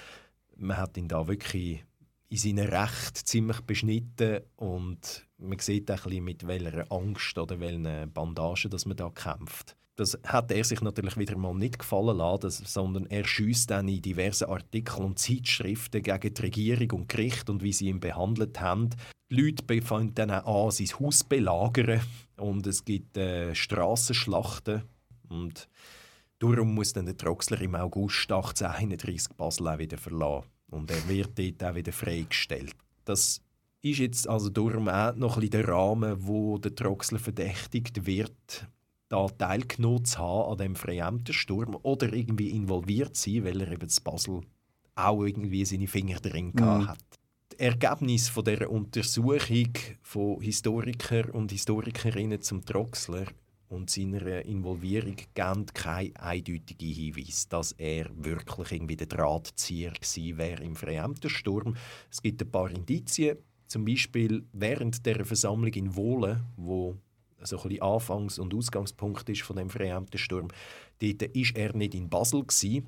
man 0.56 0.78
hat 0.78 0.98
ihn 0.98 1.08
da 1.08 1.28
wirklich 1.28 1.86
in 2.30 2.38
seinen 2.38 2.68
Recht 2.68 3.18
ziemlich 3.18 3.62
beschnitten 3.62 4.40
und 4.56 5.28
man 5.38 5.60
sieht 5.60 5.92
auch 5.92 5.98
ein 5.98 6.04
bisschen, 6.06 6.24
mit 6.24 6.48
welcher 6.48 6.92
Angst 6.92 7.38
oder 7.38 7.60
welchen 7.60 8.12
Bandagen 8.12 8.72
dass 8.72 8.88
man 8.88 8.98
da 8.98 9.12
kämpft. 9.12 9.78
Das 9.96 10.18
hat 10.24 10.52
er 10.52 10.64
sich 10.64 10.82
natürlich 10.82 11.18
wieder 11.18 11.38
mal 11.38 11.54
nicht 11.54 11.78
gefallen 11.78 12.18
lassen, 12.18 12.66
sondern 12.66 13.06
er 13.06 13.24
schießt 13.24 13.70
dann 13.70 13.88
in 13.90 14.02
diversen 14.02 14.50
Artikeln 14.50 15.06
und 15.06 15.20
Zeitschriften 15.20 16.02
gegen 16.02 16.34
die 16.34 16.42
Regierung 16.42 17.02
und 17.02 17.10
Gericht 17.10 17.48
und 17.52 17.62
wie 17.62 17.74
sie 17.74 17.90
ihn 17.90 18.00
behandelt 18.00 18.60
haben. 18.60 18.90
Die 19.30 19.40
Leute 19.40 19.82
fangen 19.84 20.16
dann 20.16 20.32
auch 20.32 20.66
an, 20.66 20.72
sein 20.72 21.00
Haus 21.00 21.24
belagern 21.24 22.02
und 22.38 22.66
es 22.66 22.84
gibt 22.84 23.18
äh, 23.18 23.54
Strassenschlachten 23.54 24.82
und 25.30 25.68
darum 26.40 26.74
muss 26.74 26.94
dann 26.94 27.06
der 27.06 27.18
Troxler 27.18 27.62
im 27.62 27.76
August 27.76 28.32
1831 28.32 29.36
Basel 29.36 29.68
auch 29.68 29.80
wieder 29.80 29.98
verlassen. 29.98 30.48
Und 30.70 30.92
er 30.92 31.08
wird 31.08 31.38
dort 31.38 31.64
auch 31.64 31.76
wieder 31.76 31.94
freigestellt. 31.94 32.76
Das 33.06 33.42
ist 33.82 34.00
jetzt 34.00 34.28
also 34.28 34.50
darum 34.50 34.90
auch 34.90 35.16
noch 35.16 35.38
ein 35.38 35.50
der 35.50 35.68
Rahmen, 35.68 36.28
wo 36.28 36.58
der 36.58 36.76
Troxler 36.76 37.20
verdächtigt 37.20 38.06
wird, 38.06 38.68
da 39.10 39.28
teilgenommen 39.28 40.06
zu 40.06 40.18
haben 40.18 40.52
an 40.52 40.58
dem 40.58 40.76
Freiämtersturm 40.76 41.78
oder 41.84 42.12
irgendwie 42.12 42.50
involviert 42.50 43.16
zu 43.16 43.32
sein, 43.32 43.46
weil 43.46 43.62
er 43.62 43.72
eben 43.72 43.88
in 43.88 44.04
Basel 44.04 44.42
auch 44.96 45.24
irgendwie 45.24 45.64
seine 45.64 45.88
Finger 45.88 46.20
drin 46.20 46.52
mhm. 46.54 46.88
hat. 46.88 47.00
Die 47.54 47.60
Ergebnisse 47.60 48.32
von 48.32 48.44
dieser 48.44 48.70
Untersuchung 48.70 49.72
von 50.02 50.42
Historiker 50.42 51.34
und 51.34 51.52
Historikerinnen 51.52 52.42
zum 52.42 52.66
Troxler 52.66 53.28
und 53.70 53.90
seiner 53.90 54.46
Involvierung 54.46 55.18
geben 55.34 55.66
keinen 55.74 56.16
eindeutigen 56.16 56.94
Hinweis, 56.94 57.48
dass 57.50 57.74
er 57.74 58.10
wirklich 58.16 58.72
irgendwie 58.72 58.96
der 58.96 59.08
Drahtzieher 59.08 59.92
gewesen 59.92 60.38
wäre 60.38 60.64
im 60.64 60.76
Freämtersturm. 60.76 61.76
Es 62.10 62.22
gibt 62.22 62.42
ein 62.42 62.52
paar 62.52 62.70
Indizien, 62.72 63.38
zum 63.68 63.84
Beispiel 63.84 64.46
während 64.54 65.06
der 65.06 65.26
Versammlung 65.26 65.74
in 65.74 65.96
Wohlen, 65.96 66.46
wo 66.56 66.96
so 67.42 67.62
ein 67.62 67.82
Anfangs- 67.82 68.40
und 68.40 68.54
Ausgangspunkt 68.54 69.30
ist 69.30 69.42
von 69.42 69.58
dem 69.58 69.70
Freämtersturm. 69.70 70.48
Dort 71.00 71.22
war 71.22 71.56
er 71.56 71.76
nicht 71.76 71.94
in 71.94 72.10
Basel 72.10 72.42
gewesen, 72.42 72.88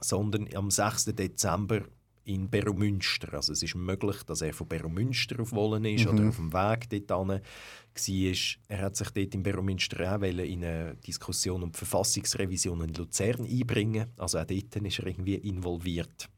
sondern 0.00 0.48
am 0.54 0.70
6. 0.70 1.06
Dezember 1.06 1.82
in 2.24 2.48
Beromünster. 2.48 3.34
Also 3.34 3.52
es 3.52 3.62
ist 3.62 3.74
möglich, 3.74 4.22
dass 4.24 4.40
er 4.40 4.52
von 4.52 4.68
Beromünster 4.68 5.40
auf 5.40 5.52
Wohlen 5.52 5.84
ist 5.84 6.06
mhm. 6.06 6.10
oder 6.10 6.28
auf 6.28 6.36
dem 6.36 6.52
Weg 6.52 7.06
dorthin 7.06 7.28
war. 7.28 8.58
Er 8.68 8.78
hat 8.82 8.96
sich 8.96 9.10
dort 9.10 9.34
in 9.34 9.42
Beromünster 9.42 10.16
auch 10.16 10.22
in 10.22 10.64
eine 10.64 10.96
Diskussion 10.96 11.62
um 11.62 11.72
die 11.72 11.78
Verfassungsrevision 11.78 12.82
in 12.82 12.94
Luzern 12.94 13.44
einbringen. 13.44 14.10
Also 14.16 14.38
auch 14.38 14.46
dort 14.46 14.76
ist 14.76 14.98
er 14.98 15.06
irgendwie 15.06 15.34
involviert. 15.34 16.28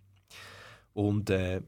Und 0.93 1.31
äh, 1.31 1.63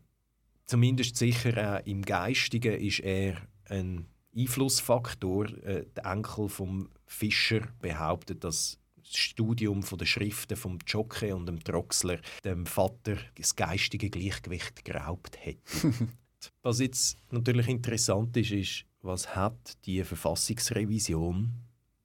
zumindest 0.66 1.16
sicher 1.16 1.78
auch 1.78 1.86
im 1.86 2.02
Geistigen 2.02 2.74
ist 2.80 3.00
er 3.00 3.36
ein 3.68 4.06
Einflussfaktor. 4.36 5.46
Äh, 5.64 5.86
der 5.96 6.04
Enkel 6.04 6.48
vom 6.48 6.88
Fischer 7.06 7.68
behauptet, 7.80 8.44
dass 8.44 8.78
das 9.08 9.16
Studium 9.16 9.82
der 9.82 10.06
Schriften 10.06 10.56
vom 10.56 10.78
Jocke 10.86 11.34
und 11.34 11.46
dem 11.46 11.62
Troxler 11.62 12.18
dem 12.44 12.66
Vater 12.66 13.16
das 13.36 13.56
geistige 13.56 14.10
Gleichgewicht 14.10 14.84
geraubt 14.84 15.38
hätte. 15.40 15.60
was 16.62 16.80
jetzt 16.80 17.18
natürlich 17.30 17.68
interessant 17.68 18.36
ist, 18.36 18.50
ist, 18.50 18.84
was 19.02 19.34
hat 19.34 19.78
die 19.86 20.02
Verfassungsrevision, 20.02 21.52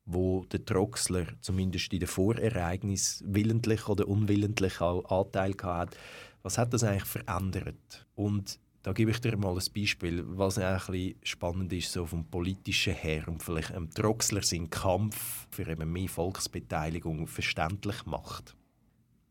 wo 0.05 0.45
der 0.45 0.63
Troxler 0.63 1.27
zumindest 1.41 1.91
in 1.93 1.99
den 1.99 2.07
Vorereignis 2.07 3.23
willentlich 3.25 3.87
oder 3.87 4.07
unwillentlich 4.07 4.81
auch 4.81 5.05
Anteil 5.05 5.55
hat, 5.63 5.97
was 6.41 6.57
hat 6.57 6.73
das 6.73 6.83
eigentlich 6.83 7.05
verändert? 7.05 8.05
Und 8.15 8.59
da 8.83 8.91
gebe 8.91 9.11
ich 9.11 9.21
dir 9.21 9.37
mal 9.37 9.57
ein 9.57 9.63
Beispiel, 9.73 10.23
was 10.27 10.57
ein 10.57 10.75
bisschen 10.75 11.15
spannend 11.23 11.71
ist 11.71 11.91
so 11.91 12.05
vom 12.05 12.25
politischen 12.25 12.93
her 12.93 13.27
und 13.29 13.41
vielleicht 13.41 13.71
ähm, 13.71 13.89
Troxler 13.89 14.43
seinen 14.43 14.69
Kampf 14.69 15.47
für 15.49 15.67
eben 15.67 15.91
mehr 15.91 16.09
Volksbeteiligung 16.09 17.27
verständlich 17.27 18.05
macht. 18.05 18.55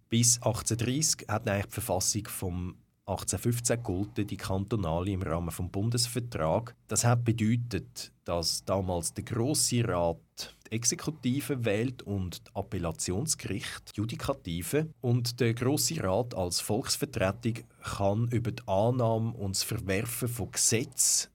Bis 0.08 0.36
1830 0.38 1.28
hat 1.28 1.48
eigentlich 1.48 1.66
die 1.66 1.72
Verfassung 1.72 2.26
vom 2.28 2.76
1815 3.06 3.82
gelten, 3.82 4.26
die 4.26 4.36
kantonale 4.36 5.10
im 5.10 5.22
Rahmen 5.22 5.48
des 5.48 5.70
Bundesvertrags. 5.70 6.74
Das 6.86 7.04
hat 7.04 7.24
bedeutet, 7.24 8.12
dass 8.24 8.64
damals 8.64 9.12
der 9.12 9.24
Grosse 9.24 9.86
Rat 9.86 10.56
die 10.66 10.72
Exekutive 10.72 11.64
wählt 11.64 12.02
und 12.02 12.46
das 12.46 12.54
Appellationsgericht 12.54 13.92
die 13.92 14.00
Judikative 14.00 14.88
und 15.00 15.40
der 15.40 15.54
Grosse 15.54 16.02
Rat 16.02 16.34
als 16.34 16.60
Volksvertretung 16.60 17.64
kann 17.82 18.28
über 18.28 18.52
die 18.52 18.66
Annahme 18.68 19.32
und 19.32 19.56
das 19.56 19.64
Verwerfen 19.64 20.28
von 20.28 20.52
Gesetzen 20.52 21.31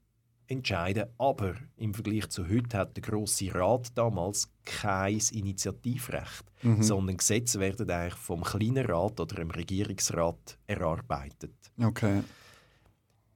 entscheiden. 0.48 1.06
Aber 1.18 1.56
im 1.78 1.94
Vergleich 1.94 2.28
zu 2.30 2.48
heute 2.48 2.78
hat 2.78 2.96
der 2.96 3.04
Grosse 3.04 3.54
Rat 3.54 3.98
damals 3.98 4.50
kein 4.66 5.22
Initiativrecht, 5.32 6.46
mhm. 6.62 6.82
sondern 6.82 7.18
Gesetze 7.18 7.60
werden 7.60 7.90
eigentlich 7.90 8.16
vom 8.16 8.44
kleinen 8.44 8.86
Rat 8.86 9.20
oder 9.20 9.36
dem 9.36 9.52
Regierungsrat 9.52 10.58
erarbeitet. 10.68 11.54
Okay. 11.82 12.24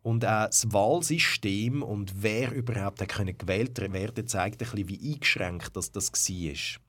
Und 0.03 0.25
auch 0.25 0.47
das 0.47 0.71
Wahlsystem 0.73 1.83
und 1.83 2.23
wer 2.23 2.51
überhaupt 2.53 3.07
können 3.07 3.37
gewählt 3.37 3.77
werden 3.79 4.27
zeigt 4.27 4.61
ein 4.61 4.69
bisschen, 4.69 4.89
wie 4.89 5.13
eingeschränkt 5.13 5.75
das, 5.75 5.91
das 5.91 6.11
war. 6.11 6.81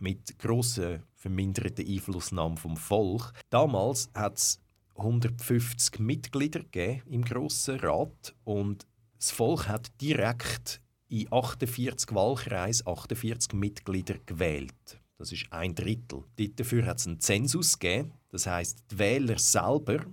Mit 0.00 0.38
grossen 0.38 1.02
verminderten 1.14 1.86
Einflussnahmen 1.86 2.56
vom 2.56 2.76
Volk. 2.76 3.32
Damals 3.50 4.10
hat 4.14 4.38
es 4.38 4.60
150 4.96 6.00
Mitglieder 6.00 6.60
im 7.06 7.24
Grossen 7.24 7.78
Rat 7.80 8.34
und 8.44 8.86
das 9.22 9.30
Volk 9.30 9.68
hat 9.68 9.92
direkt 10.00 10.80
in 11.06 11.32
48 11.32 12.12
Wahlkreisen 12.12 12.88
48 12.88 13.52
Mitglieder 13.52 14.16
gewählt. 14.26 15.00
Das 15.16 15.30
ist 15.30 15.46
ein 15.52 15.76
Drittel. 15.76 16.24
Dafür 16.56 16.86
hat 16.86 16.98
es 16.98 17.06
einen 17.06 17.20
Zensus 17.20 17.78
gegeben. 17.78 18.14
Das 18.30 18.48
heißt, 18.48 18.82
die 18.90 18.98
Wähler 18.98 19.38
selber 19.38 20.04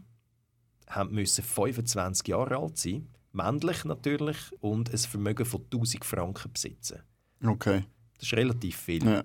müssen 1.09 1.43
25 1.43 2.27
Jahre 2.27 2.57
alt 2.57 2.77
sein, 2.77 3.07
männlich 3.31 3.83
natürlich, 3.83 4.37
und 4.59 4.93
ein 4.93 4.97
Vermögen 4.99 5.45
von 5.45 5.63
1000 5.63 6.05
Franken 6.05 6.53
besitzen. 6.53 7.01
Okay. 7.43 7.85
Das 8.13 8.27
ist 8.27 8.33
relativ 8.33 8.77
viel. 8.77 9.03
Ja. 9.03 9.23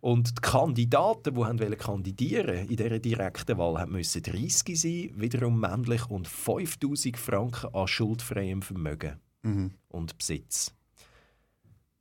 Und 0.00 0.38
die 0.38 0.40
Kandidaten, 0.40 1.34
die 1.34 1.44
haben 1.44 1.78
kandidieren 1.78 2.68
in 2.68 2.76
dieser 2.76 2.98
direkten 3.00 3.58
Wahl, 3.58 3.86
müssen 3.86 4.22
30 4.22 4.80
sein, 4.80 5.10
wiederum 5.16 5.58
männlich, 5.58 6.08
und 6.08 6.28
5000 6.28 7.16
Franken 7.16 7.74
an 7.74 7.88
schuldfreiem 7.88 8.62
Vermögen 8.62 9.18
mhm. 9.42 9.72
und 9.88 10.16
Besitz. 10.16 10.72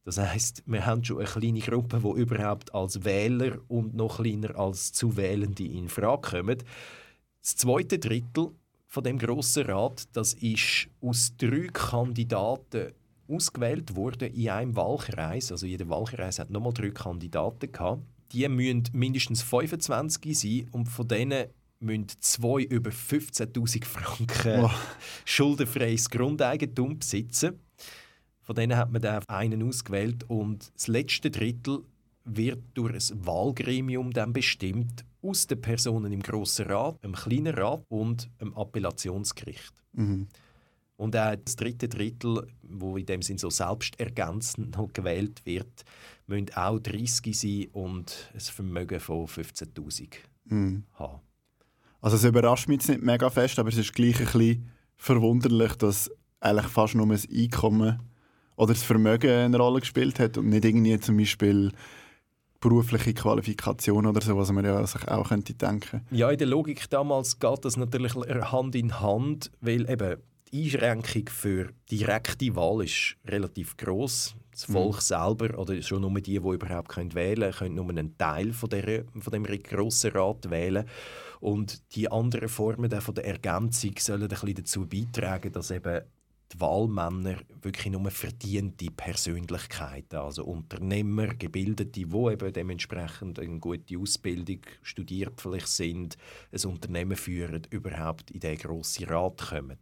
Das 0.03 0.19
heißt, 0.19 0.63
wir 0.67 0.85
haben 0.85 1.03
schon 1.03 1.17
eine 1.17 1.27
kleine 1.27 1.59
Gruppe, 1.59 1.99
die 1.99 2.21
überhaupt 2.21 2.73
als 2.73 3.03
Wähler 3.03 3.57
und 3.67 3.93
noch 3.93 4.21
kleiner 4.21 4.55
als 4.55 4.93
Zuwählende 4.93 5.65
in 5.65 5.89
Frage 5.89 6.29
kommen. 6.29 6.63
Das 7.41 7.57
zweite 7.57 7.99
Drittel 7.99 8.51
von 8.85 9.03
dem 9.03 9.17
grossen 9.17 9.65
Rat, 9.65 10.07
das 10.13 10.33
ist 10.35 10.87
aus 11.01 11.33
drei 11.37 11.67
Kandidaten 11.73 12.93
ausgewählt 13.29 13.95
wurde 13.95 14.27
in 14.27 14.49
einem 14.49 14.75
Wahlkreis. 14.75 15.51
Also 15.51 15.65
jeder 15.65 15.89
Wahlkreis 15.89 16.39
hat 16.39 16.49
nochmal 16.49 16.73
drei 16.73 16.89
Kandidaten 16.89 17.71
gehabt. 17.71 18.03
Die 18.31 18.47
müssen 18.47 18.83
mindestens 18.93 19.41
25 19.41 20.37
sein 20.37 20.69
und 20.71 20.87
von 20.87 21.07
denen 21.07 21.47
müssen 21.79 22.07
zwei 22.19 22.63
über 22.63 22.89
15.000 22.89 23.85
Franken 23.85 24.65
oh. 24.65 24.71
schuldenfreies 25.25 26.09
Grundeigentum 26.09 26.99
besitzen. 26.99 27.59
Von 28.41 28.55
denen 28.55 28.77
hat 28.77 28.91
man 28.91 29.01
dann 29.01 29.23
einen 29.27 29.63
ausgewählt 29.63 30.23
und 30.29 30.71
das 30.73 30.87
letzte 30.87 31.29
Drittel 31.29 31.83
wird 32.23 32.63
durch 32.73 33.11
ein 33.11 33.25
Wahlgremium 33.25 34.11
dann 34.11 34.33
bestimmt 34.33 35.05
aus 35.21 35.47
den 35.47 35.61
Personen 35.61 36.11
im 36.11 36.21
Grossen 36.21 36.67
Rat, 36.67 36.97
im 37.01 37.13
Kleinen 37.13 37.55
Rat 37.55 37.83
und 37.89 38.29
im 38.39 38.55
Appellationsgericht. 38.55 39.73
Mhm. 39.93 40.27
Und 40.97 41.15
auch 41.15 41.35
das 41.35 41.55
dritte 41.55 41.87
Drittel, 41.87 42.47
wo 42.63 42.97
in 42.97 43.05
dem 43.05 43.21
Sinn 43.21 43.37
so 43.37 43.49
selbstergänzend 43.49 44.75
noch 44.75 44.91
gewählt 44.91 45.45
wird, 45.45 45.85
müssen 46.25 46.53
auch 46.55 46.79
30 46.79 47.39
sein 47.39 47.67
und 47.71 48.31
ein 48.33 48.39
Vermögen 48.39 48.99
von 48.99 49.27
15'000 49.27 50.07
mhm. 50.45 50.83
haben. 50.95 51.21
Also 52.01 52.17
es 52.17 52.23
überrascht 52.23 52.67
mich 52.67 52.79
jetzt 52.79 52.89
nicht 52.89 53.01
mega 53.01 53.29
fest, 53.29 53.59
aber 53.59 53.69
es 53.69 53.77
ist 53.77 53.93
gleich 53.93 54.19
ein 54.19 54.25
bisschen 54.25 54.71
verwunderlich, 54.95 55.75
dass 55.75 56.11
eigentlich 56.39 56.67
fast 56.67 56.95
nur 56.95 57.07
das 57.07 57.27
Einkommen 57.29 57.99
oder 58.55 58.73
das 58.73 58.83
Vermögen 58.83 59.29
eine 59.29 59.57
Rolle 59.57 59.79
gespielt 59.79 60.19
hat 60.19 60.37
und 60.37 60.49
nicht 60.49 60.65
irgendwie 60.65 60.99
zum 60.99 61.17
Beispiel 61.17 61.71
berufliche 62.59 63.13
Qualifikation 63.13 64.05
oder 64.07 64.21
so, 64.21 64.35
was 64.35 64.51
man 64.51 64.65
ja 64.65 64.85
sich 64.85 65.07
auch 65.07 65.29
könnte 65.29 65.53
denken. 65.53 66.01
Ja, 66.09 66.31
in 66.31 66.37
der 66.37 66.47
Logik 66.47 66.89
damals 66.89 67.39
geht 67.39 67.65
das 67.65 67.77
natürlich 67.77 68.15
Hand 68.15 68.75
in 68.75 68.99
Hand, 68.99 69.51
weil 69.61 69.89
eben 69.89 70.17
die 70.51 70.63
Einschränkung 70.63 71.29
für 71.29 71.69
direkte 71.91 72.55
Wahl 72.55 72.83
ist 72.83 73.15
relativ 73.25 73.77
groß. 73.77 74.35
Das 74.51 74.67
mhm. 74.67 74.73
Volk 74.73 74.95
mhm. 74.95 75.01
selber 75.01 75.59
oder 75.59 75.81
schon 75.81 76.01
nur 76.01 76.13
die, 76.15 76.21
die 76.21 76.35
überhaupt 76.37 76.89
können 76.89 77.13
wählen 77.13 77.51
können, 77.51 77.75
können 77.75 77.75
nur 77.75 77.89
einen 77.89 78.17
Teil 78.17 78.53
von, 78.53 78.69
der, 78.69 79.05
von 79.19 79.31
dem 79.31 79.43
grossen 79.43 80.11
Rat 80.11 80.49
wählen. 80.49 80.85
Und 81.39 81.95
die 81.95 82.11
anderen 82.11 82.49
Formen 82.49 82.89
der, 82.89 83.01
von 83.01 83.15
der 83.15 83.25
Ergänzung 83.25 83.93
sollen 83.99 84.23
ein 84.23 84.29
bisschen 84.29 84.55
dazu 84.55 84.87
beitragen, 84.87 85.51
dass 85.51 85.71
eben 85.71 86.01
die 86.53 86.59
Wahlmänner 86.61 87.37
wirklich 87.61 87.91
nur 87.91 88.09
verdiente 88.09 88.89
Persönlichkeiten, 88.89 90.15
also 90.15 90.45
Unternehmer, 90.45 91.27
Gebildete, 91.35 91.91
die 91.91 92.03
eben 92.03 92.53
dementsprechend 92.53 93.39
eine 93.39 93.59
gute 93.59 93.97
Ausbildung 93.97 94.61
studiert 94.81 95.41
vielleicht 95.41 95.67
sind, 95.67 96.17
ein 96.51 96.69
Unternehmen 96.69 97.17
führen, 97.17 97.63
überhaupt 97.69 98.31
in 98.31 98.39
den 98.39 98.57
grossen 98.57 99.05
Rat 99.05 99.49
kommen. 99.49 99.77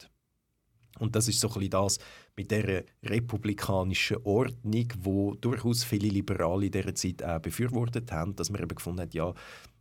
Und 0.99 1.15
das 1.15 1.27
ist 1.27 1.39
so 1.39 1.47
ein 1.49 1.53
bisschen 1.53 1.69
das 1.71 1.99
mit 2.35 2.51
der 2.51 2.85
republikanischen 3.03 4.17
Ordnung, 4.23 4.87
wo 4.99 5.35
durchaus 5.35 5.83
viele 5.83 6.09
Liberale 6.09 6.67
in 6.67 6.71
dieser 6.71 6.95
Zeit 6.95 7.23
auch 7.23 7.39
befürwortet 7.39 8.11
haben, 8.11 8.35
dass 8.35 8.49
man 8.49 8.61
eben 8.61 8.75
gefunden 8.75 9.01
hat, 9.01 9.13
ja, 9.13 9.33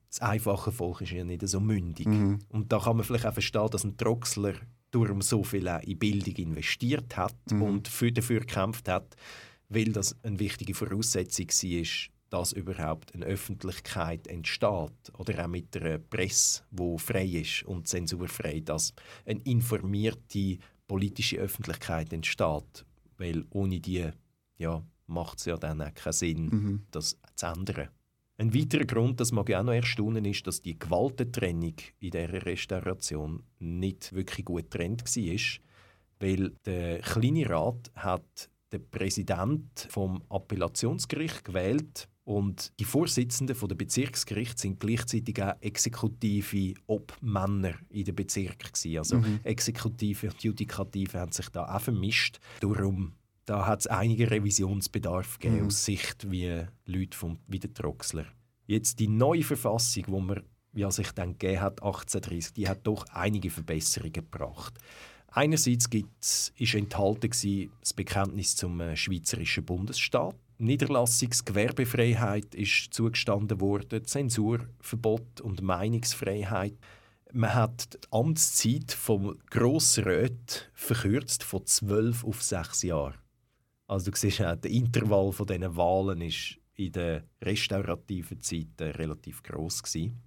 das 0.09 0.21
einfache 0.21 0.71
Volk 0.71 1.01
ist 1.01 1.11
ja 1.11 1.25
nicht 1.25 1.47
so 1.47 1.59
mündig. 1.59 2.07
Mhm. 2.07 2.39
Und 2.49 2.71
da 2.71 2.79
kann 2.79 2.97
man 2.97 3.05
vielleicht 3.05 3.27
auch 3.27 3.33
verstehen, 3.33 3.69
dass 3.71 3.85
ein 3.85 3.97
Troxler 3.97 4.55
darum 4.93 5.23
so 5.23 5.43
viel 5.43 5.67
in 5.83 5.99
Bildung 5.99 6.37
investiert 6.37 7.17
hat 7.17 7.35
mhm. 7.51 7.63
und 7.63 7.89
für, 7.89 8.13
dafür 8.13 8.41
gekämpft 8.41 8.89
hat, 8.89 9.17
weil 9.69 9.93
das 9.93 10.17
eine 10.23 10.39
wichtige 10.39 10.75
Voraussetzung 10.75 11.49
war, 11.49 12.11
dass 12.31 12.53
überhaupt 12.53 13.15
eine 13.15 13.27
Öffentlichkeit 13.27 14.27
entsteht 14.27 15.13
oder 15.19 15.45
auch 15.45 15.49
mit 15.49 15.77
einer 15.77 15.99
Presse, 15.99 16.63
wo 16.71 16.99
frei 16.99 17.27
ist 17.27 17.65
und 17.65 17.89
zensurfrei, 17.89 18.61
dass 18.61 18.95
eine 19.27 19.41
informierte 19.43 20.59
politische 20.87 21.39
Öffentlichkeit 21.39 22.13
entsteht, 22.13 22.85
weil 23.19 23.45
ohne 23.51 23.81
die 23.81 24.11
ja, 24.59 24.85
macht 25.07 25.39
es 25.39 25.47
ja 25.47 25.57
dann 25.57 25.83
auch 25.83 25.95
keinen 25.95 26.13
Sinn, 26.13 26.47
mhm. 26.47 26.87
das 26.91 27.19
zu 27.35 27.47
ändern. 27.47 27.89
Ein 28.37 28.53
weiterer 28.53 28.85
Grund, 28.85 29.21
das 29.21 29.31
mag 29.31 29.49
ich 29.49 29.57
auch 29.57 29.63
noch 29.63 29.73
erstaunen, 29.73 30.25
ist, 30.25 30.47
dass 30.47 30.61
die 30.61 30.79
Gewaltentrennung 30.79 31.75
in 32.01 32.11
dieser 32.11 32.47
Restauration 32.47 33.43
nicht 33.61 34.13
wirklich 34.13 34.45
gut 34.45 34.71
getrennt 34.71 35.05
war, 35.05 35.61
weil 36.19 36.51
der 36.65 36.99
kleine 36.99 37.49
Rat 37.49 37.93
hat 37.95 38.51
den 38.73 38.91
Präsident 38.91 39.87
vom 39.89 40.23
Appellationsgericht 40.29 41.45
gewählt 41.45 42.09
und 42.25 42.73
die 42.81 42.85
Vorsitzenden 42.85 43.57
der 43.57 43.75
Bezirksgerichte 43.75 44.63
sind 44.63 44.81
gleichzeitig 44.81 45.43
auch 45.43 45.55
exekutive 45.61 46.75
Obmänner 46.87 47.75
in 47.91 48.05
den 48.05 48.15
Bezirken. 48.15 48.71
Also 48.99 49.19
mhm. 49.19 49.41
Exekutive 49.43 50.29
und 50.29 50.43
Judikative 50.43 51.21
haben 51.21 51.33
sich 51.33 51.49
da 51.51 51.67
auch 51.67 51.81
vermischt. 51.81 52.41
Darum 52.61 53.13
da 53.47 53.67
hat 53.67 53.81
es 53.81 53.87
einige 53.87 54.31
Revisionsbedarf 54.31 55.39
gegeben, 55.39 55.61
mhm. 55.61 55.67
aus 55.67 55.85
Sicht 55.85 56.31
wie 56.31 56.63
Leute 56.87 57.17
vom, 57.17 57.39
wie 57.47 57.59
der 57.59 57.75
Troxler. 57.75 58.25
Jetzt 58.67 59.01
die 59.01 59.09
neue 59.09 59.43
Verfassung, 59.43 60.05
die 60.07 60.11
man 60.13 60.43
wie 60.73 60.91
sich 60.91 61.13
dann 61.13 61.39
gegeben 61.39 61.61
hat, 61.61 61.83
1830, 61.83 62.53
die 62.55 62.69
hat 62.69 62.87
doch 62.87 63.07
einige 63.13 63.49
Verbesserungen 63.49 64.13
gebracht. 64.13 64.75
Einerseits 65.29 65.89
gibt's, 65.89 66.53
ist 66.57 66.75
enthalten 66.75 67.31
das 67.81 67.93
Bekenntnis 67.93 68.57
zum 68.57 68.81
äh, 68.81 68.97
schweizerischen 68.97 69.65
Bundesstaat. 69.65 70.37
Niederlassungsgewerbefreiheit 70.59 72.55
ist 72.55 72.95
zugestanden 72.95 73.61
worden, 73.61 74.05
Zensurverbot 74.05 75.41
und 75.41 75.63
Meinungsfreiheit. 75.63 76.75
Man 77.33 77.55
hat 77.55 77.95
die 77.95 78.13
Amtszeit 78.13 78.93
vom 78.93 79.37
Grossrat 79.51 80.71
verkürzt 80.73 81.43
von 81.43 81.67
zwölf 81.67 82.25
auf 82.25 82.43
sechs 82.43 82.83
Jahre. 82.83 83.15
Also 83.87 84.11
du 84.11 84.17
siehst 84.17 84.41
auch, 84.41 84.57
der 84.57 84.71
Intervall 84.71 85.33
von 85.33 85.47
diesen 85.47 85.77
Wahlen 85.77 86.21
ist 86.21 86.59
in 86.77 86.93
der 86.93 87.25
restaurativen 87.43 88.41
Zeit 88.41 88.81
relativ 88.81 89.43
groß 89.43 89.83
gewesen. 89.83 90.23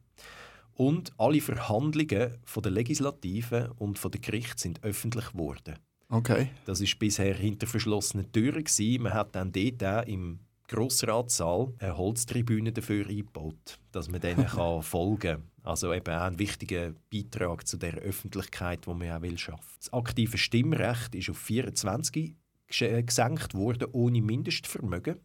Und 0.73 1.11
alle 1.17 1.41
Verhandlungen 1.41 2.37
von 2.43 2.63
der 2.63 2.71
Legislative 2.71 3.73
und 3.77 3.97
von 3.97 4.11
der 4.11 4.21
Gericht 4.21 4.59
sind 4.59 4.83
öffentlich 4.83 5.31
geworden. 5.31 5.75
Okay. 6.09 6.49
Das 6.65 6.79
ist 6.79 6.97
bisher 6.99 7.35
hinter 7.35 7.67
verschlossenen 7.67 8.31
Türen 8.31 8.63
gewesen. 8.63 9.03
Man 9.03 9.13
hat 9.13 9.35
dann 9.35 9.51
dort 9.51 9.83
auch 9.83 10.07
im 10.07 10.39
Grossratssaal 10.67 11.73
eine 11.79 11.97
Holztribüne 11.97 12.71
dafür 12.71 13.07
eingebaut, 13.07 13.79
dass 13.91 14.09
man 14.09 14.21
denen 14.21 14.45
kann 14.47 14.83
folgen 14.83 15.19
kann. 15.19 15.43
Also 15.63 15.93
eben 15.93 16.13
auch 16.13 16.21
ein 16.21 16.39
wichtiger 16.39 16.93
Beitrag 17.11 17.67
zu 17.67 17.77
der 17.77 17.95
Öffentlichkeit, 17.95 18.85
die 18.85 18.93
man 18.93 19.11
auch 19.11 19.21
will 19.21 19.37
schaffen. 19.37 19.75
Das 19.79 19.91
aktive 19.91 20.37
Stimmrecht 20.37 21.13
ist 21.15 21.29
auf 21.29 21.37
24 21.37 22.35
äh, 22.79 23.03
gesenkt 23.03 23.53
worden 23.53 23.89
ohne 23.91 24.21
Mindestvermögen. 24.21 25.19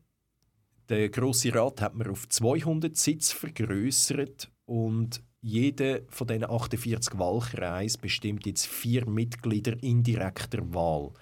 Der 0.88 1.08
Grosse 1.10 1.54
Rat 1.54 1.80
hat 1.80 1.94
man 1.94 2.08
auf 2.08 2.28
200 2.28 2.96
Sitze 2.96 3.36
vergrößert 3.36 4.50
und 4.64 5.22
jeder 5.42 6.00
von 6.08 6.28
diesen 6.28 6.48
48 6.48 7.18
Wahlkreisen 7.18 8.00
bestimmt 8.00 8.46
jetzt 8.46 8.66
vier 8.66 9.06
Mitglieder 9.06 9.80
indirekter 9.82 10.72
Wahl. 10.72 11.12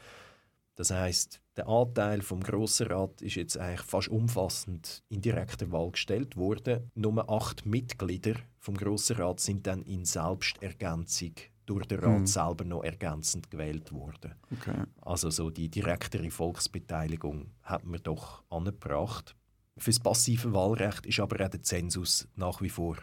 Das 0.77 0.91
heißt, 0.91 1.43
der 1.57 1.69
Anteil 1.69 2.23
vom 2.23 2.43
Grossen 2.43 2.87
Rat 2.87 3.21
ist 3.23 3.35
jetzt 3.35 3.59
eigentlich 3.59 3.83
fast 3.83 4.09
umfassend 4.09 5.03
in 5.09 5.21
direkter 5.21 5.71
Wahl 5.73 5.91
gestellt 5.91 6.37
worden. 6.37 6.91
Nur 6.95 7.29
acht 7.29 7.67
Mitglieder 7.67 8.35
vom 8.59 8.77
Grossen 8.77 9.17
Rat 9.17 9.41
sind 9.41 9.67
dann 9.67 9.83
in 9.83 10.05
Selbstergänzung 10.05 11.35
durch 11.67 11.87
den 11.87 12.01
Rat 12.01 12.21
mhm. 12.21 12.27
selber 12.27 12.65
noch 12.65 12.83
ergänzend 12.83 13.51
gewählt 13.51 13.93
worden. 13.93 14.35
Okay. 14.53 14.85
Also 15.01 15.31
so 15.31 15.51
die 15.51 15.69
direktere 15.69 16.31
Volksbeteiligung 16.31 17.51
hat 17.63 17.85
man 17.85 18.03
doch 18.03 18.43
angebracht. 18.51 19.37
Für 19.77 19.91
das 19.91 20.01
passive 20.01 20.53
Wahlrecht 20.53 21.07
ist 21.07 21.21
aber 21.21 21.45
auch 21.45 21.51
der 21.51 21.63
Zensus 21.63 22.29
nach 22.37 22.61
wie 22.61 22.69
vor 22.69 22.97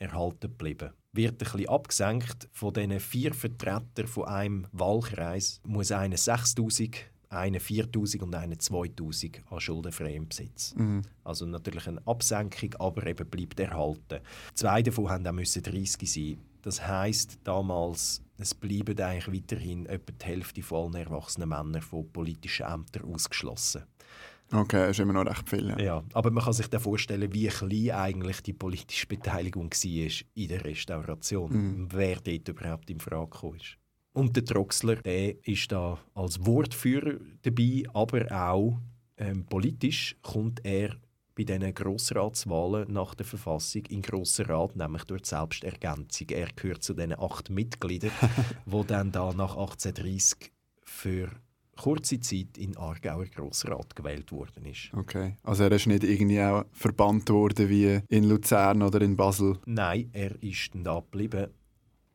erhalten 0.00 0.48
geblieben. 0.48 0.90
Wird 1.12 1.32
ein 1.32 1.38
bisschen 1.38 1.68
abgesenkt. 1.68 2.48
Von 2.52 2.72
diesen 2.72 2.98
vier 2.98 3.32
Vertretern 3.32 4.06
von 4.06 4.24
einem 4.24 4.66
Wahlkreis 4.72 5.60
muss 5.64 5.92
einer 5.92 6.16
6000, 6.16 6.96
einer 7.28 7.60
4000 7.60 8.22
und 8.22 8.34
einer 8.34 8.58
2000 8.58 9.42
an 9.50 9.60
schuldenfreiem 9.60 10.28
Besitz. 10.28 10.74
Mhm. 10.74 11.02
Also 11.22 11.46
natürlich 11.46 11.86
eine 11.86 12.04
Absenkung, 12.06 12.74
aber 12.78 13.06
eben 13.06 13.28
bleibt 13.28 13.60
erhalten. 13.60 14.20
Zwei 14.54 14.82
davon 14.82 15.10
haben 15.10 15.26
auch 15.26 15.34
30 15.42 16.12
sein 16.12 16.38
das 16.62 16.86
heißt 16.86 17.40
damals, 17.44 18.22
es 18.36 18.54
bleiben 18.54 18.98
eigentlich 19.00 19.42
weiterhin 19.42 19.86
etwa 19.86 20.12
die 20.12 20.26
Hälfte 20.26 20.62
von 20.62 20.94
allen 20.94 21.06
erwachsenen 21.06 21.48
Männern 21.48 21.82
von 21.82 22.10
politischen 22.12 22.66
Ämtern 22.66 23.12
ausgeschlossen. 23.12 23.84
Okay, 24.52 24.78
das 24.78 24.90
ist 24.90 25.00
immer 25.00 25.12
noch 25.12 25.26
recht 25.26 25.48
viel. 25.48 25.68
Ja. 25.68 25.78
ja. 25.78 26.04
aber 26.12 26.30
man 26.30 26.42
kann 26.42 26.52
sich 26.52 26.66
dann 26.66 26.80
vorstellen, 26.80 27.32
wie 27.32 27.46
klein 27.46 27.90
eigentlich 27.92 28.42
die 28.42 28.52
politische 28.52 29.06
Beteiligung 29.06 29.70
war 29.70 30.10
in 30.34 30.48
der 30.48 30.64
Restauration. 30.64 31.52
Mhm. 31.52 31.88
Wer 31.92 32.16
dort 32.16 32.48
überhaupt 32.48 32.90
in 32.90 33.00
Frage 33.00 33.30
kam. 33.30 33.58
Und 34.12 34.34
der 34.34 34.44
Troxler, 34.44 34.96
der 34.96 35.46
ist 35.46 35.70
da 35.70 35.98
als 36.14 36.44
Wortführer 36.44 37.20
dabei, 37.42 37.84
aber 37.92 38.30
auch 38.32 38.78
ähm, 39.16 39.46
politisch 39.46 40.16
kommt 40.22 40.64
er 40.64 40.96
bei 41.36 41.44
diesen 41.44 41.72
Grossratswahlen 41.72 42.92
nach 42.92 43.14
der 43.14 43.26
Verfassung 43.26 43.84
in 43.88 44.02
Grosser 44.02 44.48
Rat, 44.48 44.74
nämlich 44.74 45.04
durch 45.04 45.26
Selbstergänzung. 45.26 46.28
Er 46.30 46.48
gehört 46.56 46.82
zu 46.82 46.94
diesen 46.94 47.18
acht 47.18 47.50
Mitgliedern, 47.50 48.10
die 48.66 48.86
dann 48.86 49.12
da 49.12 49.32
nach 49.32 49.56
1830 49.56 50.50
für 50.82 51.30
kurze 51.80 52.20
Zeit 52.20 52.58
in 52.58 52.76
Aargauer 52.76 53.26
Grossrat 53.26 53.96
gewählt 53.96 54.32
worden 54.32 54.66
ist. 54.66 54.90
Okay, 54.94 55.36
also 55.42 55.64
er 55.64 55.72
ist 55.72 55.86
nicht 55.86 56.04
irgendwie 56.04 56.40
auch 56.40 56.64
verbannt 56.72 57.28
worden 57.30 57.68
wie 57.68 58.00
in 58.08 58.24
Luzern 58.24 58.82
oder 58.82 59.00
in 59.00 59.16
Basel? 59.16 59.58
Nein, 59.66 60.10
er 60.12 60.42
ist 60.42 60.70
da 60.74 61.00
geblieben 61.00 61.48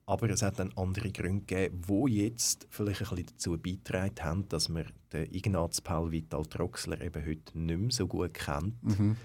aber 0.07 0.29
es 0.29 0.43
hat 0.43 0.59
dann 0.59 0.71
andere 0.75 1.11
Gründe 1.11 1.45
gegeben, 1.45 1.81
die 1.87 2.25
jetzt 2.25 2.67
vielleicht 2.69 3.01
ein 3.01 3.09
bisschen 3.09 3.25
dazu 3.25 3.57
beigetragen 3.57 4.15
haben, 4.21 4.49
dass 4.49 4.69
man 4.69 4.85
den 5.11 5.33
Ignaz 5.33 5.81
Paul 5.81 6.11
Vital 6.11 6.45
Troxler 6.45 7.01
eben 7.01 7.25
heute 7.25 7.57
nicht 7.57 7.79
mehr 7.79 7.91
so 7.91 8.07
gut 8.07 8.33
kennt. 8.33 8.81
Mhm. 8.83 9.17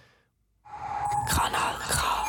Kanal 1.28 1.74
K. 1.80 2.24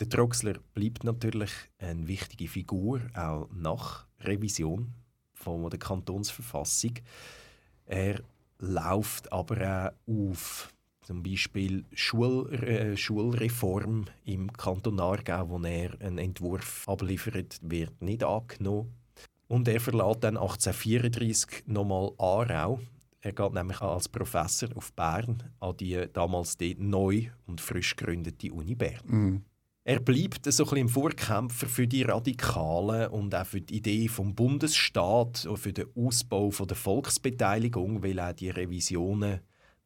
Der 0.00 0.08
Troxler 0.08 0.54
bleibt 0.74 1.04
natürlich 1.04 1.52
eine 1.78 2.08
wichtige 2.08 2.48
Figur, 2.48 3.00
auch 3.14 3.48
nach 3.52 4.06
Revision 4.20 4.94
von 5.42 5.68
der 5.68 5.78
Kantonsverfassung. 5.78 6.94
Er 7.86 8.20
läuft 8.58 9.32
aber 9.32 9.92
auch 10.06 10.30
auf 10.30 10.72
zum 11.02 11.22
Beispiel 11.22 11.84
Schul 11.92 12.52
äh, 12.54 12.96
Schulreform 12.96 14.04
im 14.24 14.52
Kanton 14.52 15.00
Aargau, 15.00 15.48
wo 15.48 15.58
er 15.58 16.00
einen 16.00 16.18
Entwurf 16.18 16.88
abliefert, 16.88 17.58
wird 17.62 18.00
nicht 18.00 18.22
angenommen. 18.22 18.94
Und 19.48 19.68
er 19.68 19.80
verlässt 19.80 20.24
dann 20.24 20.36
1834 20.36 21.64
nochmal 21.66 22.12
Aarau. 22.18 22.80
Er 23.20 23.32
geht 23.32 23.52
nämlich 23.52 23.80
als 23.80 24.08
Professor 24.08 24.68
auf 24.74 24.92
Bern 24.94 25.42
an 25.60 25.76
die 25.76 26.06
damals 26.12 26.56
die 26.56 26.74
neu 26.76 27.30
und 27.46 27.60
frisch 27.60 27.94
gegründete 27.96 28.52
Uni 28.52 28.74
Bern. 28.74 29.02
Mhm. 29.04 29.44
Er 29.84 29.98
bleibt 29.98 30.44
so 30.52 30.64
ein 30.64 30.70
bisschen 30.70 30.88
Vorkämpfer 30.88 31.66
für 31.66 31.88
die 31.88 32.02
Radikalen 32.02 33.10
und 33.10 33.34
auch 33.34 33.46
für 33.46 33.60
die 33.60 33.78
Idee 33.78 34.06
vom 34.06 34.32
Bundesstaat 34.32 35.44
und 35.46 35.56
für 35.56 35.72
den 35.72 35.86
Ausbau 35.96 36.50
der 36.50 36.76
Volksbeteiligung, 36.76 38.02
weil 38.02 38.20
auch 38.20 38.32
die 38.32 38.50
Revisionen 38.50 39.40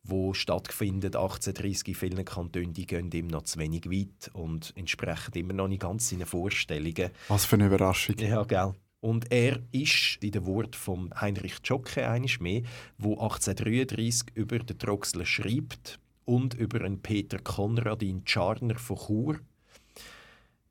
wo 0.09 0.35
stattfindet 0.35 1.17
1830 1.17 1.89
in 1.89 1.95
vielen 1.95 2.25
Kantonen, 2.25 2.73
die 2.73 2.87
gehen 2.87 3.11
ihm 3.11 3.27
noch 3.27 3.43
zu 3.43 3.59
wenig 3.59 3.87
weit 3.91 4.31
und 4.35 4.73
entsprechen 4.77 5.35
immer 5.35 5.53
noch 5.53 5.67
nicht 5.67 5.83
ganz 5.83 6.11
seinen 6.11 6.27
Vorstellungen. 6.27 7.11
Was 7.27 7.45
für 7.45 7.57
eine 7.57 7.67
Überraschung. 7.67 8.17
Ja, 8.19 8.45
gell. 8.45 8.75
Und 9.01 9.33
er 9.33 9.61
ist 9.73 10.19
in 10.21 10.33
den 10.33 10.47
Wort 10.47 10.75
von 10.75 11.11
Heinrich 11.21 11.63
Zschocke 11.63 12.09
einisch 12.09 12.41
mehr, 12.41 12.63
wo 12.99 13.15
1833 13.15 14.37
über 14.37 14.59
den 14.59 14.79
Troxler 14.79 15.27
schreibt 15.27 15.99
und 16.25 16.55
über 16.55 16.83
einen 16.83 17.03
Peter 17.03 17.39
Konradin 17.39 18.25
Czarner 18.25 18.79
von 18.79 18.97
Chur. 18.97 19.41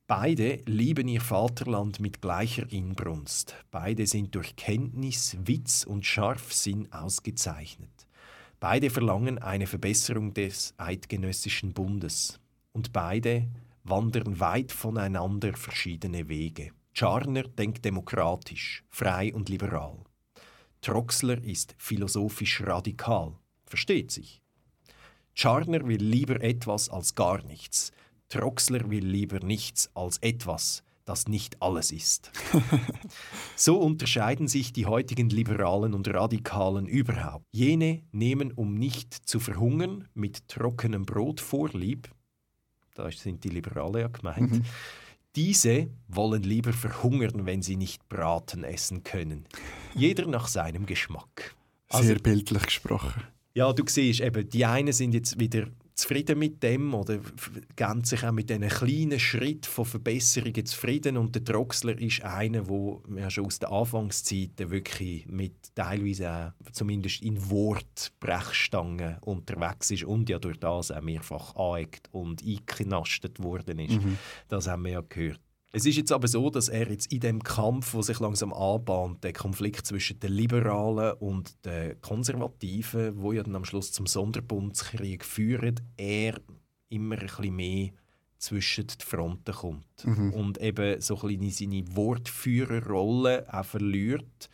Beide 0.07 0.61
lieben 0.67 1.07
ihr 1.07 1.19
Vaterland 1.19 1.99
mit 1.99 2.21
gleicher 2.21 2.71
Inbrunst. 2.71 3.55
Beide 3.71 4.05
sind 4.05 4.35
durch 4.35 4.55
Kenntnis, 4.55 5.35
Witz 5.43 5.83
und 5.83 6.05
Scharfsinn 6.05 6.91
ausgezeichnet. 6.91 8.05
Beide 8.59 8.91
verlangen 8.91 9.39
eine 9.39 9.65
Verbesserung 9.65 10.31
des 10.35 10.75
eidgenössischen 10.77 11.73
Bundes. 11.73 12.39
Und 12.71 12.93
beide 12.93 13.47
wandern 13.83 14.39
weit 14.39 14.71
voneinander 14.71 15.53
verschiedene 15.55 16.29
Wege. 16.29 16.69
Charner 16.93 17.43
denkt 17.43 17.83
demokratisch, 17.83 18.83
frei 18.91 19.33
und 19.33 19.49
liberal. 19.49 20.03
Troxler 20.81 21.43
ist 21.43 21.73
philosophisch 21.79 22.61
radikal, 22.61 23.39
versteht 23.65 24.11
sich. 24.11 24.43
Scharner 25.33 25.87
will 25.87 26.03
lieber 26.03 26.41
etwas 26.41 26.89
als 26.89 27.15
gar 27.15 27.43
nichts. 27.43 27.91
Troxler 28.29 28.89
will 28.89 29.05
lieber 29.05 29.39
nichts 29.39 29.89
als 29.93 30.17
etwas, 30.17 30.83
das 31.05 31.27
nicht 31.27 31.61
alles 31.61 31.91
ist. 31.91 32.31
so 33.55 33.77
unterscheiden 33.77 34.47
sich 34.47 34.73
die 34.73 34.85
heutigen 34.85 35.29
Liberalen 35.29 35.93
und 35.93 36.07
Radikalen 36.07 36.87
überhaupt. 36.87 37.45
Jene 37.51 38.03
nehmen, 38.11 38.51
um 38.51 38.73
nicht 38.73 39.13
zu 39.13 39.39
verhungern, 39.39 40.07
mit 40.13 40.47
trockenem 40.47 41.05
Brot 41.05 41.39
vorlieb. 41.39 42.09
Da 42.95 43.11
sind 43.11 43.43
die 43.43 43.49
Liberalen 43.49 44.01
ja 44.01 44.07
gemeint. 44.07 44.51
Mhm. 44.51 44.65
Diese 45.35 45.89
wollen 46.07 46.43
lieber 46.43 46.71
verhungern, 46.71 47.45
wenn 47.45 47.61
sie 47.61 47.75
nicht 47.75 48.07
Braten 48.07 48.63
essen 48.63 49.03
können. 49.03 49.45
Jeder 49.93 50.27
nach 50.27 50.47
seinem 50.47 50.85
Geschmack. 50.85 51.55
Also, 51.89 52.07
Sehr 52.07 52.19
bildlich 52.19 52.63
gesprochen. 52.63 53.23
Ja, 53.53 53.71
du 53.73 53.83
siehst 53.85 54.21
eben, 54.21 54.49
die 54.49 54.65
einen 54.65 54.93
sind 54.93 55.13
jetzt 55.13 55.39
wieder 55.39 55.67
zufrieden 55.95 56.37
mit 56.39 56.61
dem 56.61 56.93
oder 56.93 57.19
geben 57.75 58.03
sich 58.03 58.23
auch 58.23 58.31
mit 58.31 58.49
diesen 58.49 58.67
kleinen 58.67 59.19
Schritten 59.19 59.63
von 59.63 59.85
Verbesserungen 59.85 60.65
zufrieden. 60.65 61.17
Und 61.17 61.35
der 61.35 61.41
Droxler 61.41 61.97
ist 61.97 62.21
einer, 62.21 62.63
der 62.63 62.99
ja 63.15 63.29
schon 63.29 63.45
aus 63.45 63.59
der 63.59 63.71
Anfangszeit 63.71 64.51
wirklich 64.57 65.25
mit 65.27 65.73
teilweise 65.73 66.29
auch, 66.31 66.71
zumindest 66.71 67.21
in 67.23 67.49
Wortbrechstangen 67.49 69.17
unterwegs 69.21 69.91
ist 69.91 70.03
und 70.03 70.29
ja 70.29 70.37
durch 70.37 70.59
das 70.59 70.91
auch 70.91 71.01
mehrfach 71.01 71.55
angeeckt 71.55 72.09
und 72.11 72.43
eingeknastet 72.43 73.41
worden 73.41 73.79
ist. 73.79 74.01
Mhm. 74.01 74.17
Das 74.49 74.67
haben 74.67 74.83
wir 74.83 74.91
ja 74.91 75.01
gehört. 75.07 75.39
Es 75.75 75.85
ist 75.85 75.97
jetzt 75.97 76.13
aber 76.13 76.29
so, 76.29 76.49
dass 76.49 76.69
er 76.69 76.89
jetzt 76.89 77.11
in 77.11 77.19
dem 77.19 77.43
Kampf, 77.43 77.93
wo 77.93 78.01
sich 78.01 78.21
langsam 78.21 78.53
anbahnt, 78.53 79.25
der 79.25 79.33
Konflikt 79.33 79.85
zwischen 79.85 80.17
den 80.21 80.31
Liberalen 80.31 81.17
und 81.17 81.65
den 81.65 81.99
Konservativen, 81.99 83.21
wo 83.21 83.33
ja 83.33 83.43
dann 83.43 83.57
am 83.57 83.65
Schluss 83.65 83.91
zum 83.91 84.07
Sonderbundskrieg 84.07 85.25
führt, 85.25 85.83
er 85.97 86.39
immer 86.87 87.17
ein 87.17 87.25
bisschen 87.25 87.55
mehr 87.57 87.89
zwischen 88.37 88.87
die 88.87 89.03
Fronten 89.05 89.51
kommt 89.51 90.05
mhm. 90.05 90.31
und 90.31 90.61
eben 90.61 91.01
so 91.01 91.19
ein 91.19 91.37
bisschen 91.37 91.69
seine 91.69 91.83
Wortführerrolle 91.93 93.45
auch 93.51 93.65
verliert. 93.65 94.49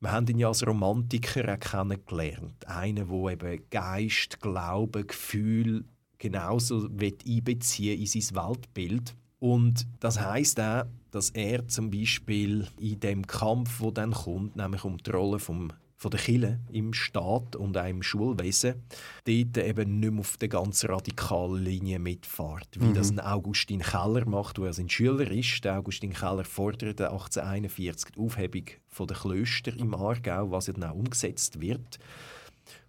Wir 0.00 0.12
haben 0.12 0.26
ihn 0.26 0.38
ja 0.38 0.48
als 0.48 0.66
Romantiker 0.66 1.50
auch 1.50 1.60
kennengelernt. 1.60 2.68
Einer, 2.68 3.06
der 3.06 3.32
eben 3.32 3.64
Geist, 3.70 4.38
Glaube, 4.42 5.06
Gefühl 5.06 5.86
genauso 6.18 6.90
einbeziehen 6.90 7.98
in 7.98 8.06
sein 8.06 8.36
Weltbild 8.36 9.14
und 9.42 9.88
das 9.98 10.20
heißt 10.20 10.60
auch, 10.60 10.84
dass 11.10 11.30
er 11.30 11.66
zum 11.66 11.90
Beispiel 11.90 12.68
in 12.78 13.00
dem 13.00 13.26
Kampf, 13.26 13.80
wo 13.80 13.90
dann 13.90 14.12
kommt, 14.12 14.54
nämlich 14.54 14.84
um 14.84 14.98
die 14.98 15.10
Rolle 15.10 15.40
vom 15.40 15.72
von 15.96 16.12
der 16.12 16.20
Kirche 16.20 16.60
im 16.72 16.92
Staat 16.92 17.56
und 17.56 17.76
auch 17.76 17.86
im 17.86 18.02
Schulwesen, 18.04 18.82
dort 19.24 19.58
eben 19.58 20.00
nicht 20.00 20.12
mehr 20.12 20.20
auf 20.20 20.36
der 20.36 20.48
ganz 20.48 20.84
radikalen 20.84 21.64
Linie 21.64 21.98
mitfährt. 21.98 22.68
Wie 22.74 22.86
mhm. 22.86 22.94
das 22.94 23.10
ein 23.10 23.20
Augustin 23.20 23.80
Keller 23.80 24.28
macht, 24.28 24.58
wo 24.58 24.64
er 24.64 24.72
sein 24.72 24.88
Schüler 24.88 25.28
ist. 25.30 25.64
Der 25.64 25.78
Augustin 25.78 26.12
Keller 26.12 26.44
forderte 26.44 27.10
1841 27.10 28.12
die 28.14 28.20
Aufhebung 28.20 28.64
der 28.98 29.16
Klöster 29.16 29.76
im 29.76 29.94
Aargau, 29.94 30.52
was 30.52 30.68
ja 30.68 30.72
dann 30.72 30.90
auch 30.90 30.94
umgesetzt 30.96 31.60
wird. 31.60 31.98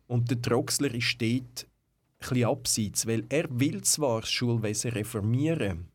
Und 0.08 0.30
der 0.30 0.42
Troxler 0.42 0.94
ist 0.94 1.20
dort 1.20 1.32
ein 1.32 2.20
bisschen 2.20 2.46
abseits, 2.46 3.08
weil 3.08 3.26
er 3.30 3.46
will 3.50 3.82
zwar 3.84 4.22
das 4.22 4.32
Schulwesen 4.32 4.92
reformieren 4.92 5.93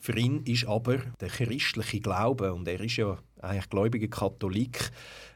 für 0.00 0.16
ihn 0.18 0.42
ist 0.44 0.66
aber 0.66 0.98
der 1.20 1.28
christliche 1.28 2.00
Glaube, 2.00 2.52
und 2.52 2.68
er 2.68 2.80
ist 2.80 2.96
ja 2.96 3.18
eigentlich 3.40 3.70
gläubiger 3.70 4.08
Katholik, 4.08 4.90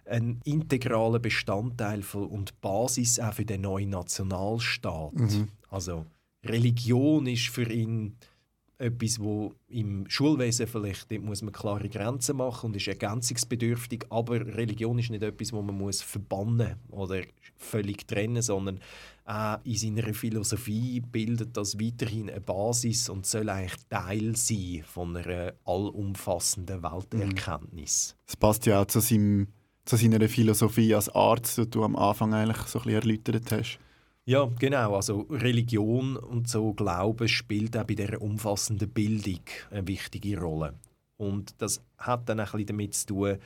ein 0.05 0.41
integraler 0.45 1.19
Bestandteil 1.19 2.03
und 2.13 2.61
Basis 2.61 3.21
auch 3.21 3.35
für 3.35 3.45
den 3.45 3.63
neuen 3.63 3.91
Nationalstaat. 3.91 5.15
Mhm. 5.15 5.49
Also 5.69 6.07
Religion 6.45 7.27
ist 7.27 7.49
für 7.49 7.71
ihn 7.71 8.17
etwas, 8.79 9.21
wo 9.21 9.53
im 9.69 10.09
Schulwesen 10.09 10.67
vielleicht 10.67 11.11
dort 11.11 11.23
muss 11.23 11.43
man 11.43 11.53
klare 11.53 11.89
Grenzen 11.89 12.39
machen 12.39 12.69
und 12.69 12.77
ist 12.77 12.89
ergänzungsbedürftig, 12.89 14.07
aber 14.09 14.41
Religion 14.41 14.99
ist 14.99 15.11
nicht 15.11 15.23
etwas, 15.23 15.53
wo 15.53 15.61
man 15.61 15.77
muss 15.77 16.01
verbannen 16.01 16.77
oder 16.89 17.23
völlig 17.57 18.07
trennen, 18.09 18.41
sondern 18.41 18.81
auch 19.31 19.61
in 19.63 19.77
seiner 19.77 20.13
Philosophie 20.13 21.01
bildet 21.01 21.57
das 21.57 21.79
weiterhin 21.79 22.29
eine 22.29 22.41
Basis 22.41 23.09
und 23.09 23.27
soll 23.27 23.49
eigentlich 23.49 23.81
Teil 23.89 24.35
sein 24.35 24.83
von 24.85 25.17
einer 25.17 25.53
allumfassenden 25.65 26.83
Welterkenntnis. 26.83 28.17
Es 28.27 28.37
passt 28.37 28.67
ja 28.67 28.83
auch 28.83 28.87
zu, 28.87 28.99
seinem, 28.99 29.47
zu 29.85 29.97
seiner 29.97 30.29
Philosophie 30.29 30.95
als 30.95 31.09
Arzt, 31.11 31.59
die 31.59 31.71
du 31.71 31.85
am 31.85 31.95
Anfang 31.95 32.35
eigentlich 32.35 32.67
so 32.67 32.81
ein 32.81 32.87
bisschen 32.87 33.03
erläutert 33.03 33.53
hast. 33.53 33.79
Ja, 34.25 34.51
genau. 34.59 34.97
Also 34.97 35.21
Religion 35.31 36.17
und 36.17 36.49
so 36.49 36.73
Glaube 36.73 37.29
spielt 37.29 37.77
auch 37.77 37.85
bei 37.85 37.95
dieser 37.95 38.21
umfassenden 38.21 38.91
Bildung 38.91 39.41
eine 39.71 39.87
wichtige 39.87 40.41
Rolle. 40.41 40.75
Und 41.17 41.55
das 41.59 41.81
hat 41.99 42.29
dann 42.29 42.41
ein 42.41 42.47
bisschen 42.47 42.67
damit 42.67 42.95
zu 42.95 43.07
tun, 43.07 43.39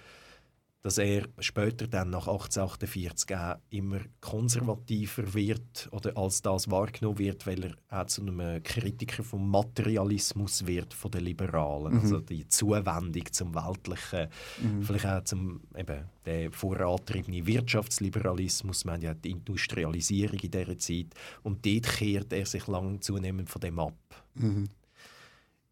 dass 0.85 0.99
er 0.99 1.27
später 1.39 1.87
dann 1.87 2.11
nach 2.11 2.29
1848 2.29 3.35
auch 3.35 3.57
immer 3.71 4.01
konservativer 4.21 5.33
wird 5.33 5.89
oder 5.93 6.15
als 6.15 6.43
das 6.43 6.71
wahrgenommen 6.71 7.19
wird, 7.19 7.47
weil 7.47 7.65
er 7.65 8.03
auch 8.03 8.07
zu 8.07 8.21
einem 8.21 8.63
Kritiker 8.63 9.23
vom 9.25 9.51
Materialismus 9.51 10.67
wird 10.67 10.93
von 10.93 11.11
den 11.11 11.25
Liberalen, 11.25 11.95
mhm. 11.95 12.01
also 12.01 12.21
die 12.21 12.47
Zuwendung 12.49 13.25
zum 13.33 13.55
weltlichen, 13.55 14.29
mhm. 14.61 14.83
vielleicht 14.83 15.07
auch 15.07 15.25
zum 15.25 15.63
eben 15.75 16.05
der 16.27 16.53
vorantriebene 16.53 17.47
Wirtschaftsliberalismus, 17.47 18.85
man 18.85 19.01
ja 19.01 19.15
die 19.15 19.31
Industrialisierung 19.31 20.39
in 20.39 20.51
dieser 20.51 20.79
Zeit 20.79 21.15
und 21.45 21.65
dort 21.65 21.97
kehrt 21.97 22.31
er 22.35 22.45
sich 22.45 22.67
lang 22.67 23.01
zunehmend 23.01 23.49
von 23.49 23.61
dem 23.63 23.79
ab. 23.79 23.97
Mhm. 24.35 24.69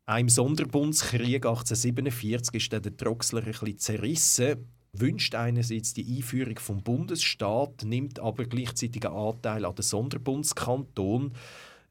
Auch 0.06 0.18
im 0.18 0.30
Sonderbundskrieg 0.30 1.44
1847 1.44 2.54
ist 2.54 2.72
der 2.72 2.96
Troxler 2.96 3.40
ein 3.40 3.52
bisschen 3.52 3.78
zerrissen 3.78 4.68
wünscht 4.92 5.34
einerseits 5.34 5.94
die 5.94 6.16
Einführung 6.16 6.58
vom 6.58 6.82
Bundesstaat, 6.82 7.82
nimmt 7.84 8.20
aber 8.20 8.44
gleichzeitig 8.44 9.06
einen 9.06 9.16
Anteil 9.16 9.64
an 9.64 9.74
den 9.74 9.82
Sonderbundskanton. 9.82 11.32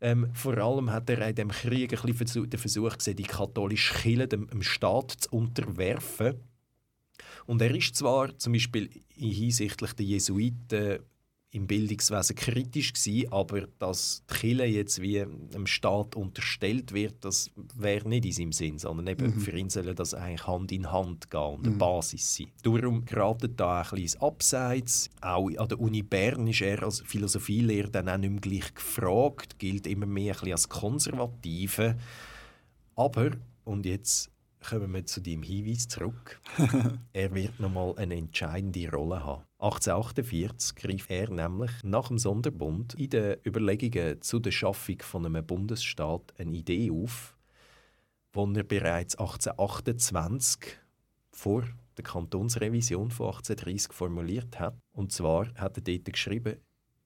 Ähm, 0.01 0.29
vor 0.33 0.57
allem 0.57 0.91
hat 0.91 1.09
er 1.09 1.27
in 1.27 1.35
dem 1.35 1.49
Krieg 1.49 1.93
ein 1.93 2.15
bisschen 2.15 2.49
den 2.49 2.59
Versuch 2.59 2.97
gesehen, 2.97 3.17
die 3.17 3.23
katholische 3.23 3.93
Kirche 3.93 4.27
dem, 4.27 4.47
dem 4.47 4.63
Staat 4.63 5.11
zu 5.11 5.29
unterwerfen. 5.31 6.35
Und 7.45 7.61
er 7.61 7.73
ist 7.75 7.95
zwar 7.95 8.37
zum 8.37 8.53
Beispiel 8.53 8.89
hinsichtlich 9.09 9.93
der 9.93 10.05
Jesuiten 10.05 10.99
im 11.53 11.67
Bildungswesen 11.67 12.35
kritisch 12.35 12.93
gewesen, 12.93 13.31
aber 13.31 13.67
dass 13.77 14.23
die 14.29 14.33
Kirche 14.33 14.65
jetzt 14.65 15.01
wie 15.01 15.19
einem 15.21 15.67
Staat 15.67 16.15
unterstellt 16.15 16.93
wird, 16.93 17.25
das 17.25 17.51
wäre 17.75 18.07
nicht 18.07 18.25
in 18.25 18.31
seinem 18.31 18.51
Sinn, 18.53 18.79
sondern 18.79 19.07
eben 19.07 19.35
mhm. 19.35 19.39
für 19.39 19.51
ihn 19.51 19.69
soll 19.69 19.93
das 19.93 20.13
eigentlich 20.13 20.47
Hand 20.47 20.71
in 20.71 20.91
Hand 20.91 21.29
gehen 21.29 21.41
und 21.41 21.65
eine 21.65 21.75
mhm. 21.75 21.77
Basis 21.77 22.35
sein. 22.35 22.47
Darum 22.63 23.03
geratet 23.03 23.59
da 23.59 23.81
ein 23.81 23.89
bisschen 23.89 24.21
Abseits. 24.21 25.09
Auch 25.19 25.49
an 25.49 25.67
der 25.67 25.79
Uni 25.79 26.03
Bern 26.03 26.47
ist 26.47 26.61
er 26.61 26.83
als 26.83 27.01
Philosophielehrer 27.01 27.89
dann 27.89 28.07
auch 28.07 28.17
nicht 28.17 28.31
mehr 28.31 28.39
gleich 28.39 28.73
gefragt, 28.73 29.59
gilt 29.59 29.87
immer 29.87 30.05
mehr 30.05 30.33
ein 30.33 30.39
bisschen 30.39 30.51
als 30.53 30.69
Konservative. 30.69 31.97
Aber, 32.95 33.31
und 33.65 33.85
jetzt 33.85 34.31
kommen 34.61 34.93
wir 34.93 35.05
zu 35.05 35.21
deinem 35.21 35.43
Hinweis 35.43 35.87
zurück. 35.87 36.39
er 37.13 37.33
wird 37.33 37.59
nochmal 37.59 37.93
eine 37.97 38.15
entscheidende 38.15 38.89
Rolle 38.89 39.23
haben. 39.23 39.43
1848 39.61 40.73
griff 40.73 41.07
er 41.09 41.29
nämlich 41.29 41.71
nach 41.83 42.07
dem 42.07 42.17
Sonderbund 42.17 42.95
in 42.95 43.11
den 43.11 43.37
Überlegungen 43.45 44.19
zu 44.21 44.39
der 44.39 44.49
Schaffung 44.49 44.97
von 45.01 45.23
einem 45.23 45.45
Bundesstaat 45.45 46.33
eine 46.39 46.57
Idee 46.57 46.89
auf, 46.89 47.37
die 48.35 48.55
er 48.57 48.63
bereits 48.63 49.15
1828 49.15 50.79
vor 51.31 51.63
der 51.95 52.03
Kantonsrevision 52.03 53.11
von 53.11 53.27
1830 53.27 53.93
formuliert 53.93 54.59
hat. 54.59 54.75
Und 54.93 55.11
zwar 55.11 55.53
hat 55.53 55.77
er 55.77 55.83
dort 55.83 56.11
geschrieben, 56.11 56.57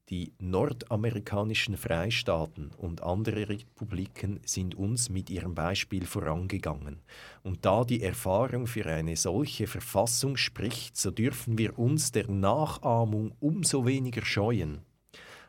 die 0.09 0.33
nordamerikanischen 0.37 1.77
Freistaaten 1.77 2.69
und 2.77 3.01
andere 3.01 3.49
Republiken 3.49 4.39
sind 4.45 4.75
uns 4.75 5.09
mit 5.09 5.31
ihrem 5.31 5.55
Beispiel 5.55 6.05
vorangegangen. 6.05 7.01
Und 7.41 7.65
da 7.65 7.83
die 7.83 8.03
Erfahrung 8.03 8.67
für 8.67 8.85
eine 8.85 9.15
solche 9.15 9.65
Verfassung 9.65 10.37
spricht, 10.37 10.95
so 10.95 11.09
dürfen 11.09 11.57
wir 11.57 11.79
uns 11.79 12.11
der 12.11 12.29
Nachahmung 12.29 13.33
umso 13.39 13.87
weniger 13.87 14.23
scheuen, 14.23 14.81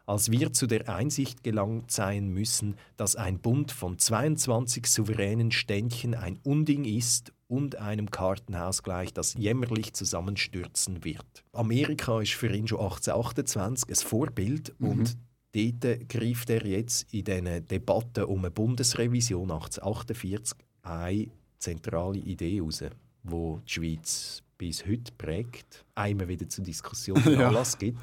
als 0.07 0.31
wir 0.31 0.55
zu 0.55 0.67
der 0.67 0.89
Einsicht 0.89 1.45
gelangt 1.45 1.91
sein 1.91 2.29
müssen, 2.29 2.77
dass 2.97 3.15
ein 3.15 3.41
Bund 3.41 3.73
von 3.73 3.99
22 3.99 4.87
souveränen 4.87 5.53
Ständchen 5.53 6.15
ein 6.15 6.39
Unding 6.45 6.87
ist 6.87 7.33
und 7.49 7.77
einem 7.77 8.11
Kartenhausgleich, 8.11 9.13
das 9.13 9.35
jämmerlich 9.35 9.93
zusammenstürzen 9.93 11.05
wird. 11.05 11.45
Amerika 11.53 12.21
ist 12.21 12.33
für 12.33 12.49
ihn 12.55 12.67
schon 12.67 12.81
1828 12.81 13.89
ein 13.89 13.95
Vorbild 13.95 14.75
mhm. 14.79 14.89
und 14.89 15.17
dort 15.55 16.09
greift 16.09 16.51
er 16.51 16.67
jetzt 16.67 17.13
in 17.13 17.25
diesen 17.25 17.67
Debatten 17.67 18.25
um 18.25 18.41
eine 18.41 18.51
Bundesrevision 18.51 19.51
1848 19.51 20.59
eine 20.83 21.29
zentrale 21.59 22.19
Idee 22.19 22.57
heraus, 22.57 22.85
wo 23.23 23.61
die 23.67 23.73
Schweiz 23.73 24.43
bis 24.59 24.87
heute 24.87 25.13
prägt, 25.17 25.85
einmal 25.95 26.29
wieder 26.29 26.49
zur 26.49 26.65
Diskussion 26.65 27.23
ja. 27.27 27.49
Anlass 27.49 27.77
gibt, 27.79 27.99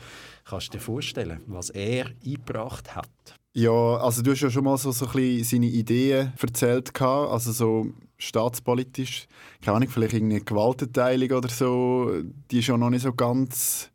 kannst 0.45 0.67
du 0.67 0.77
dir 0.77 0.83
vorstellen, 0.83 1.41
was 1.47 1.69
er 1.69 2.11
eingebracht 2.23 2.95
hat? 2.95 3.09
Ja, 3.55 3.97
also 3.97 4.23
du 4.23 4.31
hast 4.31 4.41
ja 4.41 4.49
schon 4.49 4.63
mal 4.63 4.77
so, 4.77 4.91
so 4.91 5.05
ein 5.05 5.11
bisschen 5.11 5.43
seine 5.43 5.67
Ideen 5.67 6.33
erzählt, 6.41 6.99
also 7.01 7.51
so 7.51 7.87
staatspolitisch. 8.17 9.27
Keine 9.61 9.77
Ahnung, 9.77 9.89
vielleicht 9.89 10.13
irgendeine 10.13 10.41
Gewaltenteilung 10.41 11.37
oder 11.37 11.49
so, 11.49 12.11
die 12.49 12.59
ist 12.59 12.67
ja 12.67 12.77
noch 12.77 12.89
nicht 12.89 13.03
so 13.03 13.13
ganz 13.13 13.91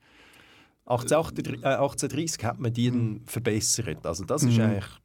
1830, 0.89 1.65
äh, 1.65 1.69
1830 1.69 2.45
hat 2.45 2.61
man 2.61 2.73
die 2.73 2.91
mhm. 2.91 3.21
verbessert. 3.27 4.07
Also 4.07 4.25
das 4.25 4.45
war 4.45 4.53
mhm. 4.53 4.61
eigentlich 4.61 5.01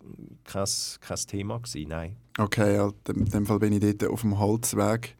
kein, 0.46 0.68
kein 1.02 1.18
Thema 1.28 1.58
gewesen, 1.58 1.90
nein. 1.90 2.16
Okay, 2.38 2.76
ja, 2.76 2.92
in 3.10 3.26
dem 3.26 3.46
Fall 3.46 3.60
bin 3.60 3.74
ich 3.74 3.98
dort 3.98 4.12
auf 4.12 4.22
dem 4.22 4.40
Holzweg. 4.40 5.16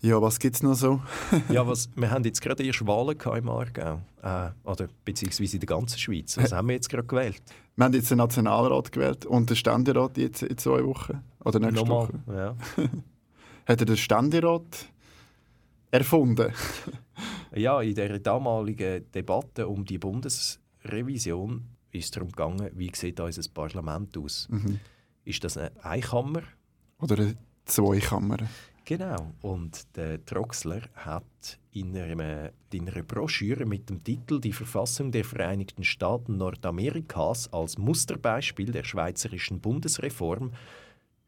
Ja, 0.00 0.22
was 0.22 0.38
gibt 0.38 0.54
es 0.54 0.62
noch 0.62 0.74
so? 0.74 1.00
ja, 1.48 1.66
was, 1.66 1.90
wir 1.96 2.10
haben 2.10 2.24
jetzt 2.24 2.40
gerade 2.40 2.62
erst 2.62 2.86
Wahlen 2.86 3.18
im 3.18 3.48
Aargau. 3.48 4.00
Äh, 4.22 4.50
oder 4.64 4.88
beziehungsweise 5.04 5.56
in 5.56 5.60
der 5.60 5.66
ganzen 5.66 5.98
Schweiz. 5.98 6.36
Was 6.36 6.52
haben 6.52 6.68
wir 6.68 6.74
jetzt 6.74 6.88
gerade 6.88 7.06
gewählt? 7.06 7.42
Wir 7.74 7.84
haben 7.84 7.94
jetzt 7.94 8.10
den 8.10 8.18
Nationalrat 8.18 8.92
gewählt 8.92 9.26
und 9.26 9.50
den 9.50 9.56
Ständerat 9.56 10.16
jetzt 10.16 10.42
in 10.42 10.56
zwei 10.56 10.84
Wochen. 10.84 11.22
Oder 11.44 11.58
nächste 11.58 11.80
Nochmal, 11.80 12.08
Woche. 12.26 12.36
Ja. 12.36 12.56
Hat 13.66 13.80
er 13.80 13.86
den 13.86 13.96
Ständerat 13.96 14.86
erfunden? 15.90 16.52
ja, 17.54 17.80
in 17.80 17.94
der 17.94 18.18
damaligen 18.20 19.10
Debatte 19.10 19.66
um 19.66 19.84
die 19.84 19.98
Bundesrevision 19.98 21.64
ist 21.90 22.04
es 22.04 22.10
darum 22.12 22.30
gegangen, 22.30 22.70
wie 22.74 22.90
sieht 22.94 23.18
unser 23.18 23.48
Parlament 23.50 24.16
aus? 24.16 24.46
Mhm. 24.50 24.78
Ist 25.24 25.42
das 25.42 25.56
eine 25.56 25.72
Einkammer? 25.84 26.42
Oder 27.00 27.18
eine 27.18 27.34
Zweikammer? 27.64 28.38
Genau. 28.88 29.34
Und 29.42 29.96
der 29.98 30.24
Troxler 30.24 30.80
hat 30.94 31.58
in 31.72 31.94
einer, 31.94 32.52
in 32.72 32.88
einer 32.88 33.02
Broschüre 33.02 33.66
mit 33.66 33.90
dem 33.90 34.02
Titel 34.02 34.40
Die 34.40 34.54
Verfassung 34.54 35.12
der 35.12 35.26
Vereinigten 35.26 35.84
Staaten 35.84 36.38
Nordamerikas 36.38 37.52
als 37.52 37.76
Musterbeispiel 37.76 38.72
der 38.72 38.84
schweizerischen 38.84 39.60
Bundesreform 39.60 40.52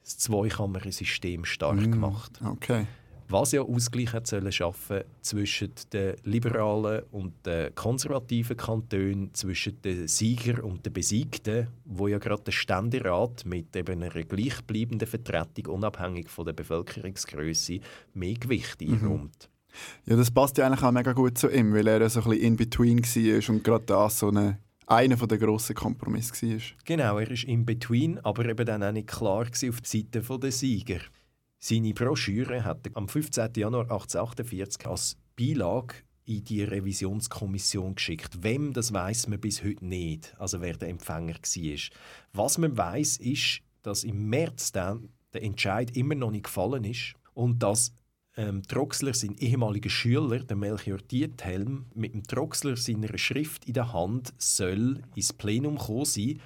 das 0.03 0.17
Zweikammersystem 0.17 1.45
stark 1.45 1.77
mm, 1.77 1.93
gemacht. 1.93 2.41
Okay 2.43 2.87
was 3.31 3.53
ja 3.53 3.62
Ausgleich 3.62 4.12
hat 4.12 4.26
sollen 4.26 4.51
schaffen 4.53 5.03
zwischen 5.20 5.72
den 5.93 6.16
liberalen 6.24 7.03
und 7.11 7.47
den 7.47 7.74
konservativen 7.74 8.57
Kantonen, 8.57 9.33
zwischen 9.35 9.81
den 9.83 10.09
Sieger 10.09 10.64
und 10.64 10.85
den 10.85 10.93
Besiegten, 10.93 11.68
wo 11.85 12.09
ja 12.09 12.18
gerade 12.18 12.43
der 12.43 12.53
Ständerat 12.53 13.45
mit 13.45 13.74
eben 13.76 14.03
einer 14.03 14.24
gleichbleibenden 14.24 15.09
Vertretung 15.09 15.74
unabhängig 15.74 16.28
von 16.28 16.47
der 16.47 16.53
Bevölkerungsgröße 16.53 17.81
mehr 18.14 18.35
Gewicht 18.35 18.81
mhm. 18.81 18.95
einräumt. 18.95 19.49
Ja, 20.07 20.16
das 20.16 20.31
passt 20.31 20.59
ja 20.59 20.66
eigentlich 20.66 20.83
auch 20.83 20.91
mega 20.91 21.12
gut 21.12 21.39
zu 21.39 21.49
ihm, 21.49 21.72
weil 21.72 21.87
er 21.87 22.09
so 22.11 22.20
ein 22.20 22.31
bisschen 22.31 22.45
in 22.45 22.57
between 22.57 23.03
war 23.03 23.55
und 23.55 23.64
gerade 23.64 23.85
das 23.87 24.18
so 24.18 24.28
eine 24.28 24.59
einer 24.91 25.14
der 25.14 25.39
grossen 25.39 25.76
Kompromisse 25.76 26.49
war. 26.49 26.61
Genau, 26.85 27.18
er 27.18 27.31
ist 27.31 27.45
in 27.45 27.64
between, 27.64 28.18
aber 28.24 28.47
eben 28.47 28.66
dann 28.66 28.83
auch 28.83 28.91
nicht 28.91 29.07
klar 29.07 29.43
auf 29.43 29.51
der 29.61 29.72
Seite 29.85 30.20
der 30.20 30.53
Sieger. 30.53 30.99
Seine 31.63 31.93
Broschüre 31.93 32.65
hat 32.65 32.87
er 32.87 32.97
am 32.97 33.07
15. 33.07 33.51
Januar 33.55 33.83
1848 33.83 34.87
als 34.87 35.19
Beilage 35.39 35.97
in 36.25 36.43
die 36.43 36.63
Revisionskommission 36.63 37.97
geschickt. 37.97 38.43
Wem, 38.43 38.73
das 38.73 38.95
weiß 38.95 39.29
man 39.29 39.41
bis 39.41 39.63
heute 39.63 39.85
nicht, 39.85 40.35
also 40.39 40.63
wer 40.63 40.75
der 40.79 40.89
Empfänger 40.89 41.35
war. 41.35 41.79
Was 42.33 42.57
man 42.57 42.79
weiß, 42.79 43.19
ist, 43.19 43.61
dass 43.83 44.05
im 44.05 44.31
März 44.31 44.73
dann 44.73 45.11
der 45.35 45.43
Entscheid 45.43 45.95
immer 45.95 46.15
noch 46.15 46.31
nicht 46.31 46.45
gefallen 46.45 46.85
ist 46.85 47.13
und 47.35 47.63
dass 47.63 47.93
ähm, 48.39 48.63
Troxler, 48.63 49.13
sein 49.13 49.37
ehemaliger 49.37 49.91
Schüler, 49.91 50.39
der 50.39 50.57
Melchior 50.57 50.99
Diethelm, 50.99 51.85
mit 51.95 52.15
dem 52.15 52.23
Troxler 52.23 52.77
seiner 52.77 53.19
Schrift 53.19 53.67
in 53.67 53.75
der 53.75 53.93
Hand 53.93 54.33
soll 54.39 55.03
ins 55.15 55.35
Plenum 55.35 55.77
kommen 55.77 56.07
sein 56.07 56.41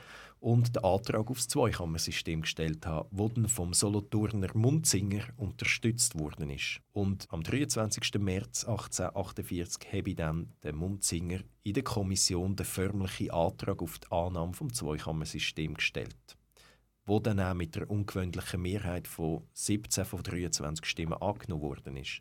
und 0.45 0.77
den 0.77 0.85
Antrag 0.85 1.31
auf 1.31 1.39
das 1.39 1.49
Zweikammersystem 1.49 2.43
gestellt 2.43 2.85
habe, 2.85 3.09
wo 3.11 3.31
dann 3.31 3.49
vom 3.49 3.73
Solothurner 3.73 4.51
Munzinger 4.53 5.25
unterstützt 5.39 6.19
worden 6.19 6.51
ist. 6.51 6.83
Und 6.93 7.27
am 7.31 7.43
23. 7.43 8.21
März 8.21 8.67
1848 8.67 9.91
habe 9.91 10.15
dann 10.15 10.53
der 10.63 10.75
Munzinger 10.75 11.41
in 11.63 11.73
der 11.73 11.83
Kommission 11.83 12.57
den 12.57 12.67
förmlichen 12.67 13.31
Antrag 13.31 13.81
auf 13.81 13.99
die 13.99 14.13
Annahme 14.13 14.53
vom 14.53 14.71
Zweikammersystem 14.71 15.73
gestellt, 15.73 16.37
wo 17.07 17.21
dann 17.21 17.41
auch 17.41 17.55
mit 17.55 17.75
der 17.75 17.89
ungewöhnlichen 17.89 18.61
Mehrheit 18.61 19.09
von 19.09 19.45
17 19.55 20.05
von 20.05 20.23
23 20.23 20.85
Stimmen 20.85 21.23
angenommen 21.23 21.63
worden 21.63 21.97
ist. 21.97 22.21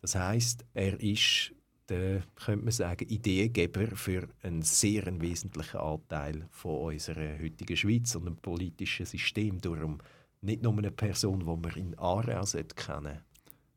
Das 0.00 0.14
heißt, 0.14 0.64
er 0.72 0.98
ist 0.98 1.52
der, 1.88 2.22
könnte 2.36 2.64
man 2.64 2.72
sagen, 2.72 3.08
Ideengeber 3.08 3.86
für 3.96 4.28
einen 4.42 4.62
sehr 4.62 5.04
wesentlichen 5.20 5.78
Anteil 5.78 6.46
von 6.50 6.92
unserer 6.92 7.38
heutigen 7.38 7.76
Schweiz 7.76 8.14
und 8.14 8.26
dem 8.26 8.36
politischen 8.36 9.06
System. 9.06 9.60
Darum 9.60 9.98
nicht 10.40 10.62
nur 10.62 10.76
eine 10.76 10.90
Person, 10.90 11.40
die 11.40 11.44
man 11.44 11.76
in 11.76 11.98
Aarau 11.98 12.44
kennen 12.74 13.20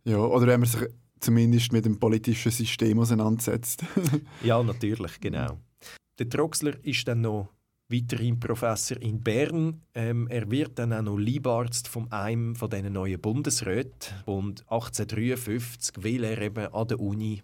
Ja, 0.03 0.17
oder 0.17 0.47
wenn 0.47 0.61
man 0.61 0.69
sich 0.69 0.87
zumindest 1.19 1.71
mit 1.71 1.85
dem 1.85 1.99
politischen 1.99 2.51
System 2.51 2.99
auseinandersetzt. 2.99 3.83
ja, 4.43 4.61
natürlich, 4.61 5.19
genau. 5.19 5.57
Der 6.19 6.29
Troxler 6.29 6.73
ist 6.83 7.07
dann 7.07 7.21
noch 7.21 7.49
weiterhin 7.89 8.39
Professor 8.39 8.99
in 9.01 9.21
Bern. 9.21 9.81
Ähm, 9.93 10.27
er 10.27 10.49
wird 10.49 10.79
dann 10.79 10.93
auch 10.93 11.01
noch 11.01 11.17
Leibarzt 11.17 11.87
von 11.87 12.11
einem 12.11 12.55
von 12.55 12.69
diesen 12.69 12.93
neuen 12.93 13.19
Bundesräten. 13.19 14.13
Und 14.25 14.61
1853 14.61 16.03
will 16.03 16.23
er 16.23 16.41
eben 16.41 16.67
an 16.73 16.87
der 16.87 16.99
Uni 16.99 17.43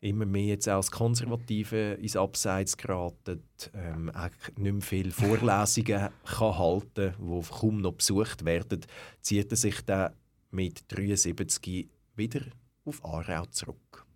immer 0.00 0.26
mehr 0.26 0.46
jetzt 0.46 0.68
auch 0.68 0.76
als 0.76 0.90
Konservative 0.90 1.94
ins 1.94 2.16
Abseits 2.16 2.76
geraten, 2.76 3.42
ähm, 3.74 4.12
nicht 4.56 4.72
mehr 4.72 4.82
viele 4.82 5.10
Vorlesungen 5.10 6.08
kann 6.24 6.58
halten 6.58 7.14
die 7.18 7.48
kaum 7.48 7.80
noch 7.80 7.94
besucht 7.94 8.44
werden, 8.44 8.80
zieht 9.20 9.50
er 9.50 9.56
sich 9.56 9.80
dann 9.84 10.12
mit 10.50 10.84
73 10.92 11.88
wieder 12.14 12.40
auf 12.84 13.04
Aarau 13.04 13.46
zurück. 13.46 14.06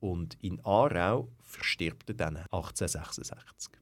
Und 0.00 0.36
in 0.42 0.60
Aarau 0.64 1.28
verstirbt 1.42 2.10
er 2.10 2.14
dann 2.14 2.36
1866. 2.36 3.72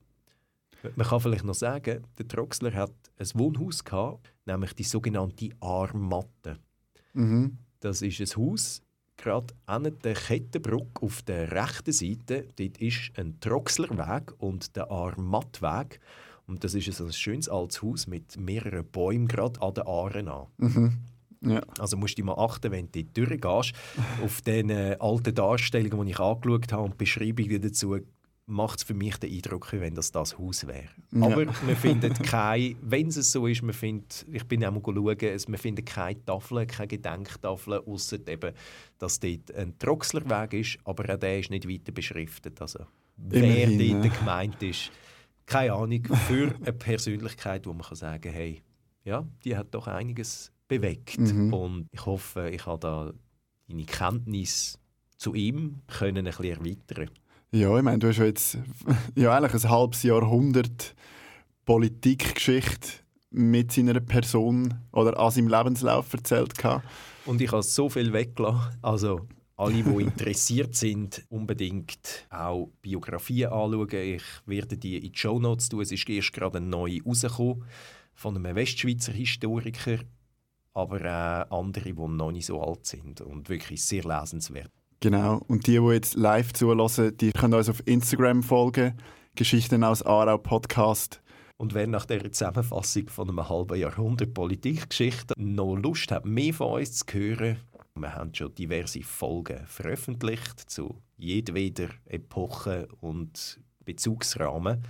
Man 0.96 1.06
kann 1.06 1.20
vielleicht 1.20 1.44
noch 1.44 1.54
sagen, 1.54 2.06
der 2.18 2.28
Troxler 2.28 2.72
hat 2.74 2.92
ein 3.16 3.28
Wohnhaus 3.34 3.82
gehabt, 3.84 4.34
nämlich 4.44 4.74
die 4.74 4.84
sogenannte 4.84 5.50
Armatte. 5.60 6.58
Mhm. 7.14 7.58
Das 7.80 8.02
ist 8.02 8.20
ein 8.20 8.42
Haus 8.42 8.82
gerade 9.24 9.54
an 9.64 9.90
der 10.04 10.14
Kettenbrücke 10.14 11.02
auf 11.02 11.22
der 11.22 11.50
rechten 11.50 11.92
Seite, 11.92 12.46
dort 12.56 12.78
ist 12.78 13.10
ein 13.16 13.40
Troxlerweg 13.40 14.34
und 14.38 14.76
der 14.76 14.90
Armattweg. 14.90 15.98
Und 16.46 16.62
das 16.62 16.74
ist 16.74 17.00
ein 17.00 17.12
schönes 17.12 17.48
altes 17.48 17.82
Haus 17.82 18.06
mit 18.06 18.36
mehreren 18.36 18.84
Bäumen 18.84 19.26
gerade 19.26 19.60
an 19.62 19.72
der 19.72 19.86
Aare 19.86 20.18
an. 20.30 20.46
Mhm. 20.58 20.98
Ja. 21.40 21.62
Also 21.78 21.96
musst 21.96 22.18
du 22.18 22.24
mal 22.24 22.34
achten, 22.34 22.70
wenn 22.70 22.90
du 22.92 23.02
dort 23.02 23.16
durchgehst, 23.16 23.74
auf 24.22 24.42
den 24.42 24.68
äh, 24.70 24.96
alten 25.00 25.34
Darstellungen, 25.34 26.06
die 26.06 26.12
ich 26.12 26.20
angeschaut 26.20 26.72
habe 26.72 26.82
und 26.82 26.98
Beschreibungen 26.98 27.62
dazu, 27.62 27.98
macht 28.46 28.78
es 28.78 28.84
für 28.84 28.94
mich 28.94 29.16
den 29.16 29.32
Eindruck, 29.32 29.72
wenn 29.72 29.94
das 29.94 30.12
das 30.12 30.38
Haus 30.38 30.66
wäre. 30.66 30.88
Ja. 31.12 31.22
Aber 31.22 31.46
man 31.46 31.76
findet 31.76 32.22
keine, 32.22 32.76
wenn 32.82 33.08
es 33.08 33.32
so 33.32 33.46
ist, 33.46 33.62
man 33.62 33.72
findet, 33.72 34.26
ich 34.30 34.44
bin 34.44 34.64
auch 34.64 34.70
mal 34.70 34.82
schauen, 34.84 35.40
man 35.48 35.58
findet 35.58 35.86
keine 35.86 36.22
Tafeln, 36.24 36.66
keine 36.66 36.88
Gedenktafeln, 36.88 37.82
außer 37.86 38.18
eben, 38.28 38.54
dass 38.98 39.20
dort 39.20 39.54
ein 39.54 39.78
Troxlerweg 39.78 40.52
ist, 40.54 40.78
aber 40.84 41.14
auch 41.14 41.18
der 41.18 41.40
ist 41.40 41.50
nicht 41.50 41.68
weiter 41.68 41.92
beschriftet. 41.92 42.60
Also 42.60 42.80
wer 43.16 43.42
Immerhin, 43.42 44.02
dort 44.02 44.12
ja. 44.12 44.18
gemeint 44.20 44.62
ist, 44.62 44.90
keine 45.46 45.72
Ahnung, 45.72 46.04
für 46.26 46.54
eine 46.60 46.72
Persönlichkeit, 46.72 47.66
wo 47.66 47.72
man 47.72 47.82
kann 47.82 47.96
sagen 47.96 48.32
hey, 48.32 48.62
ja, 49.04 49.26
die 49.44 49.56
hat 49.56 49.74
doch 49.74 49.86
einiges 49.86 50.52
bewegt. 50.68 51.18
Mhm. 51.18 51.52
Und 51.52 51.88
ich 51.92 52.04
hoffe, 52.04 52.50
ich 52.50 52.64
habe 52.66 52.80
da 52.80 53.12
deine 53.68 53.84
Kenntnis 53.84 54.78
zu 55.16 55.34
ihm 55.34 55.80
können 55.86 56.26
ein 56.26 56.34
bisschen 56.34 56.44
erweitern 56.44 57.10
ja, 57.54 57.76
ich 57.76 57.82
meine, 57.84 57.98
du 57.98 58.08
hast 58.08 58.18
ja 58.18 58.24
jetzt 58.24 58.58
ja, 59.14 59.36
eigentlich 59.36 59.64
ein 59.64 59.70
halbes 59.70 60.02
Jahrhundert 60.02 60.94
Politikgeschichte 61.64 62.88
mit 63.30 63.72
seiner 63.72 64.00
Person 64.00 64.74
oder 64.92 65.18
an 65.18 65.30
seinem 65.30 65.48
Lebenslauf 65.48 66.12
erzählt. 66.12 66.58
Gehabt. 66.58 66.84
Und 67.26 67.40
ich 67.40 67.52
habe 67.52 67.62
so 67.62 67.88
viel 67.88 68.12
weggelassen. 68.12 68.76
Also 68.82 69.28
alle, 69.56 69.82
die 69.82 70.02
interessiert 70.02 70.74
sind, 70.74 71.24
unbedingt 71.28 72.26
auch 72.28 72.70
Biografien 72.82 73.52
anschauen. 73.52 73.88
Ich 73.92 74.24
werde 74.46 74.76
die 74.76 74.96
in 74.96 75.12
die 75.12 75.18
Show 75.18 75.38
Notes 75.38 75.68
tun. 75.68 75.80
Es 75.80 75.92
ist 75.92 76.08
erst 76.08 76.32
gerade 76.32 76.58
eine 76.58 76.66
neue 76.66 77.02
rausgekommen 77.04 77.64
von 78.14 78.36
einem 78.36 78.56
Westschweizer 78.56 79.12
Historiker, 79.12 79.98
aber 80.72 81.46
auch 81.48 81.60
andere, 81.60 81.92
die 81.92 82.08
noch 82.08 82.32
nicht 82.32 82.46
so 82.46 82.60
alt 82.60 82.84
sind 82.86 83.20
und 83.20 83.48
wirklich 83.48 83.84
sehr 83.84 84.02
lesenswert. 84.02 84.72
Genau. 85.04 85.42
Und 85.48 85.66
die, 85.66 85.78
die 85.78 85.92
jetzt 85.92 86.14
live 86.14 86.54
zulassen, 86.54 87.14
die 87.18 87.30
können 87.32 87.52
uns 87.52 87.68
auf 87.68 87.86
Instagram 87.86 88.42
folgen. 88.42 88.96
Geschichten 89.34 89.84
aus 89.84 90.02
Aarau 90.02 90.38
Podcast. 90.38 91.20
Und 91.58 91.74
wer 91.74 91.86
nach 91.86 92.06
der 92.06 92.32
Zusammenfassung 92.32 93.10
von 93.10 93.28
einem 93.28 93.46
halben 93.46 93.78
Jahrhundert 93.78 94.32
Politikgeschichte 94.32 95.34
noch 95.36 95.76
Lust 95.76 96.10
hat, 96.10 96.24
mehr 96.24 96.54
von 96.54 96.80
uns 96.80 97.00
zu 97.00 97.04
hören, 97.12 97.58
Wir 97.98 98.14
haben 98.14 98.34
schon 98.34 98.54
diverse 98.54 99.02
Folgen 99.02 99.66
veröffentlicht 99.66 100.70
zu 100.70 101.02
jedweder 101.18 101.90
Epoche 102.06 102.88
und 103.02 103.60
Bezugsrahmen. 103.84 104.84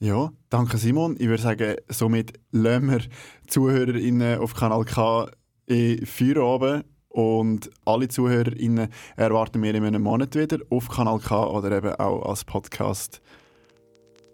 Ja, 0.00 0.32
danke 0.48 0.78
Simon. 0.78 1.16
Ich 1.18 1.28
würde 1.28 1.42
sagen, 1.42 1.76
somit 1.90 2.40
lassen 2.52 2.90
wir 2.90 3.00
ZuhörerInnen 3.48 4.38
auf 4.38 4.54
Kanal 4.54 4.86
K 4.86 5.30
in 5.66 6.06
Feierabend 6.06 6.86
und 7.14 7.70
alle 7.84 8.08
ZuhörerInnen 8.08 8.88
erwarten 9.16 9.62
wir 9.62 9.72
in 9.72 9.84
einem 9.84 10.02
Monat 10.02 10.34
wieder 10.34 10.58
auf 10.68 10.88
Kanal 10.88 11.20
K 11.20 11.46
oder 11.46 11.70
eben 11.70 11.94
auch 11.94 12.22
als 12.28 12.44
Podcast. 12.44 13.22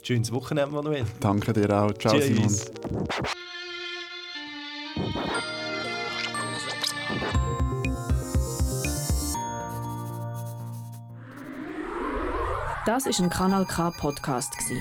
Schönes 0.03 0.33
Wochenende, 0.33 0.75
Manuel. 0.75 1.05
Danke 1.21 1.53
dir 1.53 1.71
auch. 1.71 1.93
Ciao, 1.93 2.15
Tschüss. 2.19 2.73
Simon. 2.73 3.07
Das 12.87 13.05
ist 13.05 13.21
ein 13.21 13.29
Kanal 13.29 13.67
K 13.67 13.91
Podcast 13.91 14.57
gsi. 14.57 14.81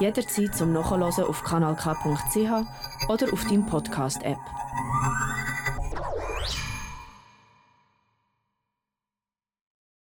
Jederzeit 0.00 0.56
zum 0.56 0.72
Nachhören 0.72 1.02
auf 1.02 1.44
kanalk.ch 1.44 3.10
oder 3.10 3.32
auf 3.32 3.44
deinem 3.44 3.66
Podcast 3.66 4.22
App. 4.22 4.38